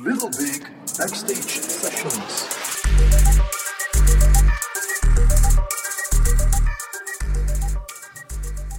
Little 0.00 0.30
Big 0.30 0.62
Backstage 0.96 1.48
Sessions. 1.48 2.48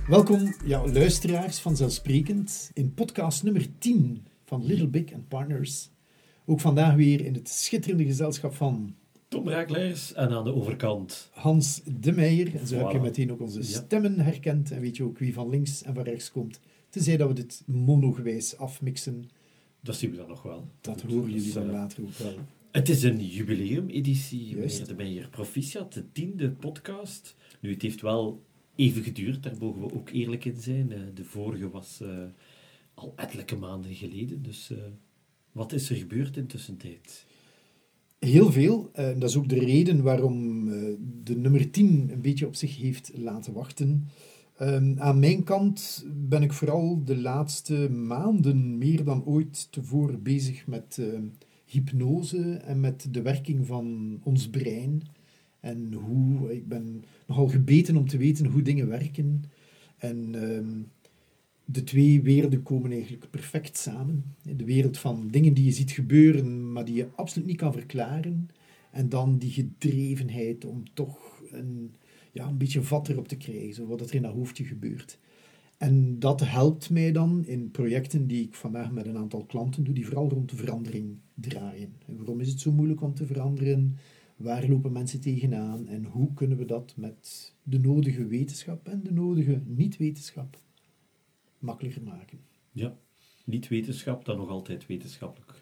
Welkom, 0.08 0.56
ja, 0.66 0.88
luisteraars 0.88 1.60
vanzelfsprekend, 1.60 2.72
in 2.74 2.94
podcast 2.94 3.44
nummer 3.44 3.68
10 3.80 4.26
van 4.46 4.66
Little 4.66 4.88
Big 4.88 5.14
and 5.14 5.28
Partners. 5.28 5.90
Ook 6.46 6.60
vandaag 6.60 6.96
weer 6.96 7.26
in 7.26 7.34
het 7.34 7.50
schitterende 7.50 8.06
gezelschap 8.06 8.54
van 8.56 8.96
Tom 9.28 9.50
Raakleers 9.50 10.14
en 10.14 10.30
aan 10.30 10.44
de 10.44 10.54
overkant 10.54 11.30
Hans 11.32 11.82
de 11.86 12.12
Meijer. 12.12 12.56
En 12.60 12.68
zo 12.68 12.78
heb 12.78 12.92
je 12.92 13.00
meteen 13.00 13.32
ook 13.32 13.42
onze 13.42 13.60
Ja. 13.60 13.66
stemmen 13.66 14.20
herkend 14.20 14.72
en 14.72 14.82
weet 14.82 14.98
je 14.98 15.04
ook 15.04 15.18
wie 15.18 15.34
van 15.34 15.50
links 15.50 15.84
en 15.84 15.94
van 15.94 16.04
rechts 16.04 16.32
komt. 16.32 16.60
Tenzij 16.90 17.18
dat 17.18 17.28
we 17.28 17.34
dit 17.34 17.64
monogewijs 17.66 18.58
afmixen, 18.58 19.30
Dat 19.84 19.96
zien 19.96 20.12
we 20.12 20.18
dan 20.18 20.28
nog 20.28 20.42
wel. 20.44 20.68
dat 20.82 21.02
Goed, 21.02 21.12
horen 21.12 21.32
jullie 21.32 21.54
dan 21.54 21.66
eh, 21.68 21.72
later 21.72 22.04
ook 22.04 22.18
wel. 22.18 22.36
Het 22.72 22.90
is 22.90 23.04
een 23.04 23.26
jubileumeditie, 23.26 24.56
meneer 24.56 24.88
de 24.88 24.94
Meijer. 24.96 25.30
Proficiat, 25.30 25.94
de 25.94 26.12
tiende 26.12 26.50
podcast. 26.52 27.36
Nu, 27.60 27.72
het 27.72 27.82
heeft 27.82 28.02
wel 28.02 28.44
even 28.76 29.04
geduurd, 29.04 29.44
daar 29.44 29.56
mogen 29.60 29.82
we 29.82 29.94
ook 29.94 30.10
eerlijk 30.10 30.46
in 30.46 30.62
zijn. 30.62 30.92
Eh, 30.92 31.00
De 31.14 31.24
vorige 31.24 31.70
was 31.70 32.00
eh, 32.02 32.24
al 32.94 33.14
ettelijke 33.16 33.56
maanden 33.56 33.94
geleden, 33.96 34.44
dus 34.44 34.72
wat 35.52 35.74
is 35.74 35.90
er 35.90 35.96
gebeurd 35.96 36.38
in 36.38 36.48
tussentijd? 36.48 37.26
Heel 38.20 38.52
veel. 38.52 38.90
eh, 38.94 39.20
dat 39.20 39.30
is 39.30 39.36
ook 39.36 39.50
de 39.50 39.60
reden 39.60 40.02
waarom 40.04 40.66
de 41.24 41.36
nummer 41.36 41.72
10 41.72 42.10
een 42.12 42.22
beetje 42.22 42.48
op 42.48 42.56
zich 42.56 42.78
heeft 42.78 43.12
laten 43.16 43.54
wachten. 43.54 44.08
Ehm, 44.58 45.00
aan 45.00 45.20
mijn 45.20 45.44
kant 45.44 46.06
ben 46.14 46.44
ik 46.44 46.54
vooral 46.54 47.04
de 47.04 47.18
laatste 47.18 47.90
maanden 47.90 48.78
meer 48.78 49.04
dan 49.04 49.26
ooit 49.26 49.72
tevoren 49.72 50.24
bezig 50.24 50.68
met 50.68 50.98
eh, 51.00 51.20
hypnose 51.66 52.54
en 52.54 52.80
met 52.80 53.08
de 53.12 53.22
werking 53.22 53.66
van 53.66 54.20
ons 54.24 54.50
brein. 54.50 55.02
En 55.60 55.94
hoe, 55.94 56.56
ik 56.56 56.68
ben 56.68 57.04
nogal 57.28 57.48
gebeten 57.48 57.98
om 57.98 58.08
te 58.08 58.18
weten 58.18 58.46
hoe 58.46 58.62
dingen 58.62 58.88
werken. 58.88 59.44
En 59.98 60.36
ehm, 60.36 60.82
de 61.66 61.84
twee 61.84 62.22
werelden 62.22 62.64
komen 62.64 62.92
eigenlijk 62.92 63.30
perfect 63.30 63.78
samen. 63.78 64.36
De 64.42 64.66
wereld 64.66 64.98
van 64.98 65.28
dingen 65.28 65.54
die 65.54 65.66
je 65.66 65.72
ziet 65.72 65.92
gebeuren, 65.92 66.72
maar 66.72 66.86
die 66.86 66.96
je 66.96 67.08
absoluut 67.16 67.48
niet 67.48 67.58
kan 67.58 67.74
verklaren. 67.74 68.50
En 68.92 69.10
dan 69.10 69.38
die 69.38 69.52
gedrevenheid 69.52 70.66
om 70.66 70.84
toch 70.94 71.42
een, 71.52 71.94
ja, 72.34 72.48
een 72.48 72.58
beetje 72.58 72.82
vat 72.82 73.10
erop 73.10 73.28
te 73.28 73.38
krijgen, 73.38 73.88
wat 73.88 74.02
er 74.02 74.16
in 74.16 74.22
dat 74.22 74.34
hoofdje 74.34 74.64
gebeurt. 74.64 75.18
En 75.78 76.20
dat 76.20 76.40
helpt 76.40 76.90
mij 76.90 77.12
dan 77.12 77.46
in 77.46 77.72
projecten 77.72 78.28
die 78.28 78.44
ik 78.44 78.54
vandaag 78.54 78.92
met 78.92 79.06
een 79.06 79.18
aantal 79.18 79.46
klanten 79.46 79.84
doe, 79.84 79.94
die 79.94 80.06
vooral 80.06 80.30
rond 80.30 80.50
de 80.50 80.56
verandering 80.56 81.18
draaien. 81.34 81.94
En 82.06 82.18
waarom 82.18 82.40
is 82.40 82.50
het 82.50 82.60
zo 82.60 82.72
moeilijk 82.72 83.02
om 83.02 83.14
te 83.14 83.26
veranderen? 83.26 83.98
Waar 84.36 84.68
lopen 84.68 84.92
mensen 84.92 85.22
tegenaan? 85.22 85.88
En 85.88 86.06
hoe 86.06 86.34
kunnen 86.34 86.58
we 86.58 86.66
dat 86.66 86.94
met 86.96 87.54
de 87.64 87.80
nodige 87.80 88.26
wetenschap 88.28 88.88
en 88.88 89.04
de 89.04 89.12
nodige 89.12 89.62
niet-wetenschap 89.66 90.58
makkelijker 91.60 92.02
maken? 92.04 92.40
Ja, 92.72 92.98
niet 93.46 93.68
wetenschap, 93.68 94.26
dan 94.26 94.38
nog 94.38 94.50
altijd 94.50 94.86
wetenschappelijk. 94.86 95.54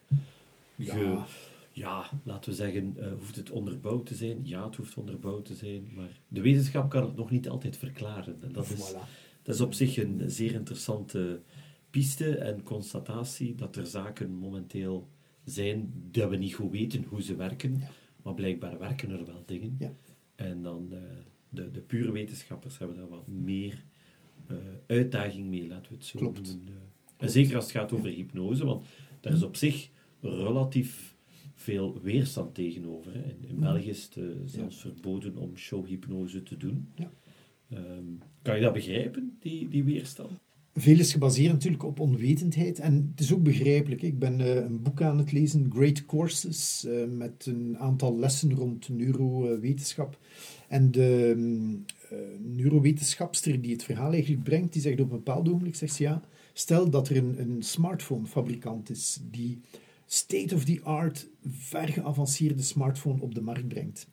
Ja. 0.76 0.94
Ge- 0.94 1.51
ja, 1.72 2.10
laten 2.24 2.50
we 2.50 2.56
zeggen, 2.56 2.94
eh, 2.98 3.12
hoeft 3.20 3.36
het 3.36 3.50
onderbouwd 3.50 4.06
te 4.06 4.16
zijn? 4.16 4.40
Ja, 4.44 4.66
het 4.66 4.76
hoeft 4.76 4.98
onderbouwd 4.98 5.46
te 5.46 5.56
zijn, 5.56 5.88
maar 5.96 6.20
de 6.28 6.42
wetenschap 6.42 6.90
kan 6.90 7.04
het 7.06 7.16
nog 7.16 7.32
niet 7.32 7.50
altijd 7.50 7.78
verklaren. 7.78 8.38
En 8.42 8.52
dat 8.52 8.70
is, 8.72 8.94
dat 9.44 9.56
is 9.56 9.62
op 9.62 9.74
zich 9.74 9.98
een 9.98 10.22
zeer 10.26 10.54
interessante 10.54 11.42
piste 11.90 12.36
en 12.38 12.64
constatatie 12.64 13.56
dat 13.56 13.76
er 13.76 13.86
zaken 13.86 14.32
momenteel 14.32 15.08
zijn 15.44 15.94
dat 16.12 16.30
we 16.30 16.36
niet 16.36 16.54
goed 16.54 16.72
weten 16.72 17.04
hoe 17.04 17.22
ze 17.22 17.36
werken, 17.36 17.78
Ja. 17.78 17.90
maar 18.24 18.34
blijkbaar 18.34 18.80
werken 18.80 19.10
er 19.12 19.26
wel 19.26 19.44
dingen. 19.46 19.76
Ja. 19.80 19.94
En 20.36 20.62
dan 20.62 20.88
eh, 20.92 20.98
de, 21.50 21.72
de 21.72 21.82
pure 21.82 22.12
wetenschappers 22.12 22.78
hebben 22.78 22.98
daar 22.98 23.08
wat 23.10 23.28
meer 23.28 23.84
eh, 24.48 24.56
uitdaging 24.88 25.48
mee, 25.50 25.68
laten 25.68 25.92
we 25.92 25.98
het 25.98 26.06
zo 26.06 26.20
Klopt. 26.20 26.48
noemen. 26.48 26.68
eh. 26.68 26.74
En 27.18 27.30
zeker 27.30 27.56
als 27.56 27.64
het 27.64 27.74
gaat 27.74 27.92
over 27.94 28.10
hypnose, 28.10 28.66
want 28.66 28.86
daar 29.20 29.34
is 29.34 29.44
op 29.44 29.56
zich 29.56 29.90
relatief 30.22 31.11
veel 31.62 32.00
weerstand 32.02 32.56
tegenover. 32.56 33.14
Hè. 33.14 33.24
In, 33.24 33.46
in 33.48 33.60
België 33.60 33.90
is 33.90 34.04
het 34.04 34.18
eh, 34.18 34.24
zelfs 34.46 34.80
verboden 34.82 35.38
om 35.38 35.58
showhypnose 35.58 36.44
te 36.44 36.58
doen. 36.58 36.88
Ja. 36.96 37.12
Ehm, 37.70 38.06
kan 38.42 38.56
je 38.56 38.62
dat 38.62 38.74
begrijpen, 38.74 39.38
die, 39.40 39.68
die 39.68 39.84
weerstand? 39.84 40.32
Veel 40.74 41.00
is 41.00 41.12
gebaseerd 41.12 41.52
natuurlijk 41.52 41.84
op 41.84 42.00
onwetendheid 42.00 42.80
en 42.80 43.10
het 43.12 43.20
is 43.20 43.34
ook 43.34 43.44
begrijpelijk. 43.44 44.02
Ik 44.02 44.20
ben 44.20 44.42
eh, 44.42 44.56
een 44.56 44.82
boek 44.82 45.02
aan 45.02 45.18
het 45.18 45.32
lezen, 45.32 45.72
Great 45.74 46.06
Courses, 46.06 46.86
eh, 46.86 47.08
met 47.08 47.46
een 47.46 47.78
aantal 47.78 48.20
lessen 48.20 48.54
rond 48.54 48.90
neurowetenschap. 48.90 50.20
En 50.68 50.92
de 50.92 51.34
mm, 51.38 51.86
neurowetenschapster 52.40 53.62
die 53.62 53.72
het 53.72 53.84
verhaal 53.84 54.12
eigenlijk 54.12 54.44
brengt, 54.44 54.74
die 54.74 54.82
zegt 54.82 55.00
op 55.00 55.12
een 55.12 55.18
bepaald 55.18 55.48
ogenblik, 55.48 55.76
zegt 55.76 55.94
ze 55.94 56.04
ja, 56.04 56.22
stel 56.54 56.90
dat 56.90 57.10
er 57.10 57.18
een, 57.18 57.40
een 57.40 57.64
smartphonefabrikant 57.64 58.90
is 58.90 59.20
die 59.32 59.62
state-of-the-art, 60.14 61.30
ver 61.48 61.88
geavanceerde 61.88 62.62
smartphone 62.62 63.22
op 63.22 63.36
de 63.36 63.42
markt 63.42 63.68
brengt. 63.68 64.08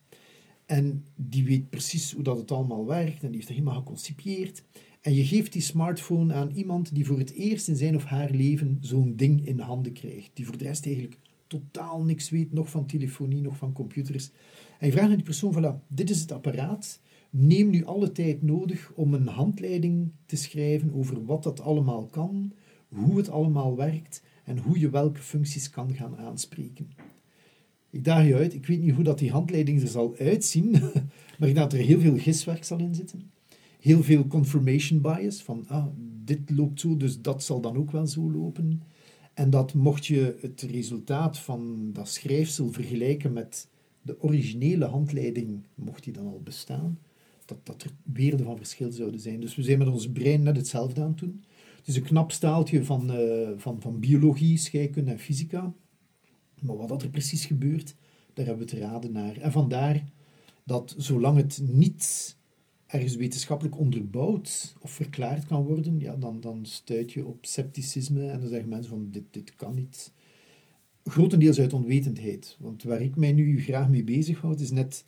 En 0.66 1.04
die 1.16 1.44
weet 1.44 1.70
precies 1.70 2.12
hoe 2.12 2.22
dat 2.22 2.36
het 2.36 2.50
allemaal 2.50 2.86
werkt 2.86 3.22
en 3.22 3.28
die 3.28 3.36
heeft 3.36 3.48
het 3.48 3.56
helemaal 3.56 3.78
geconcipieerd. 3.78 4.62
En 5.00 5.14
je 5.14 5.24
geeft 5.24 5.52
die 5.52 5.62
smartphone 5.62 6.34
aan 6.34 6.50
iemand 6.50 6.94
die 6.94 7.06
voor 7.06 7.18
het 7.18 7.32
eerst 7.32 7.68
in 7.68 7.76
zijn 7.76 7.96
of 7.96 8.04
haar 8.04 8.30
leven 8.30 8.78
zo'n 8.80 9.16
ding 9.16 9.46
in 9.46 9.58
handen 9.58 9.92
krijgt. 9.92 10.30
Die 10.34 10.46
voor 10.46 10.56
de 10.58 10.64
rest 10.64 10.86
eigenlijk 10.86 11.18
totaal 11.46 12.02
niks 12.02 12.30
weet, 12.30 12.52
nog 12.52 12.70
van 12.70 12.86
telefonie, 12.86 13.40
nog 13.40 13.56
van 13.56 13.72
computers. 13.72 14.30
En 14.78 14.86
je 14.86 14.92
vraagt 14.92 15.08
aan 15.08 15.14
die 15.14 15.24
persoon, 15.24 15.54
voilà, 15.54 15.86
dit 15.88 16.10
is 16.10 16.20
het 16.20 16.32
apparaat. 16.32 17.00
Neem 17.30 17.70
nu 17.70 17.84
alle 17.84 18.12
tijd 18.12 18.42
nodig 18.42 18.92
om 18.94 19.14
een 19.14 19.28
handleiding 19.28 20.12
te 20.26 20.36
schrijven 20.36 20.94
over 20.94 21.24
wat 21.24 21.42
dat 21.42 21.60
allemaal 21.60 22.06
kan, 22.06 22.52
hoe 22.88 23.16
het 23.16 23.30
allemaal 23.30 23.76
werkt 23.76 24.22
en 24.48 24.58
hoe 24.58 24.78
je 24.78 24.90
welke 24.90 25.20
functies 25.20 25.70
kan 25.70 25.94
gaan 25.94 26.16
aanspreken. 26.16 26.90
Ik 27.90 28.04
daag 28.04 28.26
je 28.26 28.34
uit, 28.34 28.54
ik 28.54 28.66
weet 28.66 28.80
niet 28.80 28.94
hoe 28.94 29.04
dat 29.04 29.18
die 29.18 29.30
handleiding 29.30 29.82
er 29.82 29.88
zal 29.88 30.16
uitzien, 30.18 30.70
maar 31.38 31.48
ik 31.48 31.54
denk 31.54 31.56
dat 31.56 31.72
er 31.72 31.78
heel 31.78 32.00
veel 32.00 32.18
giswerk 32.18 32.64
zal 32.64 32.78
in 32.78 32.94
zitten. 32.94 33.30
Heel 33.80 34.02
veel 34.02 34.26
confirmation 34.26 35.00
bias, 35.00 35.42
van 35.42 35.64
ah, 35.68 35.86
dit 36.24 36.50
loopt 36.50 36.80
zo, 36.80 36.96
dus 36.96 37.20
dat 37.20 37.44
zal 37.44 37.60
dan 37.60 37.76
ook 37.76 37.90
wel 37.90 38.06
zo 38.06 38.30
lopen. 38.30 38.82
En 39.34 39.50
dat 39.50 39.74
mocht 39.74 40.06
je 40.06 40.36
het 40.40 40.62
resultaat 40.62 41.38
van 41.38 41.90
dat 41.92 42.08
schrijfsel 42.08 42.72
vergelijken 42.72 43.32
met 43.32 43.68
de 44.02 44.22
originele 44.22 44.84
handleiding, 44.84 45.62
mocht 45.74 46.04
die 46.04 46.12
dan 46.12 46.26
al 46.26 46.40
bestaan, 46.44 46.98
dat, 47.44 47.58
dat 47.62 47.82
er 47.82 47.90
weerden 48.02 48.46
van 48.46 48.56
verschil 48.56 48.92
zouden 48.92 49.20
zijn. 49.20 49.40
Dus 49.40 49.54
we 49.54 49.62
zijn 49.62 49.78
met 49.78 49.88
ons 49.88 50.10
brein 50.10 50.42
net 50.42 50.56
hetzelfde 50.56 51.00
aan 51.00 51.08
het 51.08 51.18
doen. 51.18 51.42
Het 51.78 51.88
is 51.88 51.96
een 51.96 52.02
knap 52.02 52.32
staaltje 52.32 52.84
van, 52.84 53.10
eh, 53.10 53.48
van, 53.56 53.80
van 53.80 54.00
biologie, 54.00 54.56
scheikunde 54.56 55.10
en 55.10 55.18
fysica. 55.18 55.72
Maar 56.60 56.76
wat 56.76 56.88
dat 56.88 57.02
er 57.02 57.08
precies 57.08 57.46
gebeurt, 57.46 57.94
daar 58.34 58.46
hebben 58.46 58.66
we 58.66 58.70
te 58.72 58.78
raden 58.78 59.12
naar. 59.12 59.36
En 59.36 59.52
vandaar 59.52 60.04
dat 60.64 60.94
zolang 60.98 61.36
het 61.36 61.60
niet 61.62 62.36
ergens 62.86 63.16
wetenschappelijk 63.16 63.78
onderbouwd 63.78 64.76
of 64.80 64.90
verklaard 64.90 65.46
kan 65.46 65.64
worden, 65.64 66.00
ja, 66.00 66.16
dan, 66.16 66.40
dan 66.40 66.66
stuit 66.66 67.12
je 67.12 67.26
op 67.26 67.46
scepticisme 67.46 68.28
en 68.28 68.40
dan 68.40 68.48
zeggen 68.48 68.68
mensen 68.68 68.90
van 68.90 69.08
dit, 69.10 69.24
dit 69.30 69.54
kan 69.54 69.74
niet. 69.74 70.12
Grotendeels 71.04 71.60
uit 71.60 71.72
onwetendheid. 71.72 72.56
Want 72.60 72.82
waar 72.82 73.00
ik 73.00 73.16
mij 73.16 73.32
nu 73.32 73.62
graag 73.62 73.88
mee 73.88 74.04
bezighoud, 74.04 74.60
is 74.60 74.70
net 74.70 75.04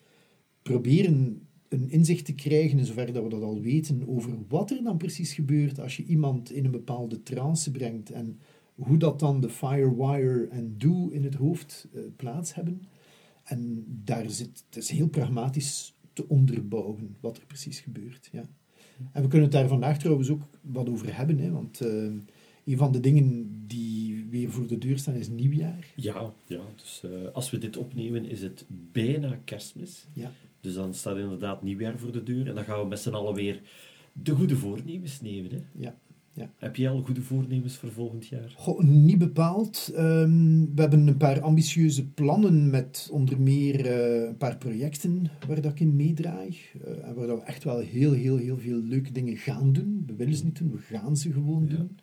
proberen 0.62 1.48
een 1.70 1.90
inzicht 1.90 2.24
te 2.24 2.34
krijgen, 2.34 2.78
in 2.78 2.84
zover 2.84 3.12
dat 3.12 3.22
we 3.22 3.28
dat 3.28 3.42
al 3.42 3.60
weten, 3.60 4.08
over 4.08 4.30
wat 4.48 4.70
er 4.70 4.82
dan 4.82 4.96
precies 4.96 5.32
gebeurt 5.32 5.80
als 5.80 5.96
je 5.96 6.04
iemand 6.04 6.52
in 6.52 6.64
een 6.64 6.70
bepaalde 6.70 7.22
trance 7.22 7.70
brengt 7.70 8.10
en 8.10 8.38
hoe 8.74 8.96
dat 8.96 9.18
dan 9.18 9.40
de 9.40 9.48
firewire 9.48 10.46
en 10.46 10.74
do 10.78 11.08
in 11.08 11.24
het 11.24 11.34
hoofd 11.34 11.88
eh, 11.94 12.00
plaats 12.16 12.54
hebben. 12.54 12.82
En 13.44 13.84
daar 14.04 14.30
zit, 14.30 14.64
het 14.66 14.76
is 14.76 14.90
heel 14.90 15.08
pragmatisch 15.08 15.94
te 16.12 16.28
onderbouwen 16.28 17.16
wat 17.20 17.36
er 17.36 17.46
precies 17.46 17.80
gebeurt. 17.80 18.28
Ja. 18.32 18.48
En 19.12 19.22
we 19.22 19.28
kunnen 19.28 19.48
het 19.48 19.56
daar 19.56 19.68
vandaag 19.68 19.98
trouwens 19.98 20.30
ook 20.30 20.42
wat 20.60 20.88
over 20.88 21.16
hebben, 21.16 21.38
hè, 21.38 21.50
want 21.50 21.80
eh, 21.80 22.04
een 22.64 22.76
van 22.76 22.92
de 22.92 23.00
dingen 23.00 23.48
die 23.66 24.26
weer 24.30 24.50
voor 24.50 24.66
de 24.66 24.78
deur 24.78 24.98
staan 24.98 25.14
is 25.14 25.28
nieuwjaar. 25.28 25.92
Ja, 25.94 26.32
ja 26.46 26.62
dus 26.76 27.02
eh, 27.04 27.10
als 27.32 27.50
we 27.50 27.58
dit 27.58 27.76
opnemen 27.76 28.24
is 28.24 28.42
het 28.42 28.64
bijna 28.92 29.40
kerstmis. 29.44 30.06
Ja. 30.12 30.32
Dus 30.60 30.74
dan 30.74 30.94
staat 30.94 31.16
inderdaad 31.16 31.62
nieuwjaar 31.62 31.98
voor 31.98 32.12
de 32.12 32.22
deur. 32.22 32.48
En 32.48 32.54
dan 32.54 32.64
gaan 32.64 32.80
we 32.82 32.86
met 32.88 33.00
z'n 33.00 33.10
allen 33.10 33.34
weer 33.34 33.60
de 34.12 34.32
goede 34.32 34.56
voornemens 34.56 35.20
nemen. 35.20 35.50
Hè? 35.50 35.58
Ja. 35.74 35.98
Ja. 36.32 36.52
Heb 36.56 36.76
jij 36.76 36.90
al 36.90 37.02
goede 37.02 37.22
voornemens 37.22 37.76
voor 37.76 37.92
volgend 37.92 38.26
jaar? 38.26 38.52
Goh, 38.56 38.80
niet 38.82 39.18
bepaald. 39.18 39.90
Ehm, 39.94 40.58
we 40.74 40.80
hebben 40.80 41.06
een 41.06 41.16
paar 41.16 41.40
ambitieuze 41.40 42.08
plannen 42.08 42.70
met 42.70 43.08
onder 43.12 43.40
meer 43.40 43.86
eh, 43.86 44.28
een 44.28 44.36
paar 44.36 44.56
projecten 44.58 45.30
waar 45.48 45.60
dat 45.60 45.72
ik 45.72 45.80
in 45.80 45.96
meedraai. 45.96 46.56
eh, 46.84 47.08
en 47.08 47.14
waar 47.14 47.26
dat 47.26 47.38
we 47.38 47.44
echt 47.44 47.64
wel 47.64 47.78
heel, 47.78 48.12
heel, 48.12 48.36
heel 48.36 48.58
veel 48.58 48.78
leuke 48.82 49.12
dingen 49.12 49.36
gaan 49.36 49.72
doen. 49.72 50.02
We 50.06 50.14
willen 50.14 50.34
ze 50.34 50.44
niet 50.44 50.58
doen, 50.58 50.70
we 50.72 50.78
gaan 50.78 51.16
ze 51.16 51.32
gewoon 51.32 51.66
Ja. 51.68 51.76
doen. 51.76 51.98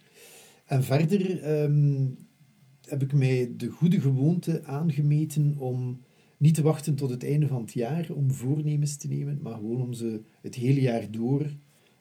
En 0.65 0.83
verder, 0.83 1.41
ehm, 1.41 2.05
heb 2.81 3.01
ik 3.01 3.13
mij 3.13 3.53
de 3.57 3.67
goede 3.69 3.99
gewoonte 3.99 4.63
aangemeten 4.63 5.55
om 5.57 5.99
niet 6.37 6.53
te 6.55 6.61
wachten 6.61 6.95
tot 6.95 7.09
het 7.09 7.23
einde 7.23 7.47
van 7.47 7.61
het 7.61 7.73
jaar 7.73 8.07
om 8.13 8.31
voornemens 8.31 8.95
te 8.95 9.07
nemen, 9.07 9.39
maar 9.41 9.53
gewoon 9.53 9.81
om 9.81 9.93
ze 9.93 10.21
het 10.41 10.55
hele 10.55 10.81
jaar 10.81 11.11
door 11.11 11.45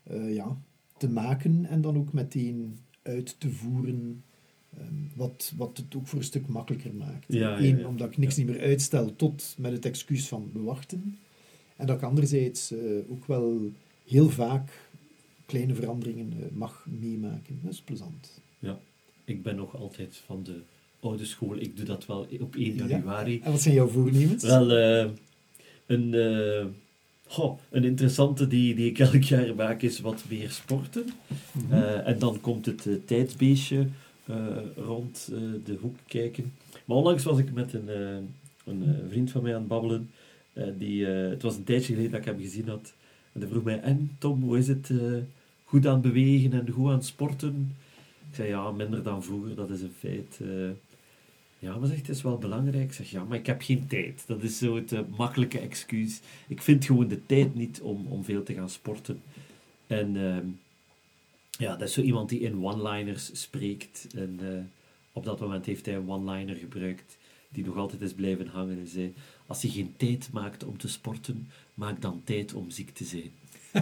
eh, 0.02 0.34
ja, 0.34 0.58
te 0.98 1.08
maken 1.08 1.64
en 1.64 1.80
dan 1.80 1.96
ook 1.96 2.12
meteen 2.12 2.78
uit 3.02 3.40
te 3.40 3.50
voeren. 3.50 4.22
ehm, 4.78 4.94
wat, 5.14 5.52
wat 5.56 5.76
het 5.76 5.94
ook 5.96 6.06
voor 6.06 6.18
een 6.18 6.24
stuk 6.24 6.46
makkelijker 6.46 6.94
maakt. 6.94 7.24
Ja, 7.28 7.38
ja, 7.58 7.58
Eén, 7.64 7.78
ja. 7.78 7.86
omdat 7.86 8.08
ik 8.10 8.16
niks 8.16 8.36
Ja. 8.36 8.42
niet 8.44 8.50
meer 8.50 8.62
uitstel 8.62 9.16
tot 9.16 9.54
met 9.58 9.72
het 9.72 9.84
excuus 9.84 10.28
van 10.28 10.50
we 10.52 10.60
wachten. 10.60 11.18
En 11.76 11.86
dat 11.86 11.96
ik 11.96 12.02
anderzijds 12.02 12.70
eh, 12.72 12.78
ook 13.10 13.26
wel 13.26 13.70
heel 14.06 14.28
vaak 14.30 14.90
kleine 15.46 15.74
veranderingen 15.74 16.32
eh, 16.32 16.50
mag 16.52 16.86
meemaken. 16.90 17.58
Dat 17.62 17.72
is 17.72 17.80
plezant. 17.82 18.40
Ik 19.24 19.42
ben 19.42 19.56
nog 19.56 19.76
altijd 19.76 20.16
van 20.16 20.42
de 20.42 20.62
oude 21.06 21.24
school. 21.24 21.56
Ik 21.56 21.76
doe 21.76 21.84
dat 21.86 22.06
wel 22.06 22.26
op 22.40 22.54
1 22.56 22.74
Ja. 22.74 22.86
januari. 22.86 23.40
En 23.44 23.50
wat 23.50 23.60
zijn 23.60 23.74
jouw 23.74 23.88
voornemens? 23.88 24.42
Wel, 24.44 24.70
eh, 24.70 25.10
een, 25.86 26.14
eh, 26.14 26.64
goh, 27.26 27.58
een 27.70 27.84
interessante 27.84 28.46
die, 28.46 28.74
die 28.74 28.90
ik 28.90 28.98
elk 28.98 29.22
jaar 29.22 29.54
maak 29.54 29.82
is 29.82 30.00
wat 30.00 30.24
meer 30.28 30.50
sporten. 30.50 31.04
Mhm. 31.52 31.72
Eh, 31.72 32.08
en 32.08 32.18
dan 32.18 32.40
komt 32.40 32.66
het 32.66 32.88
tijdsbeestje 33.04 33.86
rond 34.76 35.28
de 35.64 35.76
hoek 35.80 35.96
kijken. 36.06 36.52
Maar 36.84 36.96
onlangs 36.96 37.24
was 37.24 37.38
ik 37.38 37.52
met 37.52 37.72
een, 37.72 37.88
een 38.64 38.84
vriend 39.08 39.30
van 39.30 39.42
mij 39.42 39.52
aan 39.54 39.58
het 39.58 39.68
babbelen. 39.68 40.10
Die, 40.78 41.04
het 41.06 41.42
was 41.42 41.56
een 41.56 41.64
tijdje 41.64 41.92
geleden 41.92 42.10
dat 42.10 42.20
ik 42.20 42.26
hem 42.26 42.40
gezien 42.40 42.68
had. 42.68 42.94
En 43.32 43.40
hij 43.40 43.48
vroeg 43.50 43.64
mij, 43.64 43.80
en 43.80 44.10
Tom, 44.18 44.42
hoe 44.42 44.58
is 44.58 44.68
het? 44.68 44.90
goed 45.64 45.86
aan 45.86 46.00
bewegen 46.00 46.52
en 46.52 46.70
goed 46.70 46.90
aan 46.90 47.02
sporten? 47.02 47.76
Ik 48.30 48.34
zei, 48.34 48.48
ja, 48.48 48.70
minder 48.70 49.02
dan 49.02 49.22
vroeger, 49.22 49.54
dat 49.54 49.70
is 49.70 49.80
een 49.82 49.92
feit. 49.98 50.40
Ja, 51.66 51.76
maar 51.76 51.88
zegt, 51.88 52.06
het 52.06 52.16
is 52.16 52.22
wel 52.22 52.38
belangrijk. 52.38 52.84
Ik 52.84 52.92
zeg, 52.92 53.10
ja, 53.10 53.24
maar 53.24 53.38
ik 53.38 53.46
heb 53.46 53.62
geen 53.62 53.86
tijd. 53.86 54.24
Dat 54.26 54.42
is 54.42 54.58
zo 54.58 54.76
het 54.76 54.92
eh, 54.92 55.00
makkelijke 55.16 55.58
excuus. 55.58 56.20
Ik 56.48 56.62
vind 56.62 56.84
gewoon 56.84 57.08
de 57.08 57.26
tijd 57.26 57.54
niet 57.54 57.80
om, 57.80 58.06
om 58.06 58.24
veel 58.24 58.42
te 58.42 58.54
gaan 58.54 58.70
sporten. 58.70 59.22
En 59.86 60.16
ehm, 60.16 60.46
ja, 61.50 61.76
dat 61.76 61.88
is 61.88 61.94
zo 61.94 62.00
iemand 62.00 62.28
die 62.28 62.40
in 62.40 62.64
one-liners 62.64 63.40
spreekt. 63.40 64.06
En 64.14 64.38
eh, 64.42 64.62
op 65.12 65.24
dat 65.24 65.40
moment 65.40 65.66
heeft 65.66 65.86
hij 65.86 65.94
een 65.94 66.10
one-liner 66.10 66.56
gebruikt 66.56 67.16
die 67.48 67.64
nog 67.64 67.76
altijd 67.76 68.02
is 68.02 68.14
blijven 68.14 68.46
hangen. 68.46 68.76
Hij 68.76 68.86
zei, 68.86 69.14
als 69.46 69.62
je 69.62 69.68
geen 69.68 69.94
tijd 69.96 70.28
maakt 70.32 70.64
om 70.64 70.78
te 70.78 70.88
sporten, 70.88 71.50
maak 71.74 72.00
dan 72.00 72.20
tijd 72.24 72.54
om 72.54 72.70
ziek 72.70 72.90
te 72.90 73.04
zijn. 73.04 73.30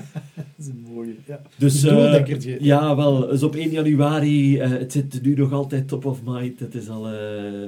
Dat 0.34 0.44
is 0.58 0.66
een 0.66 0.84
mooie. 0.94 1.14
Ja. 1.26 1.42
Dus 1.56 1.84
eh, 1.84 2.58
ja, 2.60 2.96
wel, 2.96 3.26
dus 3.26 3.42
op 3.42 3.54
1 3.54 3.70
januari, 3.70 4.58
eh, 4.58 4.70
het 4.70 4.92
zit 4.92 5.22
nu 5.22 5.34
nog 5.34 5.52
altijd 5.52 5.88
top 5.88 6.04
of 6.04 6.20
mind. 6.24 6.60
Het 6.60 6.74
is 6.74 6.88
al 6.88 7.08
eh, 7.08 7.14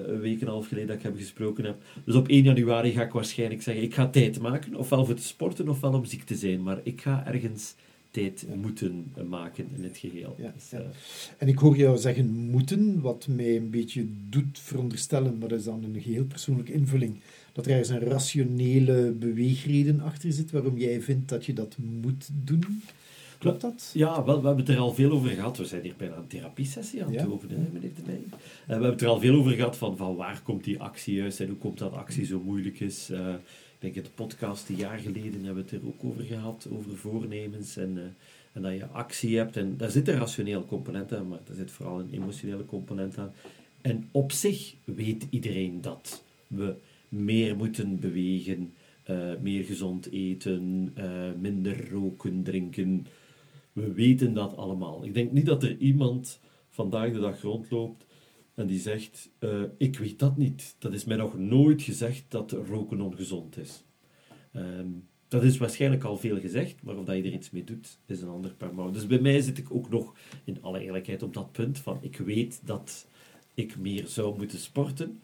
een 0.06 0.20
week 0.20 0.40
en 0.40 0.46
een 0.46 0.52
half 0.52 0.68
geleden 0.68 0.88
dat 0.88 0.96
ik 0.96 1.02
hem 1.02 1.16
gesproken 1.16 1.64
heb. 1.64 1.76
Dus 2.04 2.14
op 2.14 2.28
1 2.28 2.42
januari 2.42 2.90
ga 2.92 3.02
ik 3.02 3.12
waarschijnlijk 3.12 3.62
zeggen, 3.62 3.84
ik 3.84 3.94
ga 3.94 4.08
tijd 4.08 4.40
maken, 4.40 4.74
ofwel 4.74 5.04
voor 5.04 5.14
te 5.14 5.22
sporten, 5.22 5.68
ofwel 5.68 5.92
om 5.92 6.04
ziek 6.04 6.22
te 6.22 6.34
zijn. 6.34 6.62
Maar 6.62 6.80
ik 6.82 7.00
ga 7.00 7.26
ergens 7.26 7.74
tijd 8.10 8.46
moeten 8.62 9.12
maken 9.28 9.66
in 9.76 9.84
het 9.84 9.96
geheel. 9.96 10.34
Ja, 10.38 10.52
Dus, 10.54 10.70
ja. 10.70 10.82
En 11.38 11.48
ik 11.48 11.58
hoor 11.58 11.76
jou 11.76 11.98
zeggen 11.98 12.26
moeten, 12.50 13.00
wat 13.00 13.26
mij 13.30 13.56
een 13.56 13.70
beetje 13.70 14.06
doet 14.28 14.58
veronderstellen, 14.58 15.38
maar 15.38 15.48
dat 15.48 15.58
is 15.58 15.64
dan 15.64 15.84
een 15.84 16.00
geheel 16.00 16.24
persoonlijke 16.24 16.72
invulling, 16.72 17.20
dat 17.56 17.66
er 17.66 17.70
ergens 17.70 17.88
een 17.88 18.08
rationele 18.08 19.10
beweegreden 19.10 20.00
achter 20.00 20.32
zit 20.32 20.50
waarom 20.50 20.78
jij 20.78 21.00
vindt 21.00 21.28
dat 21.28 21.44
je 21.46 21.52
dat 21.52 21.76
moet 21.78 22.28
doen. 22.44 22.82
Klopt 23.38 23.60
dat? 23.60 23.90
Ja, 23.94 24.24
wel, 24.24 24.40
we 24.40 24.46
hebben 24.46 24.64
het 24.64 24.74
er 24.74 24.80
al 24.80 24.94
veel 24.94 25.10
over 25.10 25.30
gehad. 25.30 25.56
We 25.56 25.64
zijn 25.64 25.82
hier 25.82 25.94
bijna 25.96 26.16
een 26.16 26.26
therapiesessie 26.26 27.04
aan 27.04 27.12
het 27.12 27.20
Ja. 27.20 27.28
hè, 27.48 27.56
meneer 27.72 27.94
De 27.94 28.02
Meijer. 28.06 28.24
En 28.30 28.30
we 28.66 28.72
hebben 28.72 28.90
het 28.90 29.00
er 29.00 29.08
al 29.08 29.20
veel 29.20 29.34
over 29.34 29.52
gehad 29.52 29.76
van, 29.76 29.96
van 29.96 30.16
waar 30.16 30.40
komt 30.42 30.64
die 30.64 30.80
actie 30.80 31.14
juist 31.14 31.40
en 31.40 31.48
hoe 31.48 31.56
komt 31.56 31.78
dat 31.78 31.92
actie 31.92 32.24
zo 32.24 32.40
moeilijk 32.44 32.80
is. 32.80 33.10
Eh, 33.10 33.28
ik 33.28 33.78
denk 33.78 33.94
in 33.94 34.02
de 34.02 34.08
podcast 34.14 34.68
een 34.68 34.76
jaar 34.76 34.98
geleden 34.98 35.44
hebben 35.44 35.54
we 35.64 35.70
het 35.70 35.82
er 35.82 35.86
ook 35.88 36.04
over 36.04 36.22
gehad, 36.24 36.68
over 36.72 36.96
voornemens 36.96 37.76
en, 37.76 37.98
eh, 37.98 38.02
en 38.52 38.62
dat 38.62 38.72
je 38.72 38.86
actie 38.86 39.36
hebt. 39.36 39.56
En 39.56 39.74
daar 39.76 39.90
zit 39.90 40.08
een 40.08 40.18
rationeel 40.18 40.64
component 40.66 41.14
aan, 41.14 41.28
maar 41.28 41.40
daar 41.44 41.56
zit 41.56 41.70
vooral 41.70 42.00
een 42.00 42.10
emotionele 42.12 42.64
component 42.64 43.18
aan. 43.18 43.32
En 43.80 44.08
op 44.10 44.32
zich 44.32 44.74
weet 44.84 45.26
iedereen 45.30 45.80
dat 45.80 46.22
we 46.46 46.74
meer 47.24 47.56
moeten 47.56 48.00
bewegen, 48.00 48.72
eh, 49.02 49.32
meer 49.40 49.64
gezond 49.64 50.10
eten, 50.10 50.90
eh, 50.94 51.32
minder 51.40 51.90
roken, 51.90 52.42
drinken. 52.42 53.06
We 53.72 53.92
weten 53.92 54.34
dat 54.34 54.56
allemaal. 54.56 55.04
Ik 55.04 55.14
denk 55.14 55.32
niet 55.32 55.46
dat 55.46 55.62
er 55.62 55.76
iemand 55.76 56.40
vandaag 56.70 57.12
de 57.12 57.20
dag 57.20 57.40
rondloopt 57.40 58.06
en 58.54 58.66
die 58.66 58.80
zegt: 58.80 59.30
eh, 59.38 59.62
Ik 59.78 59.98
weet 59.98 60.18
dat 60.18 60.36
niet. 60.36 60.76
Dat 60.78 60.92
is 60.92 61.04
mij 61.04 61.16
nog 61.16 61.38
nooit 61.38 61.82
gezegd 61.82 62.24
dat 62.28 62.52
roken 62.52 63.00
ongezond 63.00 63.58
is. 63.58 63.84
Ehm, 64.52 64.88
dat 65.28 65.42
is 65.42 65.56
waarschijnlijk 65.56 66.04
al 66.04 66.16
veel 66.16 66.40
gezegd, 66.40 66.82
maar 66.82 66.96
of 66.96 67.04
dat 67.04 67.16
je 67.16 67.22
er 67.22 67.32
iets 67.32 67.50
mee 67.50 67.64
doet, 67.64 67.98
is 68.06 68.22
een 68.22 68.28
ander 68.28 68.54
paar. 68.54 68.92
Dus 68.92 69.06
bij 69.06 69.20
mij 69.20 69.40
zit 69.40 69.58
ik 69.58 69.70
ook 69.70 69.90
nog 69.90 70.14
in 70.44 70.62
alle 70.62 70.80
eerlijkheid 70.80 71.22
op 71.22 71.34
dat 71.34 71.52
punt 71.52 71.78
van: 71.78 71.98
ik 72.00 72.16
weet 72.16 72.60
dat 72.64 73.08
ik 73.54 73.78
meer 73.78 74.06
zou 74.06 74.36
moeten 74.38 74.58
sporten. 74.58 75.20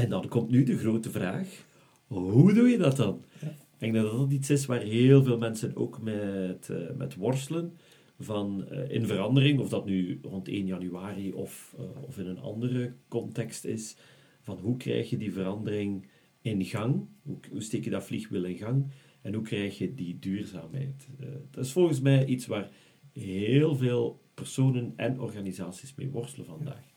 En 0.00 0.08
dan 0.08 0.28
komt 0.28 0.50
nu 0.50 0.64
de 0.64 0.78
grote 0.78 1.10
vraag: 1.10 1.64
hoe 2.06 2.52
doe 2.52 2.68
je 2.68 2.78
dat 2.78 2.96
dan? 2.96 3.22
Ja. 3.40 3.48
Ik 3.48 3.78
denk 3.78 3.94
dat 3.94 4.12
dat 4.12 4.30
iets 4.30 4.50
is 4.50 4.66
waar 4.66 4.80
heel 4.80 5.22
veel 5.22 5.38
mensen 5.38 5.76
ook 5.76 6.00
met, 6.02 6.68
eh, 6.70 6.96
met 6.96 7.14
worstelen. 7.14 7.76
Van 8.18 8.68
eh, 8.68 8.90
in 8.90 9.06
verandering, 9.06 9.60
of 9.60 9.68
dat 9.68 9.84
nu 9.84 10.18
rond 10.22 10.48
1 10.48 10.66
januari 10.66 11.32
of, 11.32 11.74
eh, 11.78 12.02
of 12.02 12.18
in 12.18 12.26
een 12.26 12.38
andere 12.38 12.92
context 13.08 13.64
is. 13.64 13.96
Van 14.40 14.58
hoe 14.58 14.76
krijg 14.76 15.10
je 15.10 15.16
die 15.16 15.32
verandering 15.32 16.06
in 16.42 16.64
gang? 16.64 17.06
Hoe, 17.22 17.38
hoe 17.50 17.62
steek 17.62 17.84
je 17.84 17.90
dat 17.90 18.04
vliegwiel 18.04 18.44
in 18.44 18.56
gang? 18.56 18.86
En 19.22 19.34
hoe 19.34 19.42
krijg 19.42 19.78
je 19.78 19.94
die 19.94 20.18
duurzaamheid? 20.18 21.08
Dat 21.50 21.64
is 21.64 21.72
volgens 21.72 22.00
mij 22.00 22.26
iets 22.26 22.46
waar 22.46 22.70
heel 23.12 23.76
veel 23.76 24.20
personen 24.34 24.92
en 24.96 25.20
organisaties 25.20 25.94
mee 25.94 26.10
worstelen 26.10 26.46
vandaag. 26.46 26.89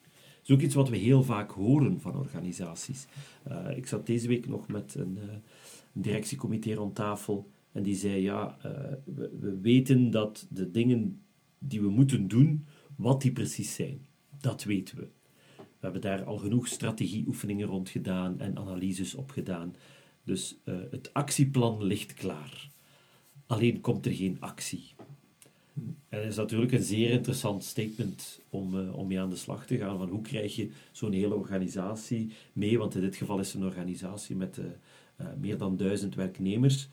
Is 0.43 0.51
ook 0.51 0.61
iets 0.61 0.75
wat 0.75 0.89
we 0.89 0.97
heel 0.97 1.23
vaak 1.23 1.51
horen 1.51 2.01
van 2.01 2.15
organisaties. 2.17 3.07
Eh, 3.43 3.77
ik 3.77 3.87
zat 3.87 4.05
deze 4.05 4.27
week 4.27 4.47
nog 4.47 4.67
met 4.67 4.95
een, 4.95 5.17
een 5.93 6.01
directiecomité 6.01 6.73
rond 6.73 6.95
tafel 6.95 7.49
en 7.71 7.83
die 7.83 7.95
zei, 7.95 8.21
ja, 8.21 8.57
eh, 8.61 8.71
we, 9.05 9.37
we 9.39 9.59
weten 9.61 10.11
dat 10.11 10.47
de 10.49 10.71
dingen 10.71 11.21
die 11.57 11.81
we 11.81 11.89
moeten 11.89 12.27
doen, 12.27 12.65
wat 12.95 13.21
die 13.21 13.31
precies 13.31 13.75
zijn. 13.75 14.05
Dat 14.41 14.63
weten 14.63 14.97
we. 14.97 15.07
We 15.57 15.89
hebben 15.89 16.01
daar 16.01 16.23
al 16.23 16.37
genoeg 16.37 16.67
strategieoefeningen 16.67 17.67
rond 17.67 17.89
gedaan 17.89 18.39
en 18.39 18.57
analyses 18.57 19.15
op 19.15 19.31
gedaan. 19.31 19.75
Dus 20.23 20.57
het 20.65 21.13
actieplan 21.13 21.83
ligt 21.83 22.13
klaar. 22.13 22.69
Alleen 23.45 23.81
komt 23.81 24.05
er 24.05 24.13
geen 24.13 24.37
actie. 24.39 24.93
En 26.09 26.19
dat 26.19 26.25
is 26.25 26.35
natuurlijk 26.35 26.71
een 26.71 26.83
zeer 26.83 27.09
interessant 27.09 27.63
statement 27.63 28.41
om, 28.49 28.79
eh, 28.79 28.97
om 28.97 29.07
mee 29.07 29.19
aan 29.19 29.29
de 29.29 29.35
slag 29.35 29.65
te 29.65 29.77
gaan. 29.77 29.97
Van 29.97 30.09
hoe 30.09 30.21
krijg 30.21 30.55
je 30.55 30.69
zo'n 30.91 31.11
hele 31.11 31.35
organisatie 31.35 32.31
mee? 32.53 32.77
Want 32.77 32.95
in 32.95 33.01
dit 33.01 33.15
geval 33.15 33.39
is 33.39 33.53
het 33.53 33.61
een 33.61 33.67
organisatie 33.67 34.35
met 34.35 34.57
eh, 34.57 34.65
eh, 35.15 35.27
meer 35.39 35.57
dan 35.57 35.77
duizend 35.77 36.15
werknemers. 36.15 36.89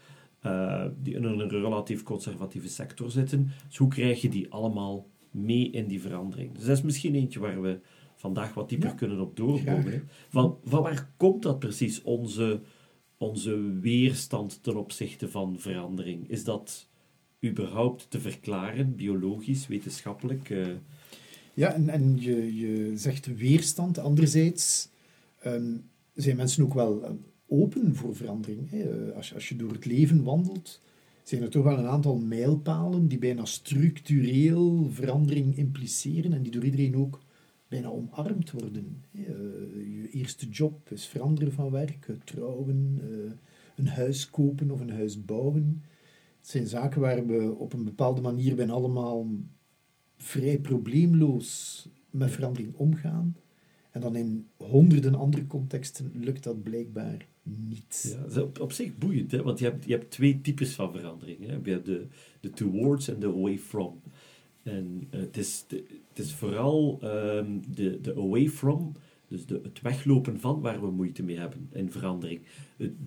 die 1.03 1.15
in 1.15 1.25
een 1.25 1.49
relatief 1.49 2.03
conservatieve 2.03 2.69
sector 2.69 3.11
zitten. 3.11 3.51
Dus 3.69 3.77
hoe 3.77 3.89
krijg 3.89 4.21
je 4.21 4.29
die 4.29 4.51
allemaal 4.53 5.07
mee 5.31 5.71
in 5.71 5.87
die 5.87 6.01
verandering? 6.01 6.55
Dus 6.55 6.65
dat 6.65 6.77
is 6.77 6.83
misschien 6.83 7.15
eentje 7.15 7.41
waar 7.41 7.63
we 7.63 7.81
vandaag 8.15 8.55
wat 8.55 8.69
dieper 8.69 8.89
Ja, 8.89 8.95
kunnen 8.95 9.21
op 9.21 9.37
doorkomen. 9.37 10.09
Van, 10.29 10.59
van 10.65 10.83
waar 10.83 11.13
komt 11.17 11.43
dat 11.43 11.59
precies, 11.59 12.03
onze, 12.03 12.61
onze 13.17 13.79
weerstand 13.81 14.63
ten 14.63 14.77
opzichte 14.77 15.29
van 15.29 15.59
verandering? 15.59 16.29
Is 16.29 16.45
dat 16.45 16.90
überhaupt 17.45 18.11
te 18.11 18.21
verklaren, 18.21 18.97
biologisch, 18.97 19.67
wetenschappelijk? 19.67 20.51
eh? 20.51 20.67
Ja, 21.55 21.75
en, 21.75 21.89
en 21.89 22.21
je, 22.21 22.57
je 22.57 22.93
zegt 22.97 23.37
weerstand. 23.37 23.99
Anderzijds 23.99 24.89
ehm, 25.41 25.77
zijn 26.15 26.37
mensen 26.37 26.65
ook 26.65 26.75
wel 26.75 27.05
eh, 27.05 27.11
open 27.47 27.95
voor 27.95 28.17
verandering. 28.17 28.71
Hè. 28.71 28.83
Eh, 29.09 29.17
Als, 29.17 29.35
als 29.35 29.49
je 29.49 29.57
door 29.57 29.73
het 29.73 29.85
leven 29.85 30.23
wandelt, 30.23 30.81
zijn 31.23 31.43
er 31.43 31.51
toch 31.51 31.65
wel 31.65 31.79
een 31.79 31.87
aantal 31.87 32.17
mijlpalen 32.17 33.09
die 33.09 33.19
bijna 33.19 33.45
structureel 33.45 34.89
verandering 34.91 35.57
impliceren 35.57 36.33
en 36.33 36.43
die 36.43 36.53
door 36.53 36.65
iedereen 36.65 36.97
ook 36.97 37.21
bijna 37.69 37.89
omarmd 37.89 38.51
worden. 38.51 39.05
je 39.13 40.09
eerste 40.13 40.49
job 40.49 40.91
is 40.91 41.07
veranderen 41.07 41.53
van 41.53 41.71
werk, 41.71 42.07
trouwen, 42.25 43.01
een 43.77 43.89
huis 43.89 44.31
kopen 44.31 44.71
of 44.71 44.81
een 44.81 44.91
huis 44.91 45.25
bouwen. 45.25 45.83
Het 46.41 46.49
zijn 46.49 46.67
zaken 46.67 47.01
waar 47.01 47.27
we 47.27 47.55
op 47.59 47.73
een 47.73 47.85
bepaalde 47.85 48.21
manier 48.21 48.55
bijna 48.55 48.73
allemaal 48.73 49.27
vrij 50.17 50.59
probleemloos 50.59 51.89
met 52.11 52.31
verandering 52.31 52.75
omgaan. 52.75 53.37
En 53.91 54.01
dan 54.01 54.17
in 54.17 54.47
honderden 54.57 55.15
andere 55.15 55.47
contexten 55.47 56.13
lukt 56.15 56.43
dat 56.43 56.63
blijkbaar 56.63 57.27
niet. 57.43 58.09
Ja, 58.13 58.23
dat 58.23 58.31
is 58.31 58.37
op, 58.37 58.61
op 58.61 58.73
zich 58.73 58.99
boeiend, 58.99 59.31
hè? 59.31 59.43
want 59.43 59.59
je 59.59 59.65
hebt, 59.65 59.85
je 59.85 59.93
hebt 59.93 60.11
twee 60.11 60.41
types 60.41 60.75
van 60.75 60.93
verandering. 60.93 61.47
Hè? 61.47 61.59
Je 61.65 61.71
hebt 61.71 61.87
de, 61.87 62.07
de 62.41 62.51
towards 62.51 63.09
en 63.09 63.21
de 63.21 63.27
away 63.27 63.59
from. 63.59 64.01
En 64.63 65.07
eh, 65.11 65.21
het, 65.21 65.37
is, 65.37 65.65
het 66.09 66.19
is 66.19 66.33
vooral 66.33 66.99
ehm, 67.01 67.59
de, 67.75 68.01
de 68.01 68.15
away 68.15 68.49
from, 68.49 68.97
dus 69.31 69.47
de, 69.47 69.61
het 69.63 69.81
weglopen 69.81 70.41
van 70.41 70.61
waar 70.61 70.81
we 70.81 70.91
moeite 70.91 71.23
mee 71.23 71.39
hebben 71.39 71.69
in 71.73 71.91
verandering. 71.91 72.41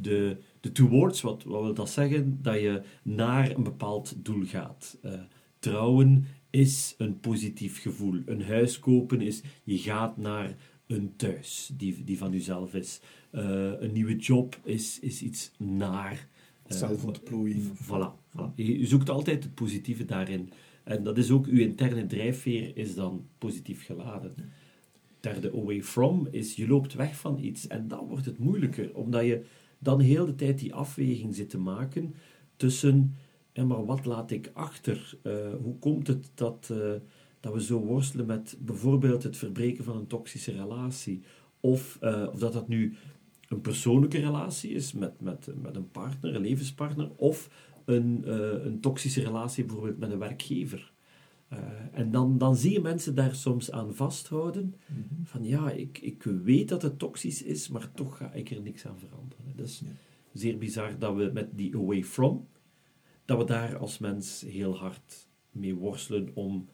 De, 0.01 0.37
de 0.59 0.71
towards, 0.71 1.21
wat, 1.21 1.43
wat 1.43 1.61
wil 1.61 1.73
dat 1.73 1.89
zeggen? 1.89 2.39
Dat 2.41 2.59
je 2.59 2.81
naar 3.03 3.51
een 3.55 3.63
bepaald 3.63 4.25
doel 4.25 4.45
gaat. 4.45 4.97
Eh, 5.01 5.13
trouwen 5.59 6.25
is 6.49 6.95
een 6.97 7.19
positief 7.19 7.81
gevoel. 7.81 8.21
Een 8.25 8.43
huis 8.43 8.79
kopen 8.79 9.21
is, 9.21 9.41
je 9.63 9.77
gaat 9.77 10.17
naar 10.17 10.55
een 10.87 11.13
thuis 11.15 11.71
die, 11.77 12.03
die 12.03 12.17
van 12.17 12.31
jezelf 12.31 12.73
is. 12.73 13.01
Eh, 13.31 13.71
een 13.79 13.91
nieuwe 13.93 14.15
job 14.15 14.59
is, 14.63 14.99
is 14.99 15.21
iets 15.21 15.51
naar. 15.57 16.27
eh, 16.67 16.77
Zelfontplooiing. 16.77 17.61
Voilà, 17.63 18.55
je 18.55 18.85
zoekt 18.85 19.09
altijd 19.09 19.43
het 19.43 19.53
positieve 19.53 20.05
daarin. 20.05 20.49
En 20.83 21.03
dat 21.03 21.17
is 21.17 21.31
ook, 21.31 21.45
uw 21.47 21.59
interne 21.59 22.05
drijfveer 22.05 22.77
is 22.77 22.95
dan 22.95 23.27
positief 23.37 23.85
geladen. 23.85 24.35
Derde 25.23 25.51
away 25.51 25.83
from 25.83 26.27
is, 26.31 26.55
je 26.55 26.67
loopt 26.67 26.93
weg 26.93 27.15
van 27.15 27.39
iets. 27.39 27.67
En 27.67 27.87
dan 27.87 28.07
wordt 28.07 28.25
het 28.25 28.37
moeilijker, 28.37 28.95
omdat 28.95 29.25
je 29.25 29.45
dan 29.79 29.99
heel 29.99 30.25
de 30.25 30.35
tijd 30.35 30.59
die 30.59 30.73
afweging 30.73 31.35
zit 31.35 31.49
te 31.49 31.57
maken 31.57 32.15
tussen, 32.55 33.15
ja, 33.53 33.63
maar 33.63 33.85
wat 33.85 34.05
laat 34.05 34.31
ik 34.31 34.51
achter? 34.53 35.17
Eh, 35.21 35.33
hoe 35.61 35.77
komt 35.79 36.07
het 36.07 36.31
dat, 36.35 36.69
eh, 36.71 36.91
dat 37.39 37.53
we 37.53 37.63
zo 37.63 37.79
worstelen 37.79 38.25
met 38.25 38.57
bijvoorbeeld 38.59 39.23
het 39.23 39.37
verbreken 39.37 39.83
van 39.83 39.97
een 39.97 40.07
toxische 40.07 40.51
relatie? 40.51 41.21
Of, 41.59 41.97
eh, 42.01 42.27
of 42.31 42.39
dat 42.39 42.53
dat 42.53 42.67
nu 42.67 42.95
een 43.47 43.61
persoonlijke 43.61 44.19
relatie 44.19 44.71
is 44.71 44.93
met, 44.93 45.21
met, 45.21 45.49
met 45.61 45.75
een 45.75 45.91
partner, 45.91 46.35
een 46.35 46.41
levenspartner, 46.41 47.11
of 47.15 47.49
een, 47.85 48.23
een 48.65 48.79
toxische 48.79 49.21
relatie 49.23 49.65
bijvoorbeeld 49.65 49.99
met 49.99 50.11
een 50.11 50.19
werkgever. 50.19 50.92
Eh, 51.57 51.99
en 51.99 52.11
dan, 52.11 52.37
dan 52.37 52.55
zie 52.55 52.71
je 52.71 52.81
mensen 52.81 53.15
daar 53.15 53.35
soms 53.35 53.71
aan 53.71 53.95
vasthouden. 53.95 54.75
Van 55.23 55.43
ja, 55.43 55.71
ik, 55.71 55.99
ik 56.01 56.23
weet 56.23 56.69
dat 56.69 56.81
het 56.81 56.99
toxisch 56.99 57.41
is, 57.41 57.67
maar 57.67 57.91
toch 57.91 58.17
ga 58.17 58.31
ik 58.31 58.51
er 58.51 58.61
niks 58.61 58.85
aan 58.85 58.99
veranderen. 58.99 59.53
Dat 59.55 59.65
is 59.65 59.81
zeer 60.33 60.57
bizar 60.57 60.99
dat 60.99 61.15
we 61.15 61.29
met 61.33 61.57
die 61.57 61.75
away 61.75 62.03
from, 62.03 62.47
dat 63.25 63.37
we 63.37 63.43
daar 63.43 63.77
als 63.77 63.97
mens 63.97 64.43
heel 64.47 64.77
hard 64.77 65.27
mee 65.51 65.75
worstelen 65.75 66.29
om 66.33 66.67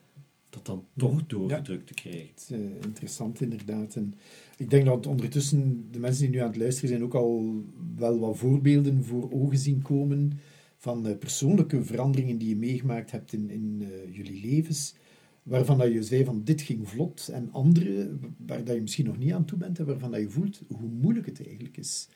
dat 0.50 0.66
dan 0.66 0.86
toch 0.98 1.26
doorgedrukt 1.26 1.88
te 1.88 1.94
krijgen. 1.94 2.28
Het 2.28 2.50
eh, 2.52 2.60
interessant 2.60 3.42
inderdaad. 3.42 3.96
En 3.96 4.14
ik 4.58 4.70
denk 4.70 4.86
dat 4.86 5.08
ondertussen 5.08 5.88
de 5.92 6.00
mensen 6.00 6.22
die 6.22 6.30
nu 6.30 6.38
aan 6.40 6.48
het 6.48 6.58
luisteren 6.58 6.90
zijn 6.90 7.04
ook 7.04 7.16
al 7.16 7.64
wel 7.96 8.20
wat 8.20 8.38
voorbeelden 8.38 9.04
voor 9.04 9.32
ogen 9.32 9.58
zien 9.58 9.82
komen 9.82 10.40
van 10.80 11.08
eh, 11.08 11.18
persoonlijke 11.18 11.84
veranderingen 11.84 12.38
die 12.38 12.50
je 12.50 12.56
meegemaakt 12.56 13.12
hebt 13.12 13.34
in, 13.34 13.50
in 13.50 13.82
eh, 13.82 14.16
jullie 14.16 14.42
levens, 14.42 14.96
waarvan 15.44 15.78
dat 15.78 15.92
je 15.92 16.04
zei 16.04 16.26
van 16.26 16.44
dit 16.44 16.62
ging 16.62 16.90
vlot, 16.90 17.30
en 17.34 17.52
andere 17.52 18.18
waar 18.46 18.64
dat 18.64 18.76
je 18.76 18.82
misschien 18.82 19.06
nog 19.06 19.18
niet 19.18 19.32
aan 19.32 19.46
toe 19.46 19.58
bent 19.58 19.80
en 19.80 19.86
waarvan 19.86 20.12
dat 20.12 20.20
je 20.20 20.30
voelt 20.30 20.62
hoe 20.68 20.90
moeilijk 20.90 21.26
het 21.26 21.46
eigenlijk 21.46 21.78
is. 21.78 22.08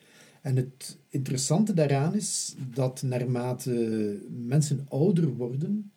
En 0.41 0.55
het 0.55 0.97
interessante 1.09 1.73
daaraan 1.73 2.15
is 2.15 2.55
dat 2.73 3.01
naarmate 3.01 4.19
mensen 4.29 4.85
ouder 4.89 5.33
worden, 5.33 5.91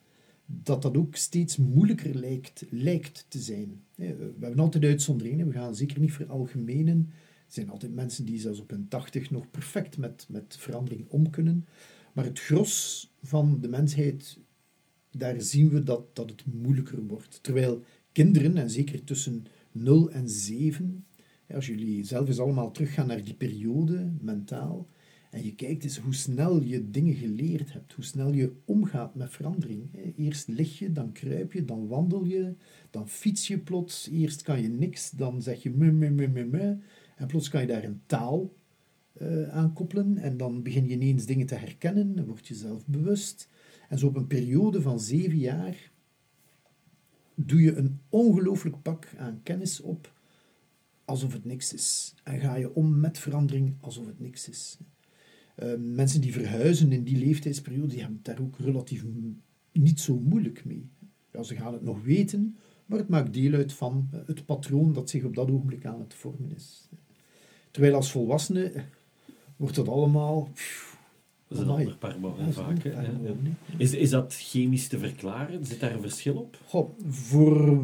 dat 0.46 0.82
dat 0.82 0.96
ook 0.96 1.16
steeds 1.16 1.56
moeilijker 1.56 2.14
lijkt, 2.14 2.64
lijkt 2.70 3.26
te 3.28 3.38
zijn. 3.38 3.80
Hè, 3.94 4.16
We 4.16 4.32
hebben 4.40 4.58
altijd 4.58 4.84
uitzonderingen, 4.84 5.46
we 5.46 5.52
gaan 5.52 5.74
zeker 5.74 6.00
niet 6.00 6.12
veralgemenen. 6.12 7.06
Er 7.46 7.52
zijn 7.52 7.70
altijd 7.70 7.94
mensen 7.94 8.24
die 8.24 8.38
zelfs 8.38 8.60
op 8.60 8.70
hun 8.70 8.88
tachtig 8.88 9.30
nog 9.30 9.50
perfect 9.50 9.98
met, 9.98 10.26
met 10.28 10.56
verandering 10.58 11.04
om 11.08 11.30
kunnen. 11.30 11.66
Maar 12.16 12.24
het 12.24 12.40
gros 12.40 13.10
van 13.22 13.60
de 13.60 13.68
mensheid, 13.68 14.38
daar 15.10 15.40
zien 15.40 15.68
we 15.68 15.82
dat, 15.82 16.16
dat 16.16 16.30
het 16.30 16.44
moeilijker 16.46 17.06
wordt. 17.06 17.42
Terwijl 17.42 17.82
kinderen, 18.12 18.56
en 18.56 18.70
zeker 18.70 19.04
tussen 19.04 19.44
0 19.72 20.10
en 20.10 20.28
7, 20.28 21.06
hè, 21.46 21.54
als 21.54 21.66
jullie 21.66 22.04
zelf 22.04 22.28
eens 22.28 22.38
allemaal 22.38 22.70
teruggaan 22.70 23.06
naar 23.06 23.24
die 23.24 23.34
periode, 23.34 24.12
mentaal, 24.20 24.88
en 25.30 25.44
je 25.44 25.54
kijkt 25.54 25.84
eens 25.84 25.98
hoe 25.98 26.14
snel 26.14 26.62
je 26.62 26.90
dingen 26.90 27.14
geleerd 27.14 27.72
hebt, 27.72 27.92
hoe 27.92 28.04
snel 28.04 28.32
je 28.32 28.52
omgaat 28.64 29.14
met 29.14 29.30
verandering. 29.30 30.14
Eerst 30.16 30.48
lig 30.48 30.78
je, 30.78 30.92
dan 30.92 31.12
kruip 31.12 31.52
je, 31.52 31.64
dan 31.64 31.86
wandel 31.86 32.24
je, 32.24 32.54
dan 32.90 33.08
fiets 33.08 33.48
je 33.48 33.58
plots. 33.58 34.08
Eerst 34.08 34.42
kan 34.42 34.62
je 34.62 34.68
niks, 34.68 35.10
dan 35.10 35.42
zeg 35.42 35.62
je 35.62 35.70
me, 35.70 35.92
me, 35.92 36.28
me. 36.28 36.76
En 37.16 37.26
plots 37.26 37.48
kan 37.48 37.60
je 37.60 37.66
daar 37.66 37.84
een 37.84 38.00
taal 38.06 38.52
eh, 39.18 39.48
aan 39.48 39.72
koppelen 39.72 40.18
en 40.18 40.36
dan 40.36 40.62
begin 40.62 40.88
je 40.88 40.94
ineens 40.94 41.26
dingen 41.26 41.46
te 41.46 41.54
herkennen, 41.54 42.16
dan 42.16 42.24
word 42.24 42.46
je 42.46 42.54
zelf 42.54 42.86
bewust. 42.86 43.48
En 43.88 43.98
zo 43.98 44.06
op 44.06 44.16
een 44.16 44.26
periode 44.26 44.82
van 44.82 45.00
zeven 45.00 45.38
jaar 45.38 45.90
doe 47.34 47.60
je 47.60 47.74
een 47.74 48.00
ongelooflijk 48.08 48.82
pak 48.82 49.08
aan 49.18 49.40
kennis 49.42 49.80
op, 49.80 50.12
alsof 51.04 51.32
het 51.32 51.44
niks 51.44 51.72
is. 51.72 52.14
En 52.24 52.40
ga 52.40 52.54
je 52.54 52.74
om 52.74 53.00
met 53.00 53.18
verandering 53.18 53.74
alsof 53.80 54.06
het 54.06 54.20
niks 54.20 54.48
is. 54.48 54.78
Eh, 55.54 55.74
mensen 55.78 56.20
die 56.20 56.32
verhuizen 56.32 56.92
in 56.92 57.04
die 57.04 57.18
leeftijdsperiode, 57.18 57.86
die 57.86 57.98
hebben 57.98 58.16
het 58.16 58.24
daar 58.24 58.40
ook 58.40 58.58
relatief 58.58 59.04
niet 59.72 60.00
zo 60.00 60.18
moeilijk 60.18 60.64
mee. 60.64 60.90
Ja, 61.32 61.42
ze 61.42 61.54
gaan 61.54 61.72
het 61.72 61.82
nog 61.82 62.02
weten, 62.02 62.56
maar 62.86 62.98
het 62.98 63.08
maakt 63.08 63.34
deel 63.34 63.52
uit 63.52 63.72
van 63.72 64.08
het 64.26 64.46
patroon 64.46 64.92
dat 64.92 65.10
zich 65.10 65.24
op 65.24 65.34
dat 65.34 65.50
ogenblik 65.50 65.84
aan 65.84 66.00
het 66.00 66.14
vormen 66.14 66.54
is. 66.54 66.88
Terwijl 67.70 67.94
als 67.94 68.10
volwassene 68.10 68.64
eh, 68.70 68.82
wordt 69.56 69.74
dat 69.74 69.88
allemaal... 69.88 70.48
Dat 71.48 71.58
is 71.58 71.64
een 71.64 71.70
ander 71.70 71.96
paar 71.96 72.16
vaak. 72.50 72.82
paar 72.82 72.92
Ja, 72.92 73.02
ja. 73.02 73.34
Is, 73.76 73.92
is 73.92 74.10
dat 74.10 74.34
chemisch 74.34 74.88
te 74.88 74.98
verklaren? 74.98 75.66
Zit 75.66 75.80
daar 75.80 75.94
een 75.94 76.00
verschil 76.00 76.34
op? 76.34 76.58
Goh, 76.66 76.90
voor 77.08 77.82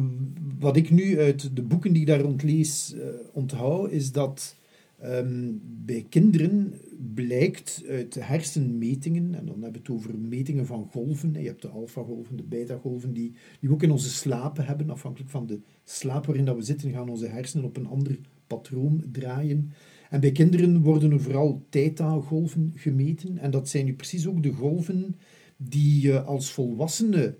wat 0.59 0.75
ik 0.75 0.89
nu 0.89 1.19
uit 1.19 1.55
de 1.55 1.61
boeken 1.61 1.93
die 1.93 2.01
ik 2.01 2.07
daar 2.07 2.19
rond 2.19 2.43
lees 2.43 2.93
eh, 2.93 3.07
onthoud, 3.31 3.91
is 3.91 4.11
dat 4.11 4.55
ehm, 4.99 5.51
bij 5.61 6.05
kinderen 6.09 6.73
blijkt 7.13 7.83
uit 7.89 8.15
hersenmetingen, 8.19 9.35
en 9.35 9.45
dan 9.45 9.61
hebben 9.61 9.71
we 9.71 9.77
het 9.77 9.89
over 9.89 10.17
metingen 10.17 10.65
van 10.65 10.87
golven, 10.91 11.33
je 11.33 11.47
hebt 11.47 11.61
de 11.61 11.67
alfagolven, 11.67 12.35
de 12.35 12.43
beta-golven, 12.43 13.13
die, 13.13 13.33
die 13.59 13.69
we 13.69 13.75
ook 13.75 13.83
in 13.83 13.91
onze 13.91 14.09
slapen 14.09 14.65
hebben, 14.65 14.89
afhankelijk 14.89 15.31
van 15.31 15.47
de 15.47 15.59
slaap 15.83 16.25
waarin 16.25 16.45
dat 16.45 16.55
we 16.55 16.61
zitten, 16.61 16.91
gaan 16.91 17.09
onze 17.09 17.27
hersenen 17.27 17.65
op 17.65 17.77
een 17.77 17.87
ander 17.87 18.19
patroon 18.47 19.03
draaien. 19.11 19.71
En 20.13 20.19
bij 20.19 20.31
kinderen 20.31 20.81
worden 20.81 21.11
er 21.11 21.21
vooral 21.21 21.65
theta-golven 21.69 22.71
gemeten, 22.75 23.37
en 23.37 23.51
dat 23.51 23.69
zijn 23.69 23.85
nu 23.85 23.93
precies 23.93 24.27
ook 24.27 24.43
de 24.43 24.51
golven 24.51 25.15
die 25.57 26.01
je 26.01 26.21
als 26.21 26.51
volwassene 26.51 27.37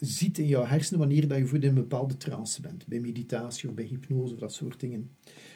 ziet 0.00 0.38
in 0.38 0.46
jouw 0.46 0.64
hersenen 0.64 1.00
wanneer 1.00 1.28
dat 1.28 1.38
je 1.38 1.46
voor 1.46 1.58
in 1.58 1.68
een 1.68 1.74
bepaalde 1.74 2.16
trance 2.16 2.60
bent. 2.60 2.86
Bij 2.86 3.00
meditatie 3.00 3.68
of 3.68 3.74
bij 3.74 3.84
hypnose 3.84 4.32
of 4.32 4.40
dat 4.40 4.52
soort 4.52 4.80
dingen. 4.80 5.10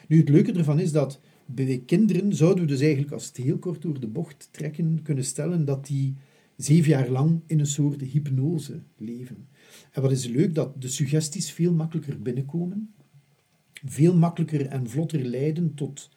Nu, 0.07 0.17
het 0.17 0.29
leuke 0.29 0.51
ervan 0.51 0.79
is 0.79 0.91
dat 0.91 1.19
bij 1.45 1.83
kinderen 1.85 2.35
zouden 2.35 2.63
we 2.63 2.69
dus 2.69 2.81
eigenlijk, 2.81 3.11
als 3.11 3.25
het 3.25 3.37
heel 3.37 3.57
kort 3.57 3.81
door 3.81 3.99
de 3.99 4.07
bocht 4.07 4.49
trekken, 4.51 5.01
kunnen 5.03 5.25
stellen 5.25 5.65
dat 5.65 5.87
die 5.87 6.15
zeven 6.55 6.89
jaar 6.89 7.09
lang 7.09 7.41
in 7.45 7.59
een 7.59 7.65
soort 7.65 8.01
hypnose 8.01 8.81
leven. 8.97 9.47
En 9.91 10.01
wat 10.01 10.11
is 10.11 10.27
leuk, 10.27 10.55
dat 10.55 10.81
de 10.81 10.87
suggesties 10.87 11.51
veel 11.51 11.73
makkelijker 11.73 12.21
binnenkomen, 12.21 12.93
veel 13.85 14.15
makkelijker 14.15 14.65
en 14.65 14.89
vlotter 14.89 15.23
leiden 15.23 15.73
tot 15.73 16.09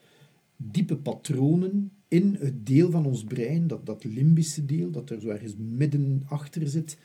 diepe 0.71 0.97
patronen 0.97 1.93
in 2.09 2.37
het 2.41 2.67
deel 2.67 2.91
van 2.91 3.07
ons 3.07 3.25
brein, 3.25 3.67
dat, 3.67 3.87
dat 3.87 4.05
limbische 4.05 4.65
deel, 4.65 4.91
dat 4.91 5.11
er 5.11 5.21
zo 5.21 5.29
ergens 5.29 5.55
midden 5.57 6.23
achter 6.27 6.69
zit, 6.69 6.99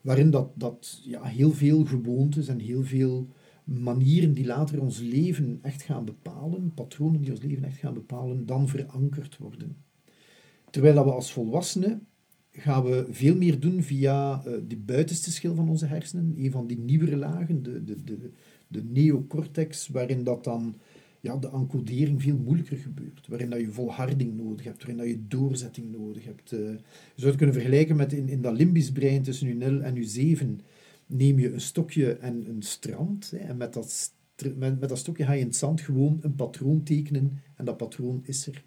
waarin 0.00 0.30
dat, 0.30 0.50
dat 0.54 1.02
ja, 1.04 1.22
heel 1.22 1.52
veel 1.52 1.84
gewoontes 1.84 2.48
en 2.48 2.58
heel 2.58 2.82
veel 2.82 3.28
manieren 3.64 4.34
die 4.34 4.46
later 4.46 4.80
ons 4.80 4.98
leven 4.98 5.58
echt 5.62 5.82
gaan 5.82 6.04
bepalen, 6.04 6.74
patronen 6.74 7.20
die 7.20 7.30
ons 7.30 7.42
leven 7.42 7.64
echt 7.64 7.78
gaan 7.78 7.94
bepalen, 7.94 8.46
dan 8.46 8.68
verankerd 8.68 9.36
worden. 9.36 9.76
Terwijl 10.70 10.94
dat 10.94 11.04
we 11.04 11.12
als 11.12 11.32
volwassenen 11.32 12.06
gaan 12.52 12.84
we 12.84 13.06
veel 13.10 13.36
meer 13.36 13.60
doen 13.60 13.82
via 13.82 14.42
uh, 14.46 14.52
de 14.68 14.76
buitenste 14.76 15.30
schil 15.30 15.54
van 15.54 15.68
onze 15.68 15.86
hersenen, 15.86 16.34
een 16.36 16.50
van 16.50 16.66
die 16.66 16.78
nieuwere 16.78 17.16
lagen, 17.16 17.62
de, 17.62 17.84
de, 17.84 18.04
de, 18.04 18.30
de 18.68 18.84
neocortex, 18.84 19.88
waarin 19.88 20.24
dat 20.24 20.44
dan 20.44 20.76
ja, 21.22 21.36
de 21.36 21.50
encodering 21.50 22.22
veel 22.22 22.36
moeilijker 22.36 22.76
gebeurt. 22.76 23.26
Waarin 23.28 23.50
dat 23.50 23.60
je 23.60 23.72
volharding 23.72 24.36
nodig 24.36 24.64
hebt, 24.64 24.78
waarin 24.78 24.96
dat 24.96 25.06
je 25.06 25.26
doorzetting 25.28 25.90
nodig 25.90 26.24
hebt. 26.24 26.52
Uh, 26.52 26.58
je 26.58 26.78
zou 27.14 27.28
het 27.28 27.36
kunnen 27.36 27.54
vergelijken 27.54 27.96
met 27.96 28.12
in, 28.12 28.28
in 28.28 28.42
dat 28.42 28.56
limbisch 28.56 28.92
brein 28.92 29.22
tussen 29.22 29.48
je 29.48 29.54
0 29.54 29.80
en 29.80 29.94
je 29.94 30.04
7 30.04 30.60
neem 31.06 31.38
je 31.38 31.52
een 31.52 31.60
stokje 31.60 32.12
en 32.12 32.48
een 32.48 32.62
strand. 32.62 33.30
Hè, 33.30 33.36
en 33.36 33.56
met 33.56 33.72
dat, 33.72 34.12
met, 34.56 34.80
met 34.80 34.88
dat 34.88 34.98
stokje 34.98 35.24
ga 35.24 35.32
je 35.32 35.40
in 35.40 35.46
het 35.46 35.56
zand 35.56 35.80
gewoon 35.80 36.18
een 36.20 36.34
patroon 36.34 36.82
tekenen 36.82 37.38
en 37.56 37.64
dat 37.64 37.76
patroon 37.76 38.20
is 38.24 38.46
er. 38.46 38.64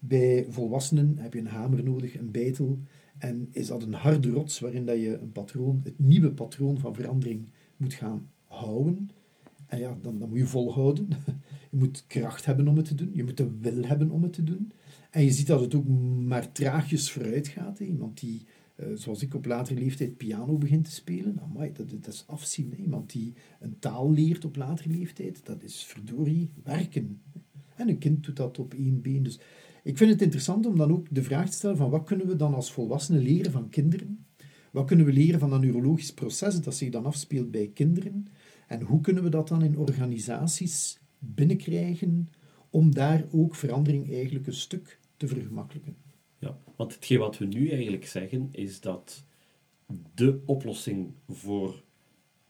Bij 0.00 0.46
volwassenen 0.48 1.18
heb 1.18 1.32
je 1.32 1.38
een 1.38 1.46
hamer 1.46 1.84
nodig, 1.84 2.18
een 2.18 2.30
bijtel. 2.30 2.78
En 3.18 3.48
is 3.50 3.66
dat 3.66 3.82
een 3.82 3.94
harde 3.94 4.30
rots 4.30 4.58
waarin 4.58 4.86
dat 4.86 5.00
je 5.00 5.18
een 5.18 5.32
patroon, 5.32 5.80
het 5.84 5.98
nieuwe 5.98 6.32
patroon 6.32 6.78
van 6.78 6.94
verandering 6.94 7.48
moet 7.76 7.94
gaan 7.94 8.30
houden. 8.44 9.10
En 9.66 9.78
ja, 9.78 9.98
dan, 10.02 10.18
dan 10.18 10.28
moet 10.28 10.38
je 10.38 10.46
volhouden. 10.46 11.08
Je 11.70 11.82
moet 11.82 12.04
kracht 12.06 12.44
hebben 12.44 12.68
om 12.68 12.76
het 12.76 12.86
te 12.86 12.94
doen. 12.94 13.10
Je 13.12 13.24
moet 13.24 13.36
de 13.36 13.50
wil 13.60 13.82
hebben 13.82 14.10
om 14.10 14.22
het 14.22 14.32
te 14.32 14.44
doen. 14.44 14.72
En 15.10 15.24
je 15.24 15.30
ziet 15.30 15.46
dat 15.46 15.60
het 15.60 15.74
ook 15.74 15.88
maar 16.26 16.52
traagjes 16.52 17.10
vooruit 17.10 17.48
gaat. 17.48 17.78
Hè. 17.78 17.84
Iemand 17.84 18.20
die 18.20 18.46
eh, 18.76 18.86
zoals 18.94 19.22
ik 19.22 19.34
op 19.34 19.46
latere 19.46 19.80
leeftijd 19.80 20.16
piano 20.16 20.58
begin 20.58 20.82
te 20.82 20.90
spelen, 20.90 21.40
amai, 21.40 21.72
dat, 21.72 21.90
dat 21.90 22.06
is 22.06 22.24
afzien. 22.26 22.70
Hè. 22.70 22.82
Iemand 22.82 23.12
die 23.12 23.32
een 23.60 23.78
taal 23.78 24.12
leert 24.12 24.44
op 24.44 24.56
latere 24.56 24.88
leeftijd, 24.88 25.40
dat 25.44 25.62
is 25.62 25.84
verdorie 25.84 26.50
werken. 26.62 27.20
En 27.74 27.88
een 27.88 27.98
kind 27.98 28.24
doet 28.24 28.36
dat 28.36 28.58
op 28.58 28.74
één 28.74 29.00
been. 29.02 29.22
Dus 29.22 29.38
ik 29.82 29.96
vind 29.96 30.10
het 30.10 30.22
interessant 30.22 30.66
om 30.66 30.76
dan 30.76 30.92
ook 30.92 31.06
de 31.10 31.22
vraag 31.22 31.50
te 31.50 31.56
stellen 31.56 31.76
van 31.76 31.90
wat 31.90 32.04
kunnen 32.04 32.26
we 32.26 32.36
dan 32.36 32.54
als 32.54 32.72
volwassenen 32.72 33.22
leren 33.22 33.52
van 33.52 33.68
kinderen? 33.68 34.26
Wat 34.70 34.86
kunnen 34.86 35.06
we 35.06 35.12
leren 35.12 35.40
van 35.40 35.50
dat 35.50 35.60
neurologisch 35.60 36.14
proces 36.14 36.60
dat 36.60 36.74
zich 36.74 36.90
dan 36.90 37.06
afspeelt 37.06 37.50
bij 37.50 37.70
kinderen? 37.74 38.26
En 38.66 38.82
hoe 38.82 39.00
kunnen 39.00 39.22
we 39.22 39.28
dat 39.28 39.48
dan 39.48 39.62
in 39.62 39.78
organisaties 39.78 41.00
binnenkrijgen 41.18 42.30
om 42.70 42.94
daar 42.94 43.24
ook 43.32 43.54
verandering 43.54 44.12
eigenlijk 44.12 44.46
een 44.46 44.52
stuk 44.52 45.00
te 45.16 45.26
vergemakkelijken? 45.26 45.96
Ja, 46.38 46.58
want 46.76 46.94
hetgeen 46.94 47.18
wat 47.18 47.38
we 47.38 47.44
nu 47.44 47.68
eigenlijk 47.70 48.06
zeggen 48.06 48.48
is 48.52 48.80
dat 48.80 49.24
de 50.14 50.42
oplossing 50.44 51.12
voor 51.28 51.82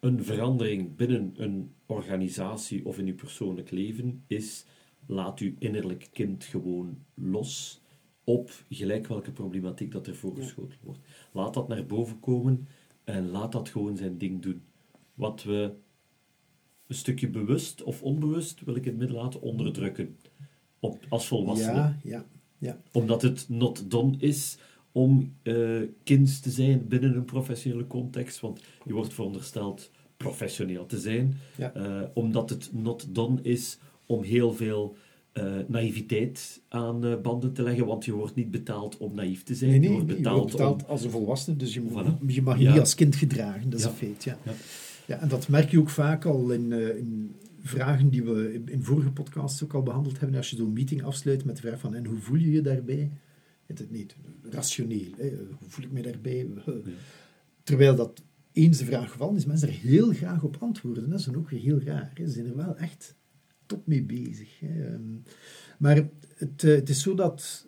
een 0.01 0.25
verandering 0.25 0.97
binnen 0.97 1.33
een 1.37 1.73
organisatie 1.87 2.87
of 2.87 2.99
in 2.99 3.07
uw 3.07 3.15
persoonlijk 3.15 3.71
leven 3.71 4.25
is 4.27 4.65
laat 5.07 5.39
uw 5.39 5.53
innerlijk 5.59 6.09
kind 6.13 6.45
gewoon 6.45 6.99
los 7.15 7.81
op 8.25 8.51
gelijk 8.69 9.07
welke 9.07 9.33
problematiek 9.33 9.93
dat 9.93 10.07
er 10.07 10.17
voorgeschoten 10.17 10.79
wordt. 10.83 11.01
Laat 11.33 11.55
dat 11.55 11.69
naar 11.69 11.87
boven 11.87 12.21
komen 12.21 12.69
en 13.05 13.29
laat 13.29 13.53
dat 13.53 13.69
gewoon 13.69 13.97
zijn 13.97 14.19
ding 14.19 14.43
doen. 14.43 14.63
Wat 15.15 15.43
we 15.43 15.75
een 16.87 16.95
stukje 16.95 17.29
bewust 17.29 17.83
of 17.83 18.03
onbewust, 18.03 18.65
wil 18.65 18.77
ik 18.77 18.85
het 18.85 18.97
midden 18.97 19.17
laten, 19.17 19.41
onderdrukken. 19.43 20.17
Op, 20.81 21.05
als 21.09 21.27
volwassene. 21.27 21.73
Ja, 21.75 21.99
ja, 22.03 22.25
ja. 22.59 22.81
Omdat 22.93 23.23
het 23.23 23.45
not 23.49 23.91
done 23.91 24.15
is 24.19 24.57
om 24.93 25.33
uh, 25.43 25.83
kind 26.05 26.43
te 26.43 26.51
zijn 26.51 26.89
binnen 26.89 27.17
een 27.17 27.25
professionele 27.25 27.87
context. 27.87 28.41
Want 28.41 28.61
je 28.85 28.93
wordt 28.93 29.15
verondersteld 29.15 29.91
professioneel 30.17 30.87
te 30.87 30.99
zijn. 30.99 31.37
Ja. 31.57 31.73
Uh, 31.77 32.03
omdat 32.15 32.51
het 32.51 32.71
not 32.73 33.07
done 33.15 33.43
is 33.43 33.79
om 34.07 34.23
heel 34.23 34.53
veel 34.53 34.97
uh, 35.35 35.45
naïviteit 35.67 36.63
aan 36.69 37.05
uh, 37.07 37.21
banden 37.21 37.53
te 37.53 37.63
leggen, 37.63 37.87
want 37.87 38.05
je 38.05 38.13
wordt 38.13 38.35
niet 38.35 38.51
betaald 38.51 38.97
om 38.97 39.15
naïef 39.15 39.43
te 39.43 39.55
zijn. 39.55 39.71
Nee, 39.71 39.79
nee, 39.79 39.89
je 39.89 39.95
wordt 39.95 40.07
betaald, 40.17 40.35
je 40.35 40.41
wordt 40.41 40.53
betaald 40.57 40.83
om... 40.83 40.89
als 40.91 41.05
een 41.05 41.11
volwassene, 41.11 41.57
dus 41.57 41.75
je, 41.75 41.81
moet, 41.81 41.93
Voilà. 41.93 42.27
je 42.27 42.43
mag 42.43 42.57
je 42.59 42.63
Ja. 42.63 42.71
niet 42.71 42.81
als 42.81 42.95
kind 42.95 43.17
gedragen, 43.17 43.71
dat 43.71 43.79
is 43.79 43.85
Ja. 43.85 43.91
een 43.91 43.97
feit. 43.97 44.25
Ja. 44.25 44.39
Ja. 45.07 45.21
En 45.21 45.29
dat 45.29 45.49
merk 45.49 45.71
je 45.71 45.79
ook 45.79 45.91
vaak 45.91 46.25
al 46.25 46.51
in, 46.51 46.73
eh, 46.73 46.97
in 46.97 47.35
vragen 47.61 48.09
die 48.09 48.23
we 48.23 48.55
in, 48.55 48.69
in 48.69 48.83
vorige 48.83 49.11
podcasts 49.11 49.65
ook 49.65 49.75
al 49.75 49.83
behandeld 49.83 50.19
hebben. 50.19 50.37
Als 50.37 50.51
je 50.51 50.57
zo'n 50.57 50.73
meeting 50.73 51.03
afsluit 51.03 51.45
met 51.45 51.57
de 51.57 51.63
vraag 51.63 51.81
van, 51.81 51.95
en 51.95 52.05
hoe 52.05 52.19
voel 52.19 52.37
je 52.37 52.51
je 52.51 52.63
daarbij? 52.63 53.11
Het 53.67 53.81
is 53.81 53.87
niet 53.89 54.17
rationeel, 54.43 55.11
hè? 55.17 55.29
hoe 55.29 55.69
voel 55.69 55.85
ik 55.85 55.93
me 55.93 56.03
daarbij? 56.03 56.49
Terwijl 57.63 57.97
dat 57.97 58.23
eens 58.53 58.79
de 58.79 58.85
vraag 58.85 59.11
gevallen 59.11 59.37
is, 59.37 59.45
mensen 59.45 59.69
er 59.69 59.75
heel 59.75 60.13
graag 60.13 60.43
op 60.43 60.57
antwoorden. 60.61 61.11
Dat 61.11 61.19
is 61.19 61.25
dan 61.25 61.37
ook 61.37 61.51
weer 61.51 61.61
heel 61.61 61.81
raar. 61.81 62.11
Hè? 62.15 62.27
Ze 62.27 62.33
zijn 62.33 62.47
er 62.47 62.57
wel 62.57 62.77
echt 62.77 63.15
top 63.67 63.87
mee 63.87 64.03
bezig. 64.03 64.61
Hè? 64.61 64.87
Ehm, 64.87 65.03
Maar 65.79 66.09
het, 66.37 66.65
eh, 66.65 66.75
het 66.75 66.89
is 66.89 67.03
zo 67.03 67.15
dat... 67.15 67.67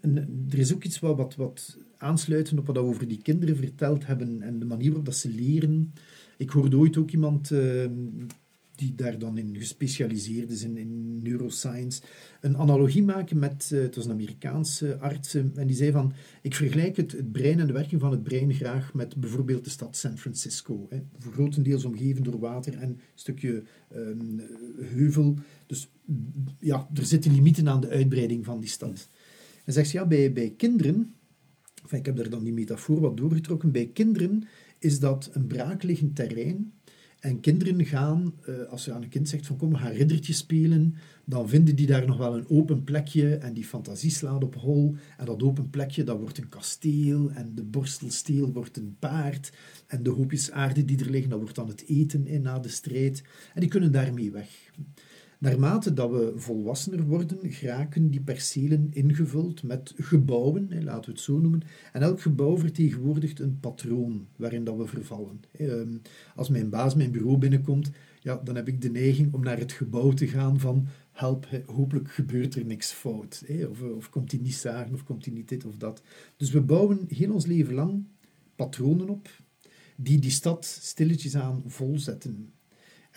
en 0.00 0.46
er 0.50 0.58
is 0.58 0.74
ook 0.74 0.84
iets 0.84 0.98
wat, 0.98 1.16
wat, 1.16 1.34
wat 1.34 1.78
aansluiten 1.96 2.58
op 2.58 2.66
wat 2.66 2.76
we 2.76 2.82
over 2.82 3.08
die 3.08 3.22
kinderen 3.22 3.56
verteld 3.56 4.06
hebben 4.06 4.42
en 4.42 4.58
de 4.58 4.64
manier 4.64 4.86
waarop 4.86 5.04
dat 5.04 5.16
ze 5.16 5.28
leren. 5.28 5.92
Ik 6.36 6.50
hoorde 6.50 6.76
ooit 6.76 6.96
ook 6.96 7.10
iemand 7.10 7.50
ehm, 7.50 7.90
die 8.76 8.94
daar 8.94 9.18
dan 9.18 9.38
in 9.38 9.56
gespecialiseerd 9.56 10.50
is 10.50 10.62
in, 10.62 10.76
in 10.76 11.22
neuroscience, 11.22 12.02
een 12.40 12.56
analogie 12.56 13.02
maken 13.02 13.38
met, 13.38 13.70
eh, 13.72 13.80
het 13.80 13.96
was 13.96 14.04
een 14.04 14.10
Amerikaanse 14.10 14.98
arts, 14.98 15.34
eh, 15.34 15.42
en 15.54 15.66
die 15.66 15.76
zei 15.76 15.90
van, 15.92 16.12
ik 16.42 16.54
vergelijk 16.54 16.96
het, 16.96 17.12
het 17.12 17.32
brein 17.32 17.60
en 17.60 17.66
de 17.66 17.72
werking 17.72 18.00
van 18.00 18.10
het 18.10 18.22
brein 18.22 18.54
graag 18.54 18.94
met 18.94 19.16
bijvoorbeeld 19.16 19.64
de 19.64 19.70
stad 19.70 19.96
San 19.96 20.18
Francisco. 20.18 20.86
Hè, 20.90 21.02
grotendeels 21.30 21.84
omgeven 21.84 22.22
door 22.22 22.38
water 22.38 22.74
en 22.74 22.88
een 22.88 23.00
stukje 23.14 23.62
ehm, 23.88 24.38
heuvel. 24.80 25.34
Dus 25.66 25.90
ja, 26.58 26.88
er 26.94 27.04
zitten 27.04 27.32
limieten 27.34 27.68
aan 27.68 27.80
de 27.80 27.88
uitbreiding 27.88 28.44
van 28.44 28.60
die 28.60 28.68
stad. 28.68 29.08
En 29.64 29.72
zegt 29.72 29.88
ze, 29.88 29.96
ja, 29.96 30.06
bij, 30.06 30.32
bij 30.32 30.54
kinderen, 30.56 31.14
enfin, 31.82 31.98
ik 31.98 32.06
heb 32.06 32.16
daar 32.16 32.30
dan 32.30 32.44
die 32.44 32.52
metafoor 32.52 33.00
wat 33.00 33.16
doorgetrokken, 33.16 33.72
bij 33.72 33.90
kinderen 33.92 34.44
is 34.78 35.00
dat 35.00 35.30
een 35.32 35.46
braakliggend 35.46 36.16
terrein. 36.16 36.72
En 37.20 37.40
kinderen 37.40 37.84
gaan, 37.84 38.34
eh, 38.42 38.54
als 38.68 38.84
je 38.84 38.92
aan 38.92 39.02
een 39.02 39.08
kind 39.08 39.28
zegt 39.28 39.46
van 39.46 39.56
kom, 39.56 39.70
we 39.70 39.76
gaan 39.76 39.92
riddertje 39.92 40.32
spelen, 40.32 40.94
dan 41.24 41.48
vinden 41.48 41.76
die 41.76 41.86
daar 41.86 42.06
nog 42.06 42.16
wel 42.16 42.36
een 42.36 42.48
open 42.48 42.84
plekje 42.84 43.36
en 43.36 43.52
die 43.52 43.64
fantasie 43.64 44.10
slaat 44.10 44.44
op 44.44 44.54
hol. 44.54 44.94
En 45.16 45.24
dat 45.24 45.42
open 45.42 45.70
plekje, 45.70 46.04
dat 46.04 46.18
wordt 46.18 46.38
een 46.38 46.48
kasteel 46.48 47.30
en 47.30 47.54
de 47.54 47.62
borstelsteel 47.62 48.52
wordt 48.52 48.76
een 48.76 48.96
paard. 48.98 49.52
En 49.86 50.02
de 50.02 50.10
hoopjes 50.10 50.50
aarde 50.50 50.84
die 50.84 50.98
er 50.98 51.10
liggen, 51.10 51.30
dat 51.30 51.38
wordt 51.40 51.54
dan 51.54 51.68
het 51.68 51.84
eten 51.86 52.26
in 52.26 52.42
na 52.42 52.58
de 52.58 52.68
strijd. 52.68 53.22
En 53.54 53.60
die 53.60 53.70
kunnen 53.70 53.92
daarmee 53.92 54.30
weg. 54.30 54.48
Naarmate 55.38 55.92
dat 55.92 56.10
we 56.10 56.32
volwassener 56.36 57.02
worden, 57.04 57.38
geraken 57.52 58.10
die 58.10 58.20
percelen 58.20 58.88
ingevuld 58.90 59.62
met 59.62 59.94
gebouwen, 59.96 60.84
laten 60.84 61.04
we 61.04 61.10
het 61.10 61.20
zo 61.20 61.38
noemen. 61.38 61.62
En 61.92 62.02
elk 62.02 62.20
gebouw 62.20 62.58
vertegenwoordigt 62.58 63.40
een 63.40 63.60
patroon 63.60 64.26
waarin 64.36 64.64
dat 64.64 64.76
we 64.76 64.86
vervallen. 64.86 65.40
Ehm, 65.52 65.96
Als 66.34 66.48
mijn 66.48 66.70
baas 66.70 66.94
mijn 66.94 67.10
bureau 67.10 67.38
binnenkomt, 67.38 67.90
ja, 68.20 68.40
dan 68.44 68.54
heb 68.56 68.68
ik 68.68 68.80
de 68.80 68.90
neiging 68.90 69.34
om 69.34 69.42
naar 69.42 69.58
het 69.58 69.72
gebouw 69.72 70.12
te 70.12 70.26
gaan 70.26 70.60
van 70.60 70.86
help, 71.12 71.48
hopelijk 71.66 72.10
gebeurt 72.10 72.54
er 72.54 72.64
niks 72.64 72.92
fout. 72.92 73.44
Of, 73.70 73.82
of 73.82 74.10
komt 74.10 74.30
hij 74.30 74.40
niet 74.40 74.54
zagen, 74.54 74.94
of 74.94 75.04
komt 75.04 75.24
hij 75.24 75.34
niet 75.34 75.48
dit 75.48 75.64
of 75.64 75.76
dat. 75.76 76.02
Dus 76.36 76.50
we 76.50 76.60
bouwen 76.60 77.04
heel 77.08 77.32
ons 77.32 77.46
leven 77.46 77.74
lang 77.74 78.04
patronen 78.56 79.08
op 79.08 79.28
die 79.96 80.18
die 80.18 80.30
stad 80.30 80.64
stilletjes 80.64 81.36
aan 81.36 81.62
volzetten. 81.66 82.52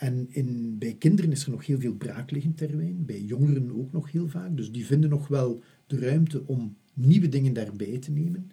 En 0.00 0.26
in, 0.30 0.78
bij 0.78 0.94
kinderen 0.94 1.32
is 1.32 1.44
er 1.44 1.50
nog 1.50 1.66
heel 1.66 1.78
veel 1.80 1.94
braakliggend 1.94 2.56
terrein, 2.56 3.04
bij 3.04 3.20
jongeren 3.20 3.78
ook 3.78 3.92
nog 3.92 4.12
heel 4.12 4.28
vaak. 4.28 4.56
Dus 4.56 4.72
die 4.72 4.86
vinden 4.86 5.10
nog 5.10 5.28
wel 5.28 5.62
de 5.86 5.98
ruimte 5.98 6.46
om 6.46 6.76
nieuwe 6.94 7.28
dingen 7.28 7.52
daarbij 7.52 7.98
te 7.98 8.10
nemen. 8.10 8.50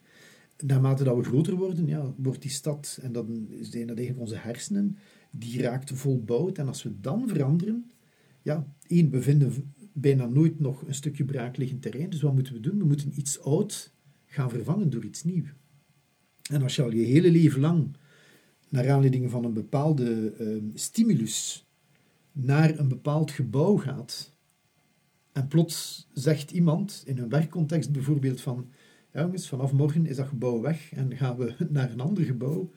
Naarmate 0.66 1.04
dat 1.04 1.18
we 1.18 1.24
groter 1.24 1.56
worden, 1.56 1.88
ja, 1.88 2.14
wordt 2.18 2.42
die 2.42 2.52
stad, 2.52 3.00
en 3.02 3.12
dan 3.12 3.48
zijn 3.62 3.88
dat 3.88 3.98
eigenlijk 3.98 4.20
onze 4.20 4.36
hersenen, 4.36 4.98
die 5.32 5.62
raakt 5.62 5.92
volbouwd. 5.92 6.58
En 6.58 6.68
als 6.68 6.84
we 6.84 7.00
dan 7.00 7.28
veranderen, 7.28 7.92
ja, 8.42 8.74
één, 8.88 9.10
we 9.10 9.22
vinden 9.22 9.74
bijna 9.94 10.26
nooit 10.26 10.60
nog 10.60 10.88
een 10.88 10.96
stukje 10.96 11.26
braakliggend 11.26 11.82
terrein. 11.82 12.10
Dus 12.10 12.22
wat 12.22 12.34
moeten 12.34 12.54
we 12.54 12.60
doen? 12.60 12.78
We 12.78 12.86
moeten 12.86 13.12
iets 13.16 13.42
oud 13.42 13.94
gaan 14.26 14.50
vervangen 14.50 14.90
door 14.90 15.06
iets 15.06 15.24
nieuws. 15.24 15.54
En 16.52 16.62
als 16.62 16.76
je 16.76 16.82
al 16.84 16.92
je 16.92 17.06
hele 17.06 17.32
leven 17.32 17.62
lang 17.62 17.96
naar 18.70 18.92
aanleiding 18.92 19.32
van 19.32 19.46
een 19.46 19.54
bepaalde 19.54 20.32
eh, 20.32 20.48
stimulus 20.74 21.68
naar 22.32 22.80
een 22.80 22.88
bepaald 22.88 23.32
gebouw 23.32 23.78
gaat 23.78 24.36
en 25.32 25.48
plots 25.48 26.08
zegt 26.14 26.52
iemand 26.52 27.04
in 27.06 27.18
een 27.18 27.30
werkcontext 27.30 27.92
bijvoorbeeld 27.92 28.42
van 28.42 28.70
jongens, 29.14 29.48
vanaf 29.48 29.72
morgen 29.72 30.06
is 30.06 30.16
dat 30.16 30.28
gebouw 30.28 30.62
weg 30.62 30.94
en 30.94 31.18
gaan 31.18 31.38
we 31.38 31.56
naar 31.70 31.92
een 31.92 32.00
ander 32.00 32.24
gebouw, 32.24 32.72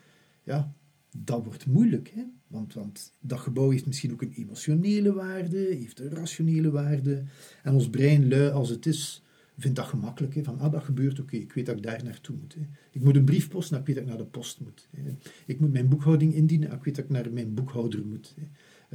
ja, 0.44 0.74
dat 1.16 1.44
wordt 1.44 1.66
moeilijk. 1.66 2.12
Hè? 2.14 2.22
Want, 2.46 2.74
want 2.74 3.14
dat 3.20 3.38
gebouw 3.38 3.70
heeft 3.70 3.87
misschien 3.87 4.12
ook 4.12 4.22
een 4.22 4.33
emotionele 4.33 5.12
waarde, 5.12 5.59
heeft 5.59 6.00
een 6.00 6.11
rationele 6.11 6.70
waarde. 6.70 7.22
En 7.62 7.74
ons 7.74 7.90
brein, 7.90 8.29
lui 8.29 8.50
als 8.50 8.68
het 8.68 8.87
is, 8.87 9.22
vindt 9.60 9.76
dat 9.76 9.86
gemakkelijk. 9.86 10.34
Hè? 10.34 10.42
Van, 10.42 10.58
ah, 10.58 10.72
dat 10.72 10.84
gebeurt, 10.84 11.20
oké, 11.20 11.36
ik 11.36 11.52
weet 11.52 11.66
dat 11.66 11.76
ik 11.76 11.82
daar 11.82 12.04
naartoe 12.04 12.36
moet. 12.36 12.54
Hè? 12.54 12.60
Ik 12.90 13.02
moet 13.04 13.16
een 13.16 13.24
brief 13.24 13.48
posten, 13.48 13.76
nou, 13.76 13.80
ik 13.80 13.94
weet 13.94 13.96
dat 13.96 14.04
ik 14.04 14.18
naar 14.18 14.26
de 14.26 14.38
post 14.38 14.60
moet. 14.60 14.88
Hè? 14.96 15.16
Ik 15.46 15.60
moet 15.60 15.72
mijn 15.72 15.88
boekhouding 15.88 16.34
indienen, 16.34 16.66
nou, 16.66 16.78
ik 16.78 16.84
weet 16.84 16.96
dat 16.96 17.04
ik 17.04 17.10
naar 17.10 17.32
mijn 17.32 17.54
boekhouder 17.54 18.06
moet. 18.06 18.34
Hè? 18.36 18.46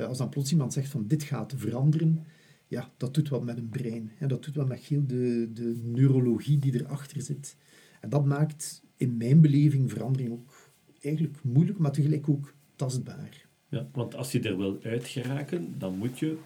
Eh, 0.02 0.08
Als 0.08 0.18
dan 0.18 0.30
plots 0.30 0.52
iemand 0.52 0.74
zegt 0.74 0.90
van, 0.90 1.08
dit 1.08 1.24
gaat 1.24 1.54
veranderen, 1.58 2.26
ja, 2.68 2.92
dat 2.98 3.14
doet 3.14 3.30
wat 3.30 3.44
met 3.44 3.58
een 3.58 3.70
brein. 3.70 4.12
Hè? 4.16 4.28
Dat 4.28 4.44
doet 4.44 4.56
wat 4.56 4.68
met 4.68 4.80
heel 4.80 5.06
de, 5.08 5.50
de 5.54 5.80
neurologie 5.84 6.60
die 6.60 6.74
erachter 6.74 7.22
zit. 7.22 7.58
En 8.02 8.10
dat 8.10 8.26
maakt 8.26 8.84
in 8.98 9.18
mijn 9.18 9.42
beleving 9.42 9.92
verandering 9.92 10.32
ook 10.32 10.72
eigenlijk 11.02 11.44
moeilijk, 11.44 11.78
maar 11.78 11.92
tegelijk 11.92 12.30
ook 12.30 12.54
tastbaar. 12.76 13.48
Ja, 13.70 13.88
want 13.92 14.16
als 14.16 14.32
je 14.32 14.42
er 14.42 14.58
wil 14.58 14.80
uitgeraken, 14.84 15.76
dan 15.78 15.98
moet 15.98 16.20
je, 16.20 16.38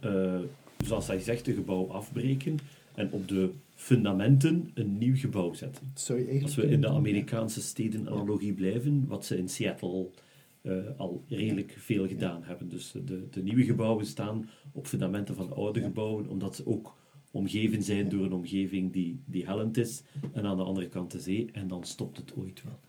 eh, 0.00 0.40
zoals 0.84 1.06
hij 1.06 1.18
zegt, 1.18 1.48
een 1.48 1.54
gebouw 1.54 1.90
afbreken 1.90 2.58
en 2.96 3.12
op 3.12 3.28
de 3.28 3.50
fundamenten 3.74 4.70
een 4.74 4.98
nieuw 4.98 5.16
gebouw 5.16 5.52
zetten. 5.52 5.92
Als 6.42 6.54
we 6.54 6.66
in 6.66 6.80
de 6.80 6.88
Amerikaanse 6.88 7.60
stedenanalogie 7.60 8.52
blijven, 8.52 9.06
wat 9.06 9.24
ze 9.24 9.38
in 9.38 9.48
Seattle 9.48 10.08
eh, 10.60 10.72
al 10.96 11.24
redelijk 11.28 11.74
veel 11.78 12.08
gedaan 12.08 12.42
hebben. 12.44 12.68
Dus 12.68 12.92
de, 13.04 13.28
de 13.30 13.42
nieuwe 13.42 13.64
gebouwen 13.64 14.06
staan 14.06 14.48
op 14.72 14.86
fundamenten 14.86 15.34
van 15.34 15.54
oude 15.54 15.80
gebouwen, 15.80 16.28
omdat 16.28 16.56
ze 16.56 16.66
ook 16.66 16.96
omgeven 17.30 17.82
zijn 17.82 18.08
door 18.08 18.24
een 18.24 18.32
omgeving 18.32 18.92
die, 18.92 19.22
die 19.24 19.46
hellend 19.46 19.76
is, 19.76 20.02
en 20.32 20.44
aan 20.44 20.56
de 20.56 20.62
andere 20.62 20.88
kant 20.88 21.10
de 21.10 21.20
zee, 21.20 21.48
en 21.52 21.68
dan 21.68 21.84
stopt 21.84 22.16
het 22.16 22.34
ooit 22.36 22.62
wel. 22.62 22.80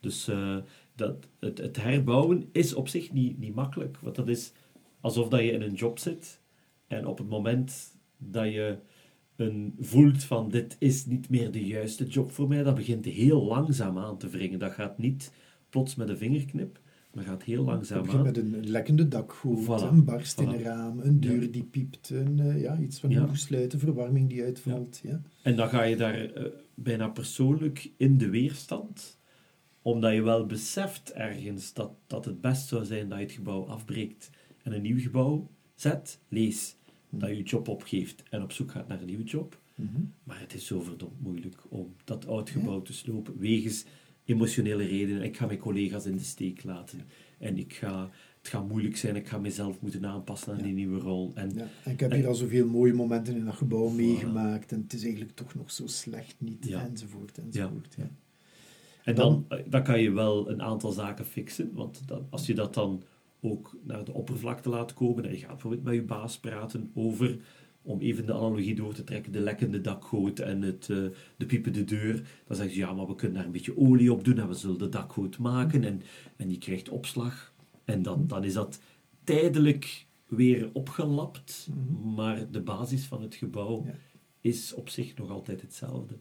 Dus 0.00 0.28
eh, 0.28 0.56
dat, 0.94 1.28
het, 1.38 1.58
het 1.58 1.76
herbouwen 1.76 2.48
is 2.52 2.74
op 2.74 2.88
zich 2.88 3.12
niet, 3.12 3.38
niet 3.38 3.54
makkelijk, 3.54 3.98
want 3.98 4.14
dat 4.14 4.28
is 4.28 4.52
alsof 5.00 5.28
dat 5.28 5.40
je 5.40 5.52
in 5.52 5.62
een 5.62 5.74
job 5.74 5.98
zit, 5.98 6.40
en 6.86 7.06
op 7.06 7.18
het 7.18 7.28
moment 7.28 7.96
dat 8.16 8.52
je 8.52 8.76
een, 9.42 9.74
voelt 9.80 10.24
van 10.24 10.48
dit 10.48 10.76
is 10.78 11.06
niet 11.06 11.28
meer 11.30 11.50
de 11.50 11.64
juiste 11.66 12.04
job 12.06 12.30
voor 12.32 12.48
mij, 12.48 12.62
dat 12.62 12.74
begint 12.74 13.04
heel 13.04 13.42
langzaam 13.44 13.98
aan 13.98 14.18
te 14.18 14.28
wringen. 14.28 14.58
Dat 14.58 14.72
gaat 14.72 14.98
niet 14.98 15.32
plots 15.68 15.94
met 15.94 16.08
een 16.08 16.16
vingerknip, 16.16 16.80
maar 17.14 17.24
gaat 17.24 17.42
heel 17.42 17.64
langzaam 17.64 18.08
aan. 18.10 18.22
met 18.22 18.36
een 18.36 18.68
lekkende 18.68 19.08
dakgoot, 19.08 19.64
Voilà, 19.64 19.88
een 19.92 20.04
barst 20.04 20.40
in 20.40 20.48
een 20.48 20.62
raam, 20.62 21.00
een 21.00 21.20
deur 21.20 21.42
Ja. 21.42 21.48
die 21.48 21.64
piept, 21.64 22.10
een, 22.10 22.40
eh, 22.40 22.60
ja, 22.60 22.78
iets 22.78 23.00
van 23.00 23.10
Ja. 23.10 23.22
een 23.22 23.36
sluiten, 23.36 23.78
verwarming 23.78 24.28
die 24.28 24.42
uitvalt. 24.42 25.00
Ja. 25.02 25.20
En 25.42 25.56
dan 25.56 25.68
ga 25.68 25.82
je 25.82 25.96
daar 25.96 26.24
eh, 26.24 26.44
bijna 26.74 27.08
persoonlijk 27.08 27.90
in 27.96 28.18
de 28.18 28.30
weerstand, 28.30 29.18
omdat 29.82 30.12
je 30.14 30.22
wel 30.22 30.46
beseft 30.46 31.12
ergens 31.12 31.72
dat, 31.72 31.90
dat 32.06 32.24
het 32.24 32.40
best 32.40 32.68
zou 32.68 32.84
zijn 32.84 33.08
dat 33.08 33.18
je 33.18 33.24
het 33.24 33.32
gebouw 33.34 33.64
afbreekt 33.66 34.30
en 34.62 34.72
een 34.72 34.82
nieuw 34.82 35.00
gebouw 35.00 35.50
zet. 35.74 36.18
Lees 36.28 36.76
dat 37.18 37.28
je 37.28 37.36
je 37.36 37.42
job 37.42 37.68
opgeeft 37.68 38.22
en 38.30 38.42
op 38.42 38.52
zoek 38.52 38.70
gaat 38.70 38.88
naar 38.88 39.00
een 39.00 39.06
nieuwe 39.06 39.24
job. 39.24 39.60
Mhm. 39.74 40.00
Maar 40.24 40.40
het 40.40 40.54
is 40.54 40.66
zo 40.66 40.80
verdomd 40.80 41.20
moeilijk 41.20 41.56
om 41.68 41.94
dat 42.04 42.26
oud 42.26 42.50
gebouw 42.50 42.82
te 42.82 42.92
slopen, 42.92 43.38
wegens 43.38 43.84
emotionele 44.24 44.84
redenen. 44.84 45.22
Ik 45.22 45.36
ga 45.36 45.46
mijn 45.46 45.58
collega's 45.58 46.06
in 46.06 46.16
de 46.16 46.22
steek 46.22 46.64
laten. 46.64 47.00
En 47.38 47.58
ik 47.58 47.72
ga, 47.72 48.10
het 48.38 48.48
gaat 48.48 48.68
moeilijk 48.68 48.96
zijn, 48.96 49.16
ik 49.16 49.28
ga 49.28 49.38
mezelf 49.38 49.80
moeten 49.80 50.06
aanpassen 50.06 50.52
aan 50.52 50.58
Ja. 50.58 50.64
die 50.64 50.72
nieuwe 50.72 50.98
rol. 51.00 51.30
En 51.34 51.50
Ja. 51.54 51.66
En 51.84 51.92
ik 51.92 52.00
heb 52.00 52.10
En- 52.10 52.16
hier 52.18 52.26
al 52.28 52.34
zoveel 52.34 52.66
mooie 52.68 52.92
momenten 52.92 53.36
in 53.36 53.44
dat 53.44 53.54
gebouw 53.54 53.88
meegemaakt 53.88 54.72
en 54.72 54.80
het 54.82 54.92
is 54.92 55.02
eigenlijk 55.02 55.34
toch 55.36 55.54
nog 55.54 55.70
zo 55.70 55.86
slecht 55.86 56.34
niet, 56.38 56.66
Ja. 56.68 56.86
enzovoort, 56.86 57.38
enzovoort. 57.38 57.94
Ja. 57.98 58.10
En 59.04 59.14
dan, 59.14 59.44
eh, 59.48 59.58
dan 59.66 59.82
kan 59.82 60.00
je 60.00 60.10
wel 60.10 60.50
een 60.50 60.62
aantal 60.62 60.92
zaken 60.92 61.24
fixen, 61.26 61.72
want 61.74 62.02
dan, 62.08 62.26
als 62.30 62.46
je 62.46 62.54
dat 62.54 62.74
dan 62.74 63.02
ook 63.42 63.76
naar 63.82 64.04
de 64.04 64.12
oppervlakte 64.12 64.68
laat 64.68 64.94
komen 64.94 65.24
en 65.24 65.30
je 65.30 65.36
gaat 65.36 65.48
bijvoorbeeld 65.48 65.82
met 65.82 65.94
je 65.94 66.02
baas 66.02 66.38
praten 66.38 66.90
over, 66.94 67.38
om 67.82 68.00
even 68.00 68.26
de 68.26 68.32
analogie 68.32 68.74
door 68.74 68.94
te 68.94 69.04
trekken, 69.04 69.32
de 69.32 69.40
lekkende 69.40 69.80
dakgoot 69.80 70.38
en 70.38 70.62
het, 70.62 70.90
eh, 70.90 70.96
de 71.36 71.46
piepende 71.46 71.84
deur, 71.84 72.14
dan 72.46 72.56
zeggen 72.56 72.74
ze, 72.74 72.80
ja, 72.80 72.92
maar 72.92 73.06
we 73.06 73.14
kunnen 73.14 73.36
daar 73.36 73.46
een 73.46 73.52
beetje 73.52 73.76
olie 73.78 74.12
op 74.12 74.24
doen 74.24 74.38
en 74.38 74.48
we 74.48 74.54
zullen 74.54 74.78
de 74.78 74.88
dakgoot 74.88 75.38
maken 75.38 75.84
en, 75.84 76.02
en 76.36 76.48
die 76.48 76.58
krijgt 76.58 76.88
opslag. 76.88 77.54
En 77.84 78.02
dan, 78.02 78.26
dan 78.26 78.44
is 78.44 78.52
dat 78.52 78.80
tijdelijk 79.24 80.06
weer 80.26 80.70
opgelapt, 80.72 81.68
maar 82.14 82.50
de 82.50 82.60
basis 82.60 83.04
van 83.04 83.22
het 83.22 83.34
gebouw 83.34 83.84
Ja. 83.84 83.94
is 84.40 84.74
op 84.74 84.88
zich 84.88 85.16
nog 85.16 85.30
altijd 85.30 85.60
hetzelfde. 85.60 86.14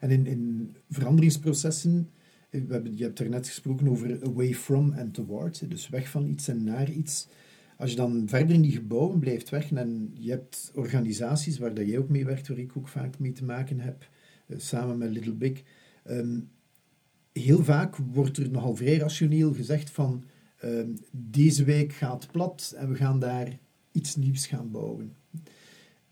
En 0.00 0.10
in, 0.10 0.26
in 0.26 0.74
veranderingsprocessen, 0.90 2.10
hebben, 2.50 2.96
je 2.96 3.02
hebt 3.02 3.18
er 3.18 3.28
net 3.28 3.48
gesproken 3.48 3.88
over 3.88 4.24
away 4.24 4.54
from 4.54 4.92
and 4.92 5.14
towards, 5.14 5.60
hè, 5.60 5.68
dus 5.68 5.88
weg 5.88 6.08
van 6.08 6.26
iets 6.26 6.48
en 6.48 6.64
naar 6.64 6.90
iets. 6.90 7.28
Als 7.76 7.90
je 7.90 7.96
dan 7.96 8.22
verder 8.26 8.54
in 8.54 8.62
die 8.62 8.72
gebouwen 8.72 9.18
blijft 9.18 9.48
werken 9.48 9.76
en 9.76 10.10
je 10.14 10.30
hebt 10.30 10.72
organisaties 10.74 11.58
waar 11.58 11.74
dat 11.74 11.86
jij 11.86 11.98
ook 11.98 12.08
mee 12.08 12.24
werkt, 12.24 12.48
waar 12.48 12.58
ik 12.58 12.76
ook 12.76 12.88
vaak 12.88 13.18
mee 13.18 13.32
te 13.32 13.44
maken 13.44 13.80
heb, 13.80 14.08
eh, 14.46 14.58
samen 14.58 14.98
met 14.98 15.10
Little 15.10 15.34
Big, 15.34 15.62
ehm, 16.04 16.40
heel 17.32 17.64
vaak 17.64 17.96
wordt 17.96 18.36
er 18.36 18.50
nogal 18.50 18.76
vrij 18.76 18.96
rationeel 18.96 19.52
gezegd 19.54 19.90
van 19.90 20.24
ehm, 20.58 20.90
deze 21.10 21.64
wijk 21.64 21.92
gaat 21.92 22.28
plat 22.30 22.74
en 22.76 22.88
we 22.88 22.94
gaan 22.94 23.18
daar 23.18 23.58
iets 23.92 24.16
nieuws 24.16 24.46
gaan 24.46 24.70
bouwen. 24.70 25.16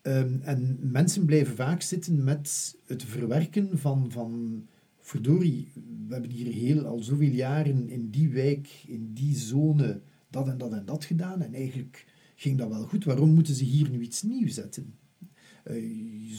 Ehm, 0.03 0.38
en 0.40 0.79
mensen 0.81 1.25
blijven 1.25 1.57
vaak 1.57 1.83
zitten 1.83 2.25
met 2.25 2.77
het 2.87 3.05
verwerken 3.05 3.79
van, 3.79 4.11
van 4.11 4.62
verdorie, 5.07 5.69
we 6.07 6.12
hebben 6.12 6.31
hier 6.31 6.53
heel 6.53 6.85
al 6.85 7.03
zoveel 7.03 7.31
jaren 7.31 7.88
in 7.88 8.11
die 8.11 8.29
wijk, 8.29 8.85
in 8.87 9.12
die 9.12 9.37
zone, 9.37 10.01
dat 10.31 10.49
en 10.49 10.59
dat 10.59 10.73
en 10.73 10.85
dat 10.85 11.05
gedaan. 11.05 11.42
En 11.42 11.55
eigenlijk 11.55 12.07
ging 12.35 12.59
dat 12.59 12.69
wel 12.69 12.87
goed. 12.87 13.05
Waarom 13.05 13.35
moeten 13.35 13.55
ze 13.55 13.64
hier 13.64 13.90
nu 13.90 14.01
iets 14.01 14.23
nieuws 14.23 14.55
zetten? 14.55 14.95
Eh, 15.64 15.83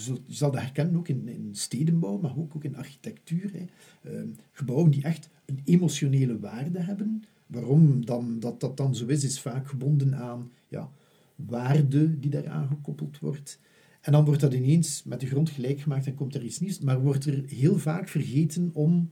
je, 0.05 0.17
zal 0.27 0.51
dat 0.51 0.61
herkennen 0.61 0.95
ook 0.95 1.07
in, 1.07 1.27
in 1.27 1.49
stedenbouw, 1.51 2.17
maar 2.17 2.37
ook, 2.37 2.55
ook 2.55 2.63
in 2.63 2.75
architectuur. 2.75 3.51
Hè. 3.53 3.65
Ehm, 4.11 4.27
gebouwen 4.51 4.91
die 4.91 5.03
echt 5.03 5.29
een 5.45 5.61
emotionele 5.63 6.39
waarde 6.39 6.79
hebben. 6.79 7.23
Waarom 7.45 8.05
dan, 8.05 8.39
dat, 8.39 8.59
dat 8.59 8.77
dan 8.77 8.95
zo 8.95 9.05
is, 9.05 9.23
is 9.23 9.39
vaak 9.39 9.67
gebonden 9.67 10.15
aan 10.15 10.51
ja, 10.67 10.91
waarde 11.35 12.19
die 12.19 12.29
daaraan 12.29 12.67
gekoppeld 12.67 13.19
wordt. 13.19 13.59
En 14.07 14.13
dan 14.13 14.25
wordt 14.25 14.41
dat 14.41 14.53
ineens 14.53 15.03
met 15.03 15.19
de 15.19 15.25
grond 15.25 15.49
gelijk 15.49 15.79
gemaakt 15.79 16.05
en 16.05 16.15
komt 16.15 16.35
er 16.35 16.43
iets 16.43 16.59
nieuws. 16.59 16.79
Maar 16.79 17.01
wordt 17.01 17.25
er 17.25 17.43
heel 17.47 17.77
vaak 17.77 18.07
vergeten 18.07 18.69
om 18.73 19.09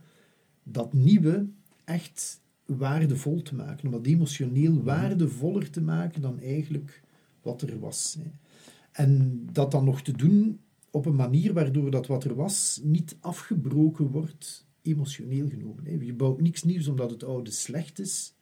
dat 0.64 0.94
nieuwe 0.94 1.48
echt 1.84 2.42
waardevol 2.66 3.42
te 3.42 3.56
maken. 3.56 3.86
Om 3.86 3.92
dat 3.92 4.06
emotioneel 4.06 4.84
waardevoller 4.84 5.70
te 5.70 5.82
maken 5.82 6.22
dan 6.22 6.40
eigenlijk 6.40 7.02
wat 7.42 7.62
er 7.62 7.80
was. 7.80 8.18
En 8.92 9.42
dat 9.52 9.72
dan 9.72 9.86
nog 9.86 10.02
te 10.02 10.12
doen 10.12 10.60
op 10.92 11.06
een 11.06 11.16
manier 11.16 11.54
waardoor 11.54 11.92
dat 11.92 12.08
wat 12.08 12.24
er 12.24 12.36
was 12.36 12.80
niet 12.84 13.18
afgebroken 13.20 14.08
wordt, 14.08 14.68
emotioneel 14.82 15.50
genomen. 15.50 16.06
Je 16.06 16.14
bouwt 16.14 16.42
niks 16.42 16.64
nieuws 16.64 16.88
omdat 16.88 17.12
het 17.12 17.24
oude 17.24 17.52
slecht 17.52 18.00
is 18.00 18.34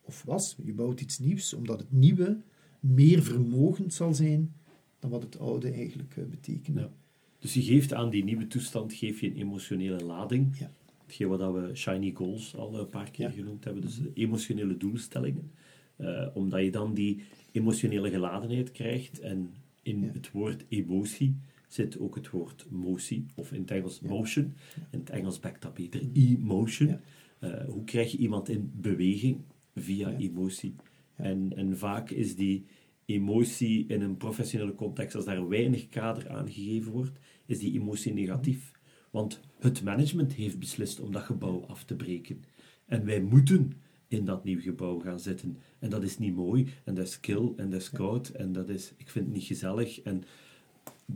of 0.00 0.22
was. 0.22 0.56
Je 0.64 0.72
bouwt 0.72 1.00
iets 1.00 1.18
nieuws 1.18 1.54
omdat 1.54 1.78
het 1.78 1.92
nieuwe 1.92 2.40
meer 2.80 3.22
vermogend 3.22 3.94
zal 3.94 4.14
zijn 4.14 4.52
dan 4.98 5.10
wat 5.10 5.22
het 5.22 5.38
oude 5.38 5.70
eigenlijk 5.70 6.16
eh, 6.16 6.24
betekende. 6.24 6.80
Ja. 6.80 6.90
Dus 7.38 7.54
je 7.54 7.62
geeft 7.62 7.92
aan 7.94 8.10
die 8.10 8.24
nieuwe 8.24 8.46
toestand 8.46 8.92
geef 8.92 9.20
je 9.20 9.26
een 9.26 9.36
emotionele 9.36 10.04
lading. 10.04 10.58
Ja. 10.58 10.70
Hetgeen 11.06 11.28
wat 11.28 11.52
we 11.52 11.70
shiny 11.74 12.12
goals 12.14 12.56
al 12.56 12.78
een 12.78 12.88
paar 12.88 13.10
keer 13.10 13.26
Ja. 13.28 13.32
genoemd 13.34 13.64
hebben. 13.64 13.82
Dus 13.82 14.00
emotionele 14.14 14.76
doelstellingen. 14.76 15.50
Eh, 15.96 16.26
omdat 16.34 16.64
je 16.64 16.70
dan 16.70 16.94
die 16.94 17.22
emotionele 17.52 18.10
geladenheid 18.10 18.72
krijgt. 18.72 19.20
En 19.20 19.50
in 19.82 20.00
Ja. 20.02 20.10
het 20.12 20.30
woord 20.30 20.64
emotie 20.68 21.36
zit 21.68 21.98
ook 21.98 22.14
het 22.14 22.30
woord 22.30 22.66
motie. 22.70 23.26
Of 23.34 23.52
in 23.52 23.60
het 23.60 23.70
Engels 23.70 24.00
motion. 24.00 24.52
In 24.90 24.98
het 24.98 25.10
Engels 25.10 25.40
bekt 25.40 25.62
dat 25.62 25.74
beter. 25.74 26.00
Emotion. 26.12 26.88
Ja. 26.88 27.00
Eh, 27.38 27.64
hoe 27.68 27.84
krijg 27.84 28.12
je 28.12 28.18
iemand 28.18 28.48
in 28.48 28.72
beweging? 28.74 29.38
Via 29.74 30.16
emotie. 30.16 30.74
En, 31.14 31.52
en 31.56 31.78
vaak 31.78 32.10
is 32.10 32.36
die 32.36 32.64
emotie 33.08 33.86
in 33.86 34.02
een 34.02 34.16
professionele 34.16 34.74
context, 34.74 35.14
als 35.14 35.24
daar 35.24 35.48
weinig 35.48 35.88
kader 35.88 36.28
aan 36.28 36.50
gegeven 36.50 36.92
wordt, 36.92 37.18
is 37.46 37.58
die 37.58 37.80
emotie 37.80 38.12
negatief. 38.12 38.72
Want 39.10 39.40
het 39.58 39.82
management 39.82 40.32
heeft 40.32 40.58
beslist 40.58 41.00
om 41.00 41.12
dat 41.12 41.22
gebouw 41.22 41.64
af 41.66 41.84
te 41.84 41.96
breken. 41.96 42.44
En 42.86 43.04
wij 43.04 43.20
moeten 43.20 43.72
in 44.08 44.24
dat 44.24 44.44
nieuw 44.44 44.60
gebouw 44.60 44.98
gaan 44.98 45.20
zitten. 45.20 45.58
En 45.78 45.90
dat 45.90 46.02
is 46.02 46.18
niet 46.18 46.34
mooi, 46.34 46.68
en 46.84 46.94
dat 46.94 47.06
is 47.06 47.20
kil, 47.20 47.54
en 47.56 47.70
dat 47.70 47.80
is 47.80 47.90
koud, 47.90 48.28
en 48.28 48.52
dat 48.52 48.68
is, 48.68 48.92
ik 48.96 49.08
vind 49.08 49.24
het 49.24 49.34
niet 49.34 49.44
gezellig. 49.44 50.02
En 50.02 50.22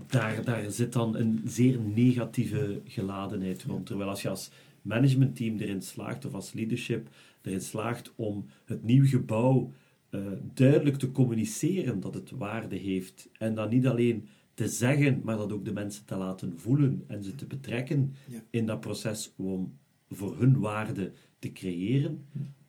daar, 0.06 0.44
daar 0.44 0.70
zit 0.70 0.92
dan 0.92 1.16
een 1.16 1.40
zeer 1.44 1.80
negatieve 1.80 2.80
geladenheid 2.84 3.62
rond. 3.62 3.86
Terwijl 3.86 4.08
als 4.08 4.22
je 4.22 4.28
als 4.28 4.50
managementteam 4.82 5.58
erin 5.58 5.82
slaagt, 5.82 6.24
of 6.24 6.34
als 6.34 6.52
leadership 6.52 7.08
erin 7.42 7.60
slaagt 7.60 8.12
om 8.16 8.46
het 8.64 8.82
nieuw 8.82 9.06
gebouw 9.06 9.72
eh, 10.12 10.20
duidelijk 10.54 10.96
te 10.96 11.10
communiceren 11.10 12.00
dat 12.00 12.14
het 12.14 12.30
waarde 12.30 12.76
heeft. 12.76 13.28
En 13.38 13.54
dan 13.54 13.68
niet 13.68 13.86
alleen 13.86 14.26
te 14.54 14.68
zeggen, 14.68 15.20
maar 15.24 15.36
dat 15.36 15.52
ook 15.52 15.64
de 15.64 15.72
mensen 15.72 16.04
te 16.04 16.16
laten 16.16 16.52
voelen 16.58 17.04
en 17.06 17.24
ze 17.24 17.34
te 17.34 17.46
betrekken 17.46 18.14
Ja. 18.28 18.42
in 18.50 18.66
dat 18.66 18.80
proces 18.80 19.32
om 19.36 19.72
voor 20.10 20.38
hun 20.38 20.58
waarde 20.58 21.12
te 21.38 21.52
creëren, 21.52 22.24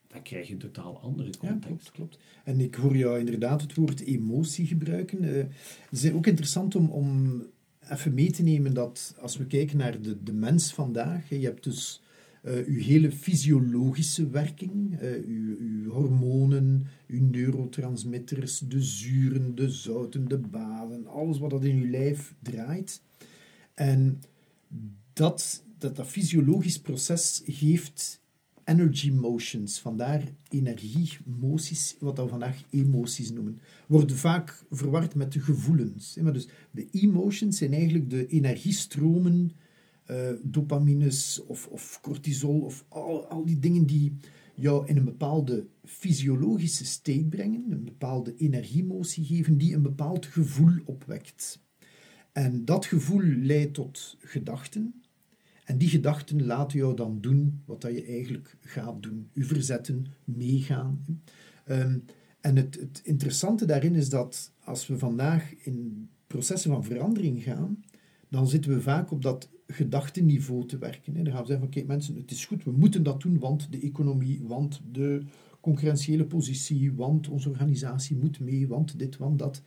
dan 0.08 0.22
krijg 0.22 0.48
je 0.48 0.54
een 0.54 0.60
totaal 0.60 1.00
andere 1.00 1.30
Ja, 1.30 1.38
context. 1.50 1.68
klopt, 1.68 1.92
klopt. 1.92 2.20
En 2.44 2.60
ik 2.60 2.76
hoor 2.76 2.96
jou 2.98 3.20
inderdaad 3.20 3.62
het 3.62 3.74
woord 3.76 4.00
emotie 4.02 4.66
gebruiken. 4.66 5.24
Eh, 5.24 5.44
het 5.90 6.04
is 6.04 6.12
ook 6.12 6.28
interessant 6.28 6.76
om, 6.76 6.90
om 6.90 7.42
even 7.90 8.14
mee 8.14 8.32
te 8.32 8.44
nemen 8.44 8.74
dat 8.74 9.16
als 9.20 9.38
we 9.38 9.46
kijken 9.46 9.78
naar 9.78 10.02
de, 10.02 10.24
de 10.24 10.34
mens 10.34 10.74
vandaag, 10.74 11.30
je 11.30 11.40
hebt 11.40 11.64
dus 11.64 12.02
eh 12.44 12.66
uw 12.66 12.80
hele 12.80 13.12
fysiologische 13.12 14.30
werking, 14.30 15.00
eh, 15.00 15.12
uw, 15.26 15.58
uw 15.60 15.92
hormonen, 15.92 16.88
uw 17.08 17.30
neurotransmitters, 17.30 18.60
de 18.60 18.82
zuren, 18.82 19.56
de 19.56 19.70
zouten, 19.70 20.28
de 20.28 20.38
baden, 20.38 21.08
alles 21.08 21.40
wat 21.40 21.50
dat 21.50 21.64
in 21.64 21.76
uw 21.76 21.90
lijf 21.90 22.36
draait. 22.42 23.02
En 23.74 24.22
dat, 25.14 25.64
dat, 25.78 25.96
dat 25.96 26.08
fysiologisch 26.08 26.80
proces 26.80 27.42
geeft 27.46 28.22
energy 28.64 29.12
motions, 29.12 29.80
vandaar 29.80 30.24
energie, 30.50 31.18
moties, 31.26 31.96
wat 32.00 32.18
we 32.18 32.28
vandaag 32.28 32.64
emoties 32.70 33.32
noemen, 33.32 33.60
worden 33.88 34.18
vaak 34.18 34.64
verward 34.70 35.16
met 35.16 35.34
de 35.34 35.40
gevoelens. 35.40 36.18
Maar 36.22 36.34
dus 36.34 36.48
de 36.72 36.88
emotions 36.92 37.58
zijn 37.58 37.74
eigenlijk 37.74 38.10
de 38.10 38.28
energiestromen, 38.28 39.52
eh, 40.06 40.32
dopamines 40.42 41.44
of, 41.46 41.68
of 41.68 42.00
cortisol 42.02 42.60
of 42.60 42.86
al, 42.88 43.26
al 43.28 43.46
die 43.46 43.60
dingen 43.60 43.86
die 43.86 44.16
jou 44.56 44.88
in 44.88 44.98
een 44.98 45.06
bepaalde 45.06 45.68
fysiologische 45.86 46.86
state 46.86 47.26
brengen, 47.30 47.72
een 47.72 47.84
bepaalde 47.84 48.36
energiemotie 48.36 49.26
geven, 49.26 49.58
die 49.58 49.76
een 49.76 49.82
bepaald 49.82 50.26
gevoel 50.26 50.74
opwekt. 50.86 51.62
En 52.32 52.66
dat 52.66 52.86
gevoel 52.86 53.22
leidt 53.22 53.74
tot 53.74 54.18
gedachten. 54.20 55.04
En 55.64 55.78
die 55.78 55.90
gedachten 55.90 56.46
laten 56.46 56.78
jou 56.78 56.96
dan 56.96 57.22
doen 57.22 57.62
wat 57.66 57.82
dat 57.82 57.94
je 57.94 58.06
eigenlijk 58.06 58.58
gaat 58.62 59.04
doen. 59.04 59.30
U 59.34 59.44
verzetten, 59.44 60.06
meegaan. 60.24 61.04
Ehm, 61.66 61.98
en 62.42 62.56
het, 62.56 62.76
het 62.80 63.02
interessante 63.04 63.66
daarin 63.66 63.96
is 63.96 64.10
dat 64.10 64.52
als 64.64 64.88
we 64.88 64.98
vandaag 64.98 65.54
in 65.56 66.10
processen 66.28 66.72
van 66.72 66.84
verandering 66.84 67.44
gaan, 67.44 67.84
dan 68.30 68.48
zitten 68.48 68.72
we 68.72 68.82
vaak 68.82 69.12
op 69.12 69.22
dat 69.22 69.50
gedachtenniveau 69.74 70.66
te 70.66 70.78
werken. 70.78 71.14
Dan 71.14 71.34
gaan 71.34 71.42
we 71.42 71.48
zeggen, 71.48 71.66
oké 71.66 71.84
mensen, 71.84 72.16
het 72.16 72.32
is 72.32 72.46
goed, 72.46 72.64
we 72.64 72.72
moeten 72.72 73.04
dat 73.04 73.22
doen, 73.22 73.40
want 73.40 73.72
de 73.72 73.80
economie, 73.80 74.42
want 74.44 74.82
de 74.92 75.22
concurrentiële 75.60 76.26
positie, 76.26 76.94
want 76.94 77.28
onze 77.28 77.50
organisatie 77.50 78.16
moet 78.16 78.40
mee, 78.40 78.68
want 78.68 79.00
dit, 79.00 79.18
want 79.18 79.40
dat. 79.40 79.62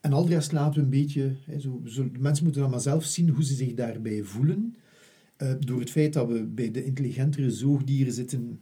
En 0.00 0.12
al 0.12 0.24
de 0.24 0.34
rest 0.34 0.52
laten 0.52 0.74
we 0.74 0.80
een 0.80 1.02
beetje, 1.02 1.34
hè, 1.44 1.60
zo, 1.60 1.82
de 1.82 2.10
mensen 2.18 2.44
moeten 2.44 2.62
dan 2.62 2.70
maar 2.70 2.80
zelf 2.80 3.04
zien 3.04 3.28
hoe 3.28 3.44
ze 3.44 3.54
zich 3.54 3.74
daarbij 3.74 4.22
voelen. 4.22 4.74
Uh, 5.42 5.52
door 5.58 5.80
het 5.80 5.90
feit 5.90 6.12
dat 6.12 6.28
we 6.28 6.44
bij 6.44 6.70
de 6.70 6.84
intelligentere 6.84 7.50
zoogdieren 7.50 8.12
zitten, 8.12 8.60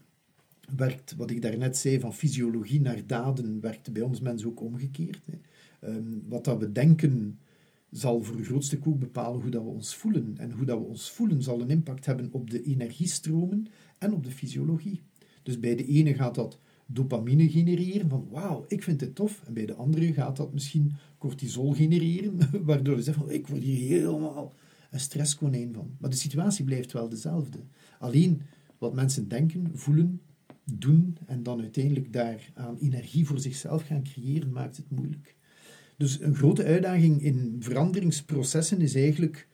werkt 0.76 1.14
wat 1.16 1.30
ik 1.30 1.42
daarnet 1.42 1.76
zei 1.76 2.00
van 2.00 2.14
fysiologie 2.14 2.80
naar 2.80 3.06
daden, 3.06 3.60
werkt 3.60 3.92
bij 3.92 4.02
ons 4.02 4.20
mensen 4.20 4.48
ook 4.48 4.60
omgekeerd. 4.60 5.26
Hè. 5.26 5.38
Um, 5.94 6.22
wat 6.28 6.44
dat 6.44 6.58
we 6.58 6.72
denken 6.72 7.38
zal 7.90 8.22
voor 8.22 8.36
het 8.36 8.46
grootste 8.46 8.78
ook 8.84 8.98
bepalen 8.98 9.40
hoe 9.40 9.50
dat 9.50 9.62
we 9.62 9.68
ons 9.68 9.94
voelen. 9.94 10.34
En 10.38 10.52
hoe 10.52 10.64
dat 10.64 10.78
we 10.78 10.84
ons 10.84 11.10
voelen 11.10 11.42
zal 11.42 11.60
een 11.60 11.70
impact 11.70 12.06
hebben 12.06 12.28
op 12.32 12.50
de 12.50 12.62
energiestromen 12.62 13.66
en 13.98 14.12
op 14.12 14.24
de 14.24 14.30
fysiologie. 14.30 15.00
Dus 15.42 15.60
bij 15.60 15.76
de 15.76 15.86
ene 15.86 16.14
gaat 16.14 16.34
dat 16.34 16.58
dopamine 16.86 17.50
genereren, 17.50 18.08
van 18.08 18.28
wauw, 18.30 18.64
ik 18.68 18.82
vind 18.82 19.00
het 19.00 19.14
tof. 19.14 19.42
En 19.46 19.54
bij 19.54 19.66
de 19.66 19.74
andere 19.74 20.12
gaat 20.12 20.36
dat 20.36 20.52
misschien 20.52 20.92
cortisol 21.18 21.72
genereren, 21.72 22.38
waardoor 22.64 22.96
je 22.96 23.02
zegt 23.02 23.18
van 23.18 23.30
ik 23.30 23.46
word 23.46 23.62
hier 23.62 24.00
helemaal 24.00 24.54
een 24.90 25.00
stresskonijn 25.00 25.74
van. 25.74 25.90
Maar 25.98 26.10
de 26.10 26.16
situatie 26.16 26.64
blijft 26.64 26.92
wel 26.92 27.08
dezelfde. 27.08 27.58
Alleen 27.98 28.42
wat 28.78 28.94
mensen 28.94 29.28
denken, 29.28 29.70
voelen, 29.74 30.20
doen 30.64 31.16
en 31.26 31.42
dan 31.42 31.60
uiteindelijk 31.60 32.12
daar 32.12 32.50
aan 32.54 32.76
energie 32.76 33.26
voor 33.26 33.38
zichzelf 33.38 33.82
gaan 33.82 34.02
creëren, 34.02 34.52
maakt 34.52 34.76
het 34.76 34.90
moeilijk. 34.90 35.36
Dus 35.98 36.20
een 36.20 36.34
grote 36.34 36.64
uitdaging 36.64 37.22
in 37.22 37.56
veranderingsprocessen 37.60 38.80
is 38.80 38.94
eigenlijk 38.94 39.48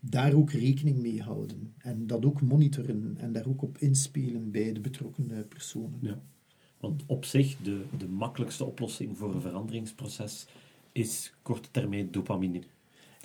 daar 0.00 0.32
ook 0.32 0.50
rekening 0.50 0.98
mee 0.98 1.22
houden. 1.22 1.74
En 1.78 2.06
dat 2.06 2.24
ook 2.24 2.40
monitoren 2.42 3.14
en 3.18 3.32
daar 3.32 3.46
ook 3.46 3.62
op 3.62 3.78
inspelen 3.78 4.50
bij 4.50 4.72
de 4.72 4.80
betrokken 4.80 5.48
personen. 5.48 5.98
Ja. 6.00 6.22
Want 6.78 7.02
op 7.06 7.24
zich, 7.24 7.56
de, 7.62 7.84
de 7.98 8.08
makkelijkste 8.08 8.64
oplossing 8.64 9.18
voor 9.18 9.34
een 9.34 9.40
veranderingsproces 9.40 10.46
is 10.92 11.32
korte 11.42 11.68
termijn 11.70 12.10
dopamine. 12.10 12.62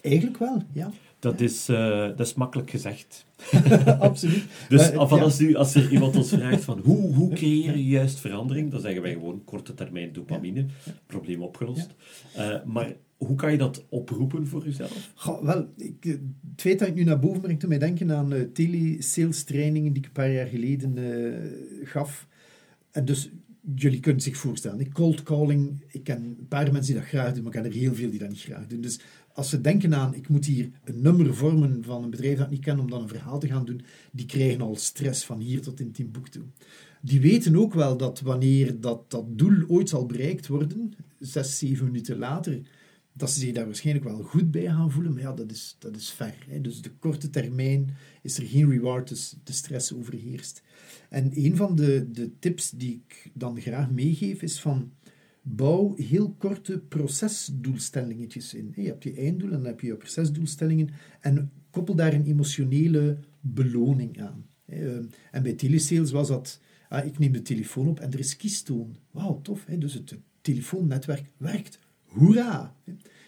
Eigenlijk 0.02 0.38
wel, 0.38 0.62
ja. 0.74 0.92
Dat, 1.32 1.42
Is, 1.42 1.70
uh, 1.70 2.08
dat 2.08 2.20
is 2.20 2.34
makkelijk 2.34 2.70
gezegd. 2.70 3.26
Absoluut. 4.00 4.44
dus 4.70 4.92
maar, 4.92 5.22
als, 5.22 5.40
nu, 5.40 5.56
als 5.56 5.76
er 5.76 5.92
iemand 5.92 6.16
ons 6.16 6.30
vraagt 6.30 6.64
van 6.64 6.80
hoe, 6.80 7.14
hoe 7.14 7.34
creëer 7.34 7.78
je 7.78 7.86
juist 7.86 8.20
verandering, 8.20 8.72
dan 8.72 8.82
zeggen 8.82 9.02
wij 9.02 9.14
gewoon 9.14 9.44
korte 9.44 9.74
termijn 9.74 10.14
dopamine, 10.14 10.66
probleem 11.06 11.42
opgelost. 11.42 11.96
Uh, 12.38 12.64
maar 12.64 12.96
hoe 13.18 13.36
kan 13.36 13.52
je 13.52 13.58
dat 13.58 13.86
oproepen 13.90 14.48
voor 14.48 14.64
jezelf? 14.64 15.12
Goh, 15.16 15.44
wel, 15.44 15.68
ik, 15.78 16.04
het 16.04 16.22
feit 16.56 16.80
dat 16.80 16.88
ik 16.88 16.96
nu 16.96 17.04
naar 17.04 17.20
boven 17.20 17.42
breng, 17.42 17.60
toen 17.60 17.70
mij 17.70 17.80
denken 17.80 18.12
aan 18.12 18.34
uh, 18.34 18.42
telesales 18.42 19.44
trainingen 19.44 19.94
die 19.94 20.02
ik 20.02 20.08
een 20.08 20.14
paar 20.14 20.32
jaar 20.32 20.48
geleden 20.48 20.98
gaf. 21.84 22.28
En 22.92 23.06
dus 23.06 23.30
jullie 23.76 24.00
kunnen 24.00 24.22
zich 24.22 24.38
voorstellen, 24.38 24.92
cold 24.92 25.24
calling, 25.24 25.84
ik 25.88 26.04
ken 26.04 26.24
een 26.24 26.48
paar 26.48 26.72
mensen 26.72 26.94
die 26.94 27.02
dat 27.02 27.10
graag 27.10 27.34
doen, 27.34 27.44
maar 27.44 27.56
ik 27.56 27.62
ken 27.62 27.72
er 27.72 27.78
heel 27.78 27.96
veel 27.96 28.10
die 28.10 28.20
dat 28.20 28.30
niet 28.30 28.40
graag 28.40 28.68
doen. 28.68 28.82
Dus 28.82 29.00
als 29.36 29.50
ze 29.50 29.62
denken 29.62 29.96
aan, 29.96 30.16
ik 30.16 30.30
moet 30.30 30.46
hier 30.46 30.70
een 30.84 31.02
nummer 31.02 31.36
vormen 31.36 31.84
van 31.84 32.04
een 32.04 32.10
bedrijf 32.10 32.38
dat 32.38 32.46
ik 32.46 32.52
niet 32.52 32.64
ken 32.64 32.80
om 32.80 32.90
dan 32.90 33.02
een 33.02 33.08
verhaal 33.08 33.40
te 33.40 33.48
gaan 33.48 33.66
doen, 33.66 33.82
die 34.12 34.26
krijgen 34.26 34.62
al 34.62 34.76
stress 34.76 35.26
van 35.26 35.40
hier 35.40 35.62
tot 35.62 35.80
in 35.80 35.92
Timbuktu. 35.92 36.42
Die 37.02 37.22
weten 37.22 37.56
ook 37.56 37.74
wel 37.74 37.98
dat 37.98 38.20
wanneer 38.20 38.80
dat, 38.80 39.12
dat 39.12 39.38
doel 39.38 39.68
ooit 39.68 39.90
zal 39.90 40.06
bereikt 40.06 40.48
worden, 40.48 40.94
zes, 41.20 41.58
zeven 41.58 41.86
minuten 41.86 42.18
later, 42.18 42.62
dat 43.14 43.32
ze 43.32 43.40
zich 43.40 43.54
daar 43.54 43.66
waarschijnlijk 43.66 44.06
wel 44.06 44.24
goed 44.24 44.52
bij 44.52 44.66
gaan 44.66 44.92
voelen, 44.92 45.14
maar 45.14 45.22
ja, 45.22 45.34
dat 45.34 45.52
is, 45.52 45.76
dat 45.80 45.96
is 45.96 46.10
ver. 46.10 46.36
Hè. 46.48 46.62
Dus 46.62 46.82
de 46.82 46.92
korte 47.00 47.30
termijn 47.30 47.90
is 48.22 48.38
er 48.38 48.46
geen 48.46 48.70
reward, 48.70 49.08
dus 49.08 49.36
de 49.44 49.54
stress 49.54 49.94
overheerst. 49.94 50.62
En 51.10 51.32
een 51.34 51.56
van 51.56 51.76
de, 51.76 52.12
de 52.12 52.32
tips 52.40 52.70
die 52.70 53.04
ik 53.08 53.32
dan 53.34 53.62
graag 53.62 53.92
meegeef 53.92 54.42
is 54.42 54.60
van 54.60 54.92
bouw 55.48 55.96
heel 55.96 56.36
korte 56.38 56.80
procesdoelstellingetjes 56.80 58.54
in. 58.54 58.74
Je 58.76 58.88
hebt 58.88 59.04
je 59.04 59.14
einddoel 59.14 59.52
en 59.52 59.56
dan 59.56 59.66
heb 59.66 59.80
je 59.80 59.88
je 59.88 59.96
procesdoelstellingen 59.96 60.90
en 61.20 61.52
koppel 61.70 61.96
daar 61.96 62.14
een 62.14 62.26
emotionele 62.26 63.18
beloning 63.40 64.22
aan. 64.22 64.46
En 65.32 65.44
bij 65.44 65.54
telesales 65.54 66.12
was 66.12 66.28
dat, 66.28 66.60
ah, 66.90 67.06
ik 67.06 67.20
neem 67.20 67.32
de 67.32 67.42
telefoon 67.42 67.88
op 67.88 68.00
en 68.00 68.12
er 68.12 68.20
is 68.20 68.36
kiestoon. 68.36 68.96
Wauw, 69.12 69.42
tof. 69.42 69.66
Dus 69.66 69.94
het 69.94 70.18
telefoonnetwerk 70.42 71.32
werkt. 71.38 71.80
Hoera! 72.04 72.76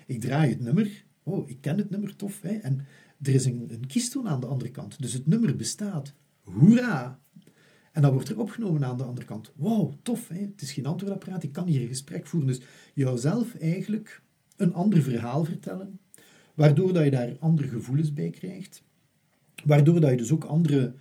Ik 0.06 0.22
draai 0.22 0.50
het 0.50 0.60
nummer. 0.60 1.06
Oh, 1.24 1.50
ik 1.50 1.62
ken 1.62 1.78
het 1.78 1.90
nummer, 1.90 2.16
tof. 2.16 2.44
En 2.44 2.86
er 3.22 3.34
is 3.34 3.46
een, 3.46 3.66
een 3.70 3.88
kiestoon 3.88 4.28
aan 4.28 4.40
de 4.40 4.46
andere 4.46 4.72
kant. 4.72 5.02
Dus 5.02 5.14
het 5.14 5.28
nummer 5.28 5.56
bestaat. 5.56 6.14
Hoera! 6.42 7.20
En 7.98 8.04
dat 8.04 8.14
wordt 8.14 8.30
er 8.30 8.40
opgenomen 8.40 8.86
aan 8.86 8.98
de 8.98 9.04
andere 9.04 9.26
kant. 9.26 9.52
Wow, 9.56 9.94
tof, 10.02 10.28
hè? 10.28 10.40
het 10.40 10.62
is 10.62 10.72
geen 10.72 10.86
antwoordapparaat, 10.86 11.44
ik 11.44 11.52
kan 11.52 11.68
hier 11.68 11.82
een 11.82 11.88
gesprek 11.88 12.28
voeren. 12.28 12.50
Dus 12.50 12.62
jouzelf 12.94 13.56
eigenlijk 13.56 14.22
een 14.56 14.74
ander 14.74 15.02
verhaal 15.02 15.46
vertellen, 15.46 16.00
waardoor 16.54 16.94
dat 16.94 17.04
je 17.04 17.12
daar 17.12 17.38
andere 17.40 17.68
gevoelens 17.68 18.14
bij 18.14 18.30
krijgt, 18.30 18.84
waardoor 19.66 20.00
dat 20.00 20.10
je 20.10 20.18
dus 20.18 20.32
ook 20.32 20.44
andere 20.44 20.94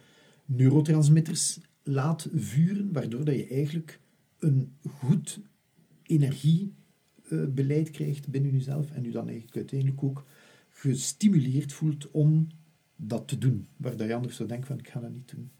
neurotransmitters 0.44 1.58
laat 1.82 2.28
vuren, 2.34 2.92
waardoor 2.92 3.24
dat 3.24 3.34
je 3.34 3.46
eigenlijk 3.46 4.00
een 4.38 4.72
goed 4.88 5.40
energiebeleid 6.02 7.90
krijgt 7.90 8.28
binnen 8.28 8.52
jezelf 8.52 8.90
en 8.90 9.04
je 9.04 9.10
dan 9.10 9.26
eigenlijk 9.26 9.56
uiteindelijk 9.56 10.02
ook 10.02 10.24
gestimuleerd 10.70 11.72
voelt 11.72 12.10
om 12.10 12.46
dat 12.96 13.28
te 13.28 13.38
doen, 13.38 13.66
waar 13.76 14.06
je 14.06 14.14
anders 14.14 14.36
zou 14.36 14.48
denken 14.48 14.66
van 14.66 14.78
ik 14.78 14.88
ga 14.88 15.00
dat 15.00 15.12
niet 15.12 15.30
doen. 15.30 15.50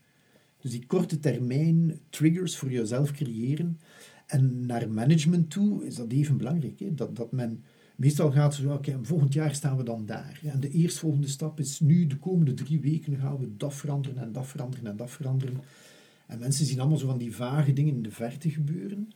Dus 0.67 0.75
die 0.75 0.87
korte 0.87 1.21
termijn 1.21 2.01
triggers 2.11 2.57
voor 2.57 2.71
jezelf 2.71 3.11
creëren. 3.11 3.81
En 4.27 4.67
naar 4.67 4.91
management 4.91 5.51
toe 5.51 5.87
is 5.87 5.95
dat 5.95 6.13
even 6.13 6.37
belangrijk. 6.37 6.79
Hè? 6.79 6.95
Dat, 6.95 7.17
dat 7.17 7.33
men 7.33 7.65
meestal 7.97 8.31
gaat 8.31 8.55
zo, 8.55 8.73
oké, 8.73 8.99
volgend 9.03 9.33
jaar 9.33 9.55
staan 9.55 9.77
we 9.77 9.83
dan 9.83 10.07
daar. 10.07 10.41
En 10.45 10.61
de 10.61 10.71
eerstvolgende 10.71 11.29
stap 11.29 11.61
is 11.61 11.81
nu, 11.81 12.07
de 12.07 12.17
komende 12.17 12.55
drie 12.55 12.81
weken 12.81 13.17
gaan 13.17 13.39
we 13.39 13.57
dat 13.57 13.75
veranderen 13.75 14.23
en 14.23 14.33
dat 14.33 14.47
veranderen 14.47 14.87
en 14.87 14.97
dat 14.97 15.11
veranderen. 15.11 15.61
En 16.27 16.39
mensen 16.39 16.67
zien 16.67 16.81
allemaal 16.81 16.99
zo 16.99 17.07
van 17.07 17.19
die 17.19 17.35
vage 17.35 17.73
dingen 17.73 17.95
in 17.95 18.03
de 18.03 18.11
verte 18.11 18.51
gebeuren. 18.51 19.13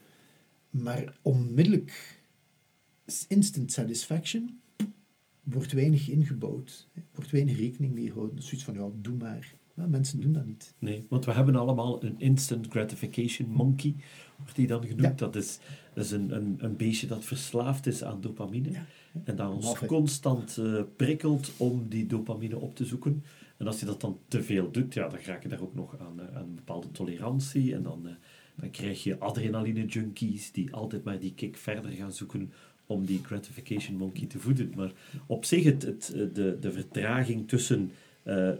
Maar 0.69 1.17
onmiddellijk 1.21 2.21
instant 3.27 3.71
satisfaction 3.71 4.59
wordt 5.43 5.71
weinig 5.71 6.09
ingebouwd. 6.09 6.87
Wordt 7.13 7.31
weinig 7.31 7.57
rekening 7.57 7.93
mee 7.93 8.07
gehouden. 8.07 8.35
Dus 8.35 8.45
zoiets 8.45 8.65
van, 8.65 8.73
ja, 8.73 8.89
doe 9.01 9.15
maar 9.15 9.59
mensen 9.87 10.21
doen 10.21 10.31
dat 10.31 10.45
niet. 10.45 10.73
Nee, 10.79 11.05
want 11.09 11.25
we 11.25 11.31
hebben 11.31 11.55
allemaal 11.55 12.03
een 12.03 12.15
instant 12.17 12.67
gratification 12.67 13.49
monkey, 13.49 13.95
wordt 14.37 14.55
die 14.55 14.67
dan 14.67 14.85
genoemd. 14.85 15.19
Dat 15.19 15.35
is, 15.35 15.59
dat 15.93 16.05
is 16.05 16.11
een, 16.11 16.35
een, 16.35 16.55
een 16.57 16.75
beestje 16.75 17.07
dat 17.07 17.25
verslaafd 17.25 17.87
is 17.87 18.03
aan 18.03 18.21
dopamine. 18.21 18.71
En 19.23 19.35
dat 19.35 19.53
ons 19.53 19.79
constant 19.85 20.57
uh, 20.59 20.81
prikkelt 20.95 21.51
om 21.57 21.85
die 21.89 22.07
dopamine 22.07 22.57
op 22.57 22.75
te 22.75 22.85
zoeken. 22.85 23.23
En 23.57 23.67
als 23.67 23.79
je 23.79 23.85
dat 23.85 24.01
dan 24.01 24.17
te 24.27 24.43
veel 24.43 24.71
doet, 24.71 24.93
ja, 24.93 25.07
dan 25.07 25.19
raak 25.25 25.43
je 25.43 25.49
daar 25.49 25.61
ook 25.61 25.75
nog 25.75 25.99
aan, 25.99 26.19
uh, 26.19 26.37
aan 26.37 26.43
een 26.43 26.55
bepaalde 26.55 26.91
tolerantie. 26.91 27.75
En 27.75 27.83
dan, 27.83 28.01
uh, 28.05 28.11
dan 28.55 28.69
krijg 28.69 29.03
je 29.03 29.19
adrenaline 29.19 29.85
junkies 29.85 30.51
die 30.51 30.73
altijd 30.73 31.03
maar 31.03 31.19
die 31.19 31.33
kick 31.33 31.57
verder 31.57 31.91
gaan 31.91 32.13
zoeken 32.13 32.51
om 32.85 33.05
die 33.05 33.21
gratification 33.23 33.97
monkey 33.97 34.27
te 34.27 34.39
voeden. 34.39 34.71
Maar 34.75 34.91
op 35.25 35.45
zich, 35.45 35.63
het, 35.63 35.81
het, 35.81 36.13
de, 36.33 36.57
de 36.59 36.71
vertraging 36.71 37.47
tussen 37.47 37.91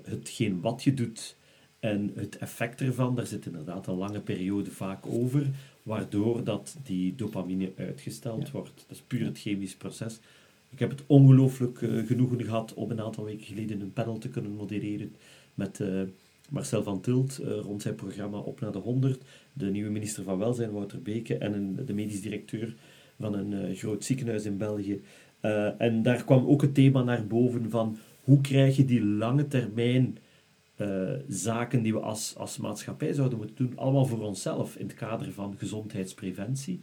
hetgeen 0.04 0.62
wat 0.62 0.84
je 0.84 0.94
doet 0.94 1.36
en 1.82 2.12
het 2.16 2.38
effect 2.38 2.82
ervan, 2.82 3.16
daar 3.16 3.28
zit 3.28 3.46
inderdaad 3.46 3.88
een 3.88 3.96
lange 3.96 4.20
periode 4.20 4.72
vaak 4.72 5.06
over, 5.06 5.48
waardoor 5.84 6.44
dat 6.44 6.78
die 6.84 7.16
dopamine 7.16 7.72
uitgesteld 7.78 8.52
wordt. 8.52 8.74
Dat 8.76 8.98
is 8.98 9.04
puur 9.08 9.26
het 9.26 9.40
chemisch 9.40 9.76
proces. 9.76 10.20
Ik 10.70 10.80
heb 10.80 10.90
het 10.90 11.04
ongelooflijk 11.08 11.82
uh, 11.82 12.08
genoegen 12.08 12.44
gehad 12.44 12.74
om 12.74 12.92
een 12.92 13.02
aantal 13.02 13.24
weken 13.24 13.46
geleden 13.46 13.82
een 13.82 13.94
panel 13.94 14.18
te 14.18 14.30
kunnen 14.30 14.52
modereren 14.52 15.16
met 15.54 15.80
uh, 15.80 16.02
Marcel 16.50 16.84
van 16.84 17.02
Tilt 17.02 17.38
rond 17.38 17.82
zijn 17.82 17.96
programma 17.96 18.38
Op 18.38 18.60
naar 18.60 18.72
de 18.72 18.78
100, 18.78 19.24
de 19.54 19.70
nieuwe 19.70 19.90
minister 19.90 20.24
van 20.24 20.38
Welzijn 20.38 20.72
Wouter 20.72 21.02
Beke 21.02 21.38
en 21.38 21.54
een, 21.54 21.86
de 21.86 21.94
medisch 21.94 22.22
directeur 22.22 22.76
van 23.20 23.34
een 23.34 23.76
groot 23.76 24.04
ziekenhuis 24.04 24.46
in 24.46 24.58
België. 24.58 25.02
en 25.78 26.04
daar 26.04 26.24
kwam 26.24 26.46
ook 26.46 26.62
het 26.62 26.74
thema 26.74 27.04
naar 27.04 27.28
boven 27.28 27.70
van 27.70 27.98
hoe 28.22 28.42
krijg 28.42 28.76
je 28.76 28.86
die 28.86 29.06
lange 29.06 29.48
termijn 29.48 30.18
uh, 30.78 31.12
zaken 31.28 31.82
die 31.82 31.94
we 31.94 32.00
als, 32.00 32.36
als 32.38 32.58
maatschappij 32.58 33.14
zouden 33.14 33.38
moeten 33.38 33.56
doen, 33.56 33.78
allemaal 33.78 34.06
voor 34.06 34.22
onszelf 34.22 34.76
in 34.76 34.88
het 34.88 34.96
kader 34.96 35.32
van 35.32 35.56
gezondheidspreventie. 35.58 36.82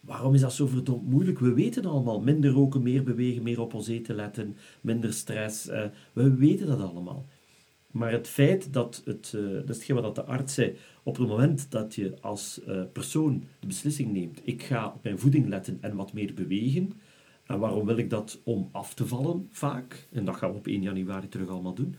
Waarom 0.00 0.34
is 0.34 0.40
dat 0.40 0.52
zo 0.52 0.66
verdomd 0.66 1.10
moeilijk? 1.10 1.38
We 1.38 1.52
weten 1.52 1.84
allemaal. 1.84 2.20
Minder 2.20 2.50
roken, 2.50 2.82
meer 2.82 3.02
bewegen, 3.02 3.42
meer 3.42 3.60
op 3.60 3.74
ons 3.74 3.88
eten 3.88 4.14
letten, 4.14 4.56
minder 4.80 5.12
stress. 5.12 5.68
Uh, 5.68 5.84
we 6.12 6.34
weten 6.34 6.66
dat 6.66 6.80
allemaal. 6.80 7.26
Maar 7.90 8.12
het 8.12 8.28
feit 8.28 8.72
dat, 8.72 9.02
het, 9.04 9.32
uh, 9.36 9.52
dat 9.52 9.68
is 9.68 9.76
hetgeen 9.76 9.96
wat 9.96 10.14
de 10.14 10.24
arts 10.24 10.54
zei, 10.54 10.76
op 11.02 11.16
het 11.16 11.28
moment 11.28 11.70
dat 11.70 11.94
je 11.94 12.14
als 12.20 12.60
persoon 12.92 13.44
de 13.60 13.66
beslissing 13.66 14.12
neemt, 14.12 14.40
ik 14.44 14.62
ga 14.62 14.86
op 14.86 15.02
mijn 15.02 15.18
voeding 15.18 15.48
letten 15.48 15.78
en 15.80 15.96
wat 15.96 16.12
meer 16.12 16.34
bewegen, 16.34 16.92
En 17.46 17.58
waarom 17.58 17.86
wil 17.86 17.96
ik 17.96 18.10
dat? 18.10 18.40
Om 18.44 18.68
af 18.72 18.94
te 18.94 19.06
vallen, 19.06 19.48
vaak. 19.50 20.08
En 20.12 20.24
dat 20.24 20.36
gaan 20.36 20.50
we 20.50 20.56
op 20.56 20.66
1 20.66 20.82
januari 20.82 21.28
terug 21.28 21.48
allemaal 21.48 21.74
doen. 21.74 21.94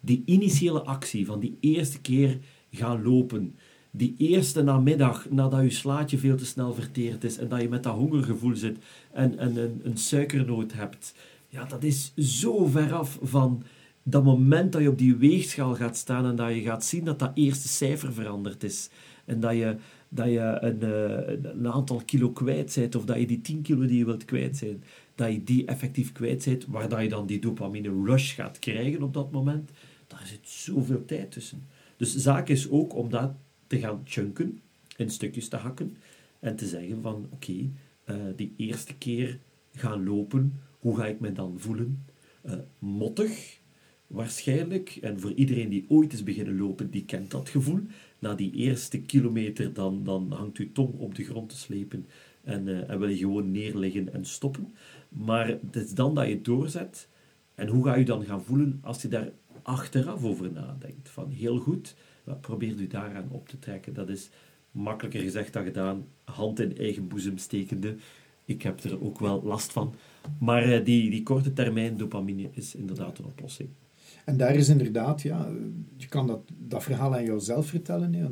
Die 0.00 0.22
initiële 0.24 0.82
actie 0.82 1.26
van 1.26 1.40
die 1.40 1.56
eerste 1.60 2.00
keer 2.00 2.38
gaan 2.70 3.02
lopen. 3.02 3.56
Die 3.90 4.14
eerste 4.18 4.62
namiddag, 4.62 5.30
nadat 5.30 5.62
je 5.62 5.70
slaatje 5.70 6.18
veel 6.18 6.36
te 6.36 6.46
snel 6.46 6.74
verteerd 6.74 7.24
is 7.24 7.38
en 7.38 7.48
dat 7.48 7.60
je 7.60 7.68
met 7.68 7.82
dat 7.82 7.94
hongergevoel 7.94 8.56
zit 8.56 8.78
en, 9.12 9.38
en 9.38 9.56
een, 9.56 9.80
een 9.82 9.96
suikernood 9.96 10.72
hebt. 10.72 11.14
Ja, 11.48 11.64
dat 11.64 11.82
is 11.82 12.12
zo 12.16 12.66
ver 12.66 12.92
af 12.92 13.18
van 13.22 13.62
dat 14.02 14.24
moment 14.24 14.72
dat 14.72 14.82
je 14.82 14.88
op 14.88 14.98
die 14.98 15.16
weegschaal 15.16 15.74
gaat 15.74 15.96
staan 15.96 16.26
en 16.26 16.36
dat 16.36 16.54
je 16.54 16.60
gaat 16.60 16.84
zien 16.84 17.04
dat 17.04 17.18
dat 17.18 17.30
eerste 17.34 17.68
cijfer 17.68 18.12
veranderd 18.12 18.64
is. 18.64 18.90
En 19.24 19.40
dat 19.40 19.52
je, 19.52 19.76
dat 20.08 20.26
je 20.26 20.58
een, 20.60 20.82
eh, 20.82 21.50
een 21.52 21.68
aantal 21.68 22.02
kilo 22.04 22.30
kwijt 22.30 22.74
bent, 22.74 22.94
of 22.94 23.04
dat 23.04 23.18
je 23.18 23.26
die 23.26 23.40
10 23.40 23.62
kilo 23.62 23.86
die 23.86 23.98
je 23.98 24.04
wilt 24.04 24.24
kwijt 24.24 24.56
zijn, 24.56 24.82
dat 25.14 25.32
je 25.32 25.44
die 25.44 25.64
effectief 25.64 26.12
kwijt 26.12 26.44
bent, 26.44 26.66
waar 26.66 26.88
dat 26.88 27.00
je 27.00 27.08
dan 27.08 27.26
die 27.26 27.38
dopamine 27.38 28.04
rush 28.04 28.34
gaat 28.34 28.58
krijgen 28.58 29.02
op 29.02 29.14
dat 29.14 29.30
moment, 29.30 29.70
daar 30.06 30.26
zit 30.26 30.48
zoveel 30.48 31.04
tijd 31.04 31.30
tussen. 31.30 31.62
Dus 31.96 32.16
zaak 32.16 32.48
is 32.48 32.70
ook 32.70 32.94
om 32.94 33.10
dat 33.10 33.32
te 33.66 33.78
gaan 33.78 34.00
chunken, 34.04 34.60
in 34.96 35.10
stukjes 35.10 35.48
te 35.48 35.56
hakken, 35.56 35.96
en 36.38 36.56
te 36.56 36.66
zeggen 36.66 37.02
van, 37.02 37.26
oké, 37.30 37.70
eh, 38.04 38.16
die 38.36 38.54
eerste 38.56 38.94
keer 38.94 39.38
gaan 39.74 40.04
lopen, 40.04 40.60
hoe 40.78 40.96
ga 40.96 41.06
ik 41.06 41.20
me 41.20 41.32
dan 41.32 41.54
voelen? 41.56 42.04
Uh, 42.46 42.54
mottig, 42.78 43.58
waarschijnlijk. 44.06 44.98
En 45.00 45.20
voor 45.20 45.32
iedereen 45.32 45.68
die 45.68 45.84
ooit 45.88 46.12
is 46.12 46.22
beginnen 46.22 46.56
lopen, 46.56 46.90
die 46.90 47.04
kent 47.04 47.30
dat 47.30 47.48
gevoel. 47.48 47.80
Na 48.18 48.34
die 48.34 48.52
eerste 48.52 49.00
kilometer, 49.00 49.72
dan, 49.72 50.04
dan 50.04 50.32
hangt 50.32 50.56
uw 50.56 50.72
tong 50.72 50.94
op 50.98 51.14
de 51.14 51.24
grond 51.24 51.48
te 51.48 51.56
slepen 51.56 52.06
en, 52.44 52.66
uh, 52.66 52.90
en 52.90 52.98
wil 52.98 53.08
je 53.08 53.16
gewoon 53.16 53.50
neerleggen 53.50 54.12
en 54.12 54.24
stoppen. 54.24 54.74
Maar 55.08 55.46
het 55.46 55.76
is 55.76 55.94
dan 55.94 56.14
dat 56.14 56.28
je 56.28 56.40
doorzet. 56.40 57.08
En 57.54 57.68
hoe 57.68 57.84
ga 57.84 57.94
je 57.94 58.04
dan 58.04 58.24
gaan 58.24 58.44
voelen 58.44 58.78
als 58.82 59.02
je 59.02 59.08
daar 59.08 59.30
achteraf 59.62 60.24
over 60.24 60.52
nadenkt? 60.52 61.08
Van 61.08 61.30
heel 61.30 61.58
goed, 61.58 61.94
wat 62.24 62.40
probeert 62.40 62.80
u 62.80 62.86
daaraan 62.86 63.28
op 63.30 63.48
te 63.48 63.58
trekken? 63.58 63.94
Dat 63.94 64.08
is 64.08 64.30
makkelijker 64.70 65.20
gezegd 65.20 65.52
dan 65.52 65.64
gedaan. 65.64 66.06
Hand 66.24 66.60
in 66.60 66.76
eigen 66.76 67.08
boezem 67.08 67.38
stekende. 67.38 67.96
Ik 68.44 68.62
heb 68.62 68.80
er 68.80 69.02
ook 69.02 69.18
wel 69.18 69.42
last 69.42 69.72
van. 69.72 69.94
Maar 70.40 70.68
uh, 70.68 70.84
die, 70.84 71.10
die 71.10 71.22
korte 71.22 71.52
termijn 71.52 71.96
dopamine 71.96 72.48
is 72.52 72.74
inderdaad 72.74 73.18
een 73.18 73.24
oplossing. 73.24 73.68
En 74.28 74.36
daar 74.36 74.54
is 74.54 74.68
inderdaad, 74.68 75.22
ja, 75.22 75.48
je 75.96 76.08
kan 76.08 76.26
dat, 76.26 76.40
dat 76.58 76.82
verhaal 76.82 77.14
aan 77.14 77.24
jouzelf 77.24 77.66
vertellen. 77.66 78.14
Hè. 78.14 78.26